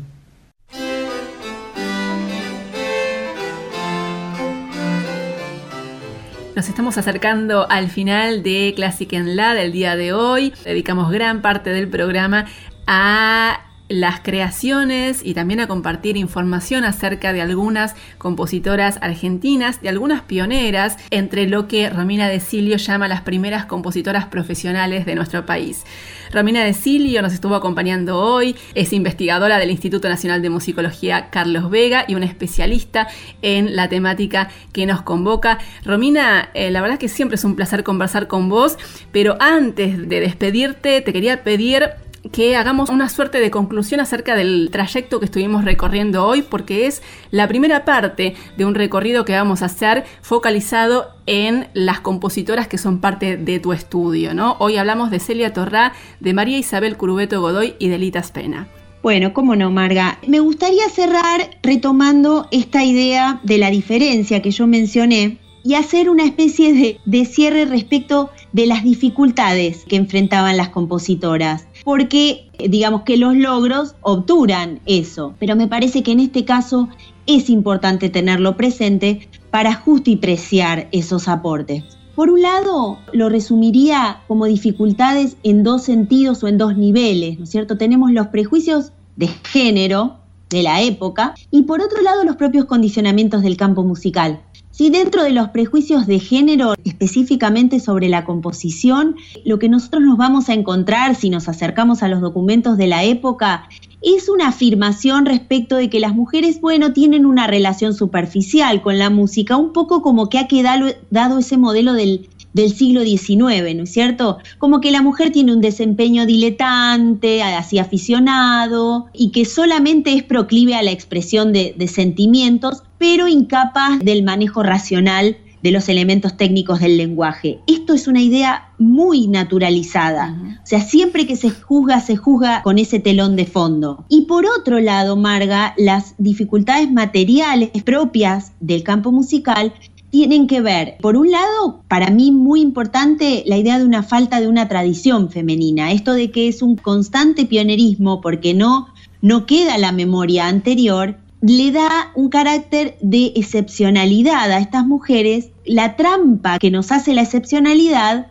Nos 6.56 6.70
estamos 6.70 6.98
acercando 6.98 7.70
al 7.70 7.90
final 7.90 8.42
de 8.42 8.72
Classic 8.78 9.12
en 9.12 9.36
La 9.36 9.54
del 9.54 9.74
día 9.74 9.98
de 9.98 10.14
hoy. 10.14 10.54
Dedicamos 10.64 11.12
gran 11.12 11.42
parte 11.42 11.72
del 11.72 11.90
programa 11.90 12.46
a 12.88 13.69
las 13.90 14.22
creaciones 14.22 15.22
y 15.24 15.34
también 15.34 15.60
a 15.60 15.68
compartir 15.68 16.16
información 16.16 16.86
acerca 16.86 17.34
de 17.34 17.42
algunas 17.42 17.96
compositoras 18.20 19.00
argentinas, 19.02 19.82
de 19.82 19.90
algunas 19.90 20.22
pioneras, 20.22 20.98
entre 21.10 21.48
lo 21.48 21.68
que 21.68 21.90
Romina 21.90 22.30
de 22.30 22.40
Silio 22.40 22.78
llama 22.78 23.08
las 23.08 23.22
primeras 23.22 23.66
compositoras 23.66 24.28
profesionales 24.28 25.06
de 25.06 25.16
nuestro 25.16 25.46
país. 25.46 25.84
Romina 26.32 26.64
de 26.64 26.74
Silio 26.74 27.24
nos 27.24 27.34
estuvo 27.34 27.56
acompañando 27.56 28.20
hoy, 28.20 28.56
es 28.76 28.94
investigadora 28.94 29.58
del 29.58 29.72
Instituto 29.72 30.08
Nacional 30.08 30.44
de 30.44 30.52
Musicología 30.52 31.32
Carlos 31.32 31.72
Vega 31.72 32.06
y 32.08 32.14
una 32.14 32.28
especialista 32.28 33.08
en 33.42 33.76
la 33.76 33.90
temática 33.90 34.50
que 34.72 34.86
nos 34.86 35.02
convoca. 35.02 35.58
Romina, 35.84 36.50
eh, 36.54 36.70
la 36.70 36.82
verdad 36.82 37.00
que 37.00 37.10
siempre 37.10 37.36
es 37.36 37.44
un 37.44 37.56
placer 37.56 37.84
conversar 37.84 38.28
con 38.28 38.48
vos, 38.50 38.78
pero 39.12 39.38
antes 39.40 40.08
de 40.08 40.20
despedirte 40.20 41.02
te 41.02 41.12
quería 41.14 41.44
pedir 41.44 41.90
que 42.32 42.56
hagamos 42.56 42.90
una 42.90 43.10
suerte 43.10 43.40
de 43.40 43.52
conclusión 43.52 44.00
acerca 44.00 44.36
del 44.36 44.70
trayecto 44.72 45.20
que 45.20 45.26
estuvimos 45.26 45.66
recorriendo 45.66 46.26
hoy, 46.26 46.42
porque 46.42 46.86
es 46.86 47.02
la 47.32 47.48
primera 47.48 47.86
parte 47.86 48.36
de 48.58 48.66
un 48.66 48.76
recorrido 48.76 49.26
que 49.26 49.34
vamos 49.34 49.62
a 49.62 49.66
hacer 49.66 50.06
focalizado 50.22 51.10
en 51.26 51.68
las 51.74 52.00
compositoras 52.00 52.68
que 52.68 52.78
son 52.78 53.00
parte 53.00 53.38
de 53.38 53.60
tu 53.60 53.74
estudio. 53.74 54.34
¿no? 54.34 54.58
Hoy 54.60 54.78
hablamos 54.78 55.12
de 55.12 55.20
Celia 55.20 55.54
Torrá, 55.54 55.94
de 56.20 56.34
María 56.34 56.58
Isabel 56.58 56.98
Curubeto 56.98 57.42
Godoy 57.42 57.76
y 57.80 57.88
de 57.88 57.98
Lita 57.98 58.22
Spena. 58.24 58.68
Bueno, 59.02 59.34
cómo 59.34 59.56
no, 59.56 59.72
Marga. 59.72 60.20
Me 60.28 60.42
gustaría 60.42 60.90
cerrar 60.90 61.58
retomando 61.64 62.48
esta 62.52 62.84
idea 62.84 63.40
de 63.44 63.58
la 63.58 63.72
diferencia 63.72 64.42
que 64.42 64.52
yo 64.52 64.68
mencioné 64.68 65.38
y 65.64 65.76
hacer 65.76 66.10
una 66.10 66.26
especie 66.26 66.74
de, 66.74 67.00
de 67.06 67.26
cierre 67.26 67.66
respecto 67.66 68.30
de 68.52 68.66
las 68.66 68.84
dificultades 68.84 69.86
que 69.88 69.96
enfrentaban 69.96 70.58
las 70.58 70.70
compositoras 70.70 71.68
porque 71.84 72.50
digamos 72.58 73.04
que 73.04 73.18
los 73.18 73.36
logros 73.36 73.96
obturan 74.02 74.80
eso, 74.86 75.34
pero 75.40 75.56
me 75.56 75.68
parece 75.68 76.04
que 76.04 76.12
en 76.12 76.20
este 76.20 76.46
caso 76.46 76.90
es 77.26 77.50
importante 77.50 78.10
tenerlo 78.10 78.58
presente 78.58 79.30
para 79.52 79.74
justipreciar 79.74 80.88
esos 80.92 81.28
aportes. 81.28 81.84
Por 82.16 82.30
un 82.30 82.42
lado, 82.42 83.00
lo 83.14 83.30
resumiría 83.30 84.22
como 84.28 84.46
dificultades 84.46 85.38
en 85.44 85.64
dos 85.64 85.84
sentidos 85.84 86.44
o 86.44 86.48
en 86.48 86.58
dos 86.58 86.76
niveles, 86.76 87.38
¿no 87.38 87.46
es 87.46 87.50
cierto? 87.50 87.78
Tenemos 87.78 88.12
los 88.12 88.28
prejuicios 88.28 88.92
de 89.16 89.28
género 89.28 90.18
de 90.50 90.64
la 90.64 90.82
época 90.82 91.36
y 91.52 91.64
por 91.64 91.82
otro 91.82 92.02
lado 92.02 92.24
los 92.24 92.36
propios 92.36 92.66
condicionamientos 92.66 93.44
del 93.44 93.56
campo 93.56 93.84
musical. 93.84 94.42
Si 94.80 94.90
dentro 94.90 95.24
de 95.24 95.32
los 95.32 95.50
prejuicios 95.50 96.08
de 96.08 96.20
género, 96.20 96.74
específicamente 96.86 97.82
sobre 97.82 98.08
la 98.08 98.24
composición, 98.24 99.18
lo 99.44 99.60
que 99.60 99.68
nosotros 99.68 100.04
nos 100.04 100.18
vamos 100.18 100.48
a 100.48 100.54
encontrar 100.54 101.16
si 101.16 101.30
nos 101.30 101.50
acercamos 101.50 102.02
a 102.02 102.08
los 102.08 102.22
documentos 102.22 102.78
de 102.78 102.88
la 102.88 103.04
época 103.04 103.68
es 104.02 104.30
una 104.30 104.48
afirmación 104.48 105.26
respecto 105.26 105.76
de 105.76 105.90
que 105.90 106.00
las 106.00 106.16
mujeres, 106.16 106.62
bueno, 106.62 106.94
tienen 106.94 107.26
una 107.26 107.46
relación 107.46 107.94
superficial 107.94 108.82
con 108.82 108.98
la 108.98 109.10
música, 109.10 109.58
un 109.58 109.74
poco 109.74 110.02
como 110.02 110.30
que 110.30 110.40
ha 110.40 110.48
quedado 110.48 110.86
dado 111.10 111.40
ese 111.40 111.58
modelo 111.58 111.92
del 111.92 112.30
del 112.54 112.74
siglo 112.74 113.04
XIX, 113.04 113.76
¿no 113.76 113.84
es 113.84 113.92
cierto? 113.92 114.40
Como 114.58 114.82
que 114.82 114.92
la 114.92 115.02
mujer 115.02 115.32
tiene 115.32 115.54
un 115.54 115.62
desempeño 115.62 116.26
diletante, 116.26 117.44
así 117.44 117.78
aficionado, 117.78 119.08
y 119.14 119.32
que 119.32 119.46
solamente 119.46 120.14
es 120.14 120.24
proclive 120.24 120.76
a 120.76 120.84
la 120.84 120.92
expresión 120.92 121.54
de, 121.54 121.76
sentimientos, 121.88 122.84
pero 123.00 123.28
incapaz 123.28 123.98
del 124.00 124.22
manejo 124.22 124.62
racional 124.62 125.38
de 125.64 125.72
los 125.72 125.90
elementos 125.90 126.38
técnicos 126.38 126.80
del 126.80 126.98
lenguaje. 126.98 127.60
Esto 127.68 127.94
es 127.94 128.08
una 128.08 128.22
idea 128.22 128.70
muy 128.78 129.28
naturalizada. 129.28 130.60
O 130.64 130.66
sea, 130.66 130.82
siempre 130.82 131.28
que 131.28 131.36
se 131.36 131.50
juzga, 131.50 132.00
se 132.00 132.16
juzga 132.16 132.62
con 132.62 132.78
ese 132.78 133.00
telón 133.00 133.36
de 133.36 133.46
fondo. 133.46 134.06
Y 134.10 134.22
por 134.22 134.46
otro 134.46 134.80
lado, 134.80 135.16
Marga, 135.16 135.74
las 135.78 136.16
dificultades 136.18 136.92
materiales 136.92 137.72
propias 137.84 138.54
del 138.60 138.84
campo 138.84 139.12
musical 139.12 139.74
tienen 140.10 140.48
que 140.48 140.62
ver, 140.62 140.98
por 141.02 141.16
un 141.16 141.30
lado, 141.30 141.84
para 141.88 142.10
mí 142.10 142.32
muy 142.32 142.62
importante 142.62 143.44
la 143.46 143.58
idea 143.58 143.78
de 143.78 143.86
una 143.86 144.02
falta 144.02 144.42
de 144.42 144.48
una 144.48 144.68
tradición 144.68 145.30
femenina, 145.30 145.92
esto 145.92 146.14
de 146.14 146.32
que 146.32 146.48
es 146.48 146.64
un 146.64 146.76
constante 146.76 147.46
pionerismo 147.46 148.20
porque 148.20 148.56
no, 148.56 148.88
no 149.22 149.46
queda 149.46 149.78
la 149.78 149.92
memoria 149.92 150.48
anterior 150.48 151.18
le 151.42 151.72
da 151.72 152.12
un 152.16 152.30
carácter 152.30 152.98
de 153.02 153.34
excepcionalidad 153.36 154.52
a 154.52 154.60
estas 154.60 154.86
mujeres. 154.86 155.50
La 155.66 155.96
trampa 155.96 156.60
que 156.60 156.72
nos 156.72 156.92
hace 156.92 157.14
la 157.14 157.22
excepcionalidad 157.22 158.28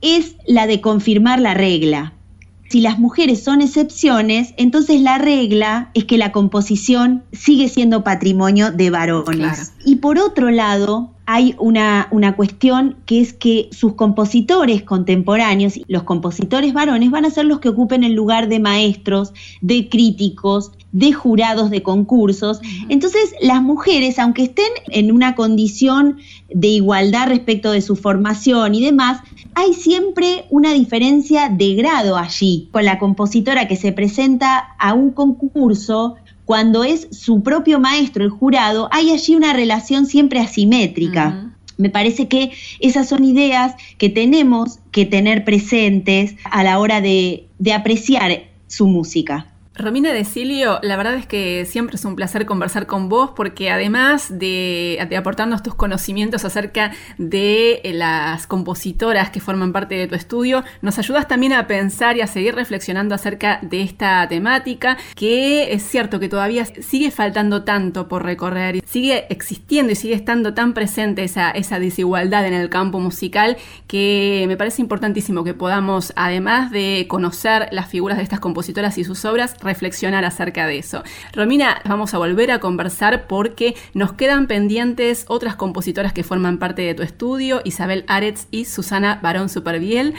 es 0.00 0.36
la 0.46 0.66
de 0.66 0.80
confirmar 0.80 1.40
la 1.40 1.54
regla. 1.54 2.12
Si 2.68 2.80
las 2.80 2.98
mujeres 2.98 3.44
son 3.44 3.60
excepciones, 3.62 4.52
entonces 4.56 5.00
la 5.00 5.18
regla 5.18 5.90
es 5.94 6.04
que 6.04 6.18
la 6.18 6.32
composición 6.32 7.22
sigue 7.32 7.68
siendo 7.68 8.02
patrimonio 8.02 8.72
de 8.72 8.90
varones. 8.90 9.72
Y 9.84 9.96
por 9.96 10.18
otro 10.18 10.50
lado, 10.50 11.12
hay 11.26 11.56
una, 11.58 12.08
una, 12.12 12.36
cuestión 12.36 12.96
que 13.04 13.20
es 13.20 13.32
que 13.32 13.68
sus 13.72 13.94
compositores 13.94 14.82
contemporáneos, 14.84 15.80
los 15.88 16.04
compositores 16.04 16.72
varones, 16.72 17.10
van 17.10 17.24
a 17.24 17.30
ser 17.30 17.46
los 17.46 17.58
que 17.58 17.68
ocupen 17.68 18.04
el 18.04 18.12
lugar 18.12 18.48
de 18.48 18.60
maestros, 18.60 19.32
de 19.60 19.88
críticos, 19.88 20.70
de 20.92 21.12
jurados 21.12 21.68
de 21.70 21.82
concursos. 21.82 22.60
Entonces, 22.88 23.34
las 23.42 23.60
mujeres, 23.60 24.18
aunque 24.18 24.44
estén 24.44 24.70
en 24.88 25.12
una 25.12 25.34
condición 25.34 26.18
de 26.48 26.68
igualdad 26.68 27.28
respecto 27.28 27.72
de 27.72 27.82
su 27.82 27.96
formación 27.96 28.74
y 28.74 28.84
demás, 28.84 29.20
hay 29.54 29.74
siempre 29.74 30.44
una 30.48 30.72
diferencia 30.72 31.48
de 31.48 31.74
grado 31.74 32.16
allí. 32.16 32.68
Con 32.72 32.84
la 32.84 32.98
compositora 32.98 33.68
que 33.68 33.76
se 33.76 33.92
presenta 33.92 34.74
a 34.78 34.94
un 34.94 35.10
concurso, 35.10 36.16
cuando 36.46 36.84
es 36.84 37.08
su 37.10 37.42
propio 37.42 37.80
maestro, 37.80 38.24
el 38.24 38.30
jurado, 38.30 38.88
hay 38.92 39.10
allí 39.10 39.34
una 39.34 39.52
relación 39.52 40.06
siempre 40.06 40.38
asimétrica. 40.38 41.52
Me 41.76 41.90
parece 41.90 42.28
que 42.28 42.52
esas 42.78 43.08
son 43.08 43.24
ideas 43.24 43.74
que 43.98 44.08
tenemos 44.08 44.78
que 44.92 45.04
tener 45.04 45.44
presentes 45.44 46.36
a 46.44 46.62
la 46.62 46.78
hora 46.78 47.00
de, 47.00 47.48
de 47.58 47.72
apreciar 47.74 48.44
su 48.68 48.86
música. 48.86 49.55
Romina 49.78 50.10
Decilio, 50.12 50.78
la 50.82 50.96
verdad 50.96 51.16
es 51.16 51.26
que 51.26 51.66
siempre 51.66 51.96
es 51.96 52.04
un 52.06 52.16
placer 52.16 52.46
conversar 52.46 52.86
con 52.86 53.10
vos 53.10 53.32
porque 53.36 53.70
además 53.70 54.38
de, 54.38 55.06
aportarnos 55.16 55.62
tus 55.62 55.74
conocimientos 55.74 56.46
acerca 56.46 56.92
de 57.18 57.82
eh, 57.84 57.92
las 57.92 58.46
compositoras 58.46 59.28
que 59.28 59.40
forman 59.40 59.72
parte 59.72 59.94
de 59.94 60.06
tu 60.06 60.14
estudio, 60.14 60.64
nos 60.80 60.98
ayudas 60.98 61.28
también 61.28 61.52
a 61.52 61.66
pensar 61.66 62.16
y 62.16 62.22
a 62.22 62.26
seguir 62.26 62.54
reflexionando 62.54 63.14
acerca 63.14 63.58
de 63.60 63.82
esta 63.82 64.26
temática 64.28 64.96
que 65.14 65.74
es 65.74 65.82
cierto 65.82 66.20
que 66.20 66.30
todavía 66.30 66.64
sigue 66.64 67.10
faltando 67.10 67.64
tanto 67.64 68.08
por 68.08 68.24
recorrer, 68.24 68.82
sigue 68.86 69.26
existiendo 69.28 69.92
y 69.92 69.96
sigue 69.96 70.14
estando 70.14 70.54
tan 70.54 70.72
presente 70.72 71.22
esa, 71.22 71.50
esa 71.50 71.78
desigualdad 71.78 72.46
en 72.46 72.54
el 72.54 72.70
campo 72.70 72.98
musical 72.98 73.58
que 73.88 74.46
me 74.48 74.56
parece 74.56 74.80
importantísimo 74.80 75.44
que 75.44 75.52
podamos, 75.52 76.14
además 76.16 76.70
de 76.70 77.04
conocer 77.08 77.68
las 77.72 77.90
figuras 77.90 78.16
de 78.16 78.22
estas 78.22 78.40
compositoras 78.40 78.96
y 78.96 79.04
sus 79.04 79.24
obras, 79.26 79.54
reflexionar 79.66 80.24
acerca 80.24 80.66
de 80.66 80.78
eso. 80.78 81.02
Romina, 81.32 81.82
vamos 81.84 82.14
a 82.14 82.18
volver 82.18 82.50
a 82.50 82.60
conversar 82.60 83.26
porque 83.26 83.74
nos 83.92 84.12
quedan 84.12 84.46
pendientes 84.46 85.26
otras 85.28 85.56
compositoras 85.56 86.12
que 86.12 86.24
forman 86.24 86.58
parte 86.58 86.82
de 86.82 86.94
tu 86.94 87.02
estudio, 87.02 87.60
Isabel 87.64 88.04
Aretz 88.08 88.46
y 88.50 88.64
Susana 88.64 89.20
Barón 89.22 89.48
Superviel. 89.50 90.14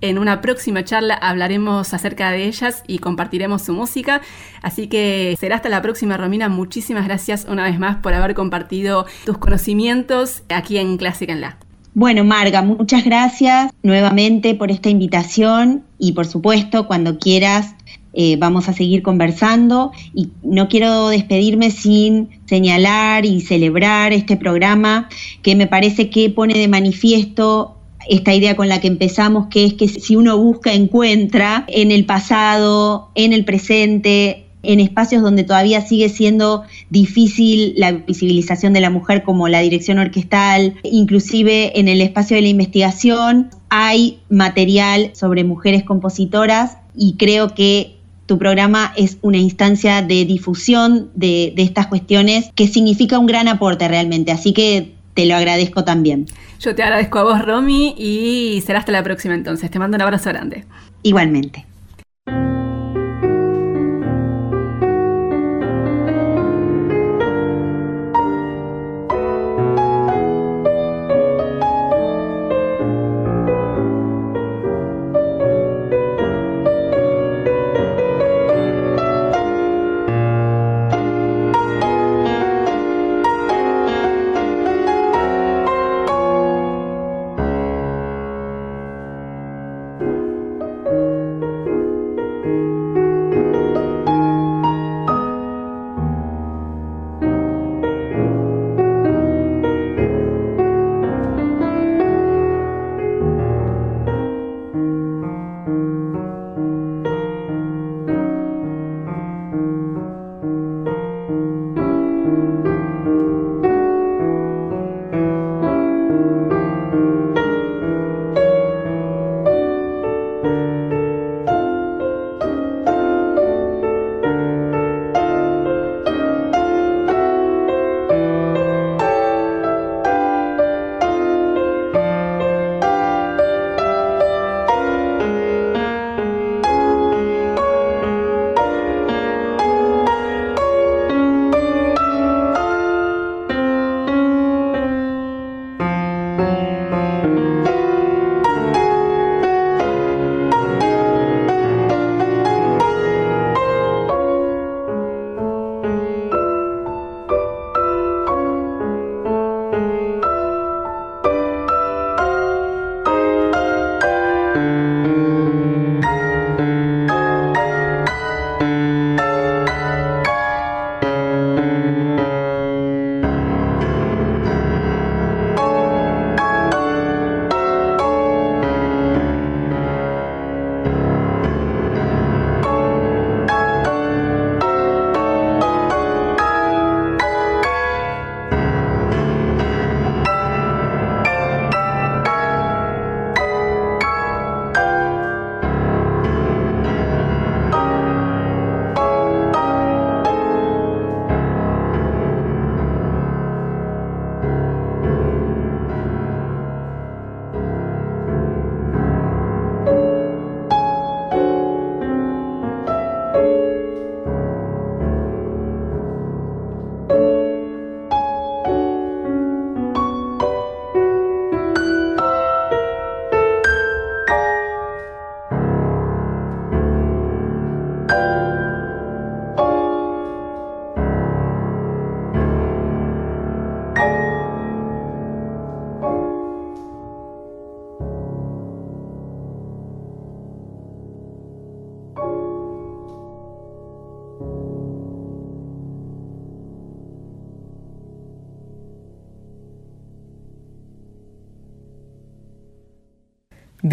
En 0.00 0.18
una 0.18 0.40
próxima 0.42 0.84
charla 0.84 1.14
hablaremos 1.14 1.94
acerca 1.94 2.30
de 2.30 2.44
ellas 2.44 2.82
y 2.86 2.98
compartiremos 2.98 3.62
su 3.62 3.72
música. 3.72 4.20
Así 4.60 4.86
que 4.86 5.34
será 5.40 5.56
hasta 5.56 5.70
la 5.70 5.80
próxima, 5.80 6.16
Romina. 6.16 6.48
Muchísimas 6.48 7.06
gracias 7.06 7.46
una 7.48 7.64
vez 7.64 7.78
más 7.78 7.96
por 7.96 8.12
haber 8.12 8.34
compartido 8.34 9.06
tus 9.24 9.38
conocimientos 9.38 10.42
aquí 10.50 10.76
en 10.76 10.98
Clásica 10.98 11.32
en 11.32 11.40
La. 11.40 11.56
Bueno, 11.94 12.24
Marga, 12.24 12.60
muchas 12.60 13.04
gracias 13.04 13.70
nuevamente 13.84 14.56
por 14.56 14.72
esta 14.72 14.90
invitación 14.90 15.84
y 15.96 16.12
por 16.12 16.26
supuesto, 16.26 16.88
cuando 16.88 17.18
quieras 17.20 17.76
eh, 18.14 18.36
vamos 18.36 18.68
a 18.68 18.72
seguir 18.72 19.02
conversando 19.02 19.92
y 20.14 20.28
no 20.42 20.68
quiero 20.68 21.08
despedirme 21.08 21.70
sin 21.70 22.30
señalar 22.46 23.26
y 23.26 23.40
celebrar 23.40 24.12
este 24.12 24.36
programa 24.36 25.08
que 25.42 25.56
me 25.56 25.66
parece 25.66 26.10
que 26.10 26.30
pone 26.30 26.54
de 26.54 26.68
manifiesto 26.68 27.76
esta 28.08 28.34
idea 28.34 28.54
con 28.54 28.68
la 28.68 28.80
que 28.80 28.88
empezamos, 28.88 29.46
que 29.48 29.64
es 29.64 29.74
que 29.74 29.88
si 29.88 30.16
uno 30.16 30.36
busca, 30.38 30.74
encuentra 30.74 31.64
en 31.68 31.90
el 31.90 32.04
pasado, 32.04 33.10
en 33.14 33.32
el 33.32 33.44
presente, 33.44 34.44
en 34.62 34.80
espacios 34.80 35.22
donde 35.22 35.44
todavía 35.44 35.80
sigue 35.80 36.08
siendo 36.08 36.62
difícil 36.90 37.74
la 37.76 37.92
visibilización 37.92 38.72
de 38.72 38.80
la 38.80 38.90
mujer 38.90 39.22
como 39.22 39.48
la 39.48 39.60
dirección 39.60 39.98
orquestal, 39.98 40.74
inclusive 40.82 41.78
en 41.78 41.88
el 41.88 42.00
espacio 42.00 42.36
de 42.36 42.42
la 42.42 42.48
investigación 42.48 43.50
hay 43.68 44.18
material 44.28 45.10
sobre 45.14 45.44
mujeres 45.44 45.82
compositoras 45.84 46.78
y 46.96 47.16
creo 47.16 47.54
que 47.54 47.96
tu 48.26 48.38
programa 48.38 48.92
es 48.96 49.18
una 49.22 49.38
instancia 49.38 50.02
de 50.02 50.24
difusión 50.24 51.10
de, 51.14 51.52
estas 51.56 51.86
cuestiones 51.86 52.50
que 52.54 52.68
significa 52.68 53.18
un 53.18 53.26
gran 53.26 53.48
aporte 53.48 53.86
realmente, 53.88 54.32
así 54.32 54.52
que 54.52 54.94
te 55.14 55.26
lo 55.26 55.36
agradezco 55.36 55.84
también. 55.84 56.26
Yo 56.60 56.74
te 56.74 56.82
agradezco 56.82 57.18
a 57.18 57.24
vos, 57.24 57.44
Romy, 57.44 57.94
y 57.98 58.62
será 58.64 58.78
hasta 58.78 58.92
la 58.92 59.02
próxima 59.02 59.34
entonces. 59.34 59.70
Te 59.70 59.78
mando 59.78 59.96
un 59.96 60.02
abrazo 60.02 60.30
grande. 60.30 60.64
Igualmente. 61.02 61.66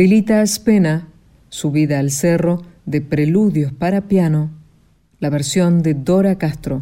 Delita 0.02 0.42
Aspena, 0.42 1.10
Subida 1.50 2.00
al 2.00 2.10
Cerro, 2.10 2.64
de 2.88 3.02
Preludios 3.02 3.72
para 3.72 4.08
Piano, 4.08 4.50
la 5.20 5.30
versión 5.30 5.84
de 5.84 5.94
Dora 5.94 6.40
Castro. 6.40 6.82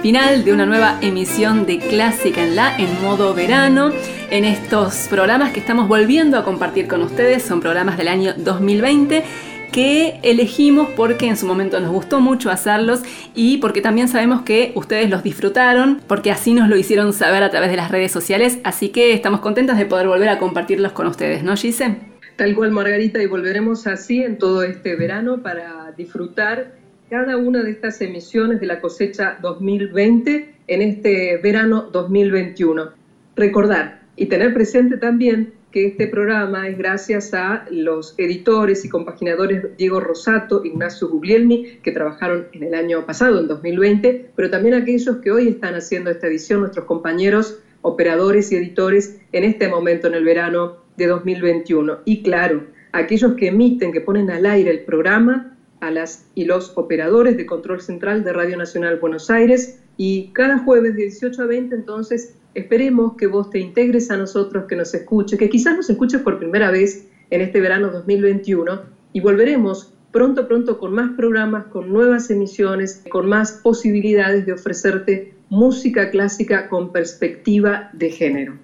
Final 0.00 0.44
de 0.44 0.52
una 0.54 0.64
nueva 0.64 0.98
emisión 1.02 1.66
de 1.66 1.78
Clásica 1.78 2.42
en 2.42 2.56
la 2.56 2.74
en 2.78 3.02
modo 3.02 3.34
verano. 3.34 3.92
En 4.30 4.46
estos 4.46 5.08
programas 5.10 5.52
que 5.52 5.60
estamos 5.60 5.88
volviendo 5.88 6.38
a 6.38 6.44
compartir 6.44 6.88
con 6.88 7.02
ustedes, 7.02 7.42
son 7.42 7.60
programas 7.60 7.98
del 7.98 8.08
año 8.08 8.32
2020 8.34 9.51
que 9.72 10.20
elegimos 10.22 10.88
porque 10.94 11.26
en 11.26 11.36
su 11.36 11.46
momento 11.46 11.80
nos 11.80 11.90
gustó 11.90 12.20
mucho 12.20 12.50
hacerlos 12.50 13.02
y 13.34 13.56
porque 13.58 13.80
también 13.80 14.06
sabemos 14.06 14.42
que 14.42 14.72
ustedes 14.74 15.10
los 15.10 15.22
disfrutaron, 15.22 16.00
porque 16.06 16.30
así 16.30 16.52
nos 16.52 16.68
lo 16.68 16.76
hicieron 16.76 17.12
saber 17.12 17.42
a 17.42 17.50
través 17.50 17.70
de 17.70 17.76
las 17.76 17.90
redes 17.90 18.12
sociales, 18.12 18.58
así 18.62 18.90
que 18.90 19.14
estamos 19.14 19.40
contentas 19.40 19.78
de 19.78 19.86
poder 19.86 20.06
volver 20.06 20.28
a 20.28 20.38
compartirlos 20.38 20.92
con 20.92 21.06
ustedes, 21.06 21.42
¿no, 21.42 21.56
Gise? 21.56 21.96
Tal 22.36 22.54
cual, 22.54 22.70
Margarita, 22.70 23.22
y 23.22 23.26
volveremos 23.26 23.86
así 23.86 24.22
en 24.22 24.38
todo 24.38 24.62
este 24.62 24.94
verano 24.96 25.42
para 25.42 25.92
disfrutar 25.96 26.74
cada 27.10 27.36
una 27.36 27.62
de 27.62 27.70
estas 27.70 28.00
emisiones 28.00 28.60
de 28.60 28.66
la 28.66 28.80
cosecha 28.80 29.38
2020 29.42 30.54
en 30.66 30.82
este 30.82 31.36
verano 31.38 31.88
2021. 31.92 32.90
Recordar 33.36 34.02
y 34.16 34.26
tener 34.26 34.54
presente 34.54 34.96
también 34.96 35.52
que 35.72 35.86
este 35.86 36.06
programa 36.06 36.68
es 36.68 36.78
gracias 36.78 37.34
a 37.34 37.64
los 37.70 38.14
editores 38.18 38.84
y 38.84 38.88
compaginadores 38.88 39.76
Diego 39.76 39.98
Rosato, 39.98 40.64
Ignacio 40.64 41.08
Guglielmi, 41.08 41.78
que 41.82 41.90
trabajaron 41.90 42.46
en 42.52 42.62
el 42.62 42.74
año 42.74 43.04
pasado, 43.06 43.40
en 43.40 43.48
2020, 43.48 44.30
pero 44.36 44.50
también 44.50 44.74
aquellos 44.74 45.16
que 45.16 45.32
hoy 45.32 45.48
están 45.48 45.74
haciendo 45.74 46.10
esta 46.10 46.28
edición, 46.28 46.60
nuestros 46.60 46.84
compañeros 46.84 47.58
operadores 47.80 48.52
y 48.52 48.56
editores 48.56 49.18
en 49.32 49.44
este 49.44 49.68
momento, 49.68 50.06
en 50.06 50.14
el 50.14 50.24
verano 50.24 50.76
de 50.96 51.06
2021. 51.06 51.98
Y 52.04 52.22
claro, 52.22 52.66
aquellos 52.92 53.32
que 53.34 53.48
emiten, 53.48 53.92
que 53.92 54.00
ponen 54.00 54.30
al 54.30 54.46
aire 54.46 54.70
el 54.70 54.80
programa, 54.80 55.56
a 55.80 55.90
las 55.90 56.26
y 56.36 56.44
los 56.44 56.72
operadores 56.76 57.36
de 57.36 57.44
control 57.44 57.80
central 57.80 58.22
de 58.22 58.32
Radio 58.32 58.56
Nacional 58.56 59.00
Buenos 59.00 59.30
Aires, 59.30 59.81
y 59.96 60.28
cada 60.32 60.58
jueves 60.58 60.94
de 60.96 61.02
18 61.02 61.42
a 61.42 61.46
20 61.46 61.74
entonces 61.74 62.34
Esperemos 62.54 63.14
que 63.16 63.26
vos 63.26 63.48
te 63.48 63.58
integres 63.58 64.10
a 64.10 64.16
nosotros, 64.18 64.66
que 64.68 64.76
nos 64.76 64.92
escuches, 64.92 65.38
que 65.38 65.48
quizás 65.48 65.74
nos 65.74 65.88
escuches 65.88 66.20
por 66.20 66.38
primera 66.38 66.70
vez 66.70 67.08
en 67.30 67.40
este 67.40 67.60
verano 67.60 67.90
2021 67.90 68.82
y 69.14 69.20
volveremos 69.20 69.94
pronto, 70.10 70.46
pronto 70.46 70.78
con 70.78 70.92
más 70.92 71.12
programas, 71.16 71.64
con 71.66 71.90
nuevas 71.90 72.28
emisiones, 72.30 73.04
con 73.08 73.26
más 73.26 73.52
posibilidades 73.62 74.44
de 74.44 74.52
ofrecerte 74.52 75.34
música 75.48 76.10
clásica 76.10 76.68
con 76.68 76.92
perspectiva 76.92 77.88
de 77.94 78.10
género. 78.10 78.58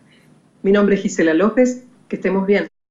Mi 0.63 0.73
nombre 0.73 0.97
es 0.97 1.03
Gisela 1.03 1.33
López, 1.33 1.85
que 2.09 2.17
estemos 2.17 2.47
bien. 2.47 2.68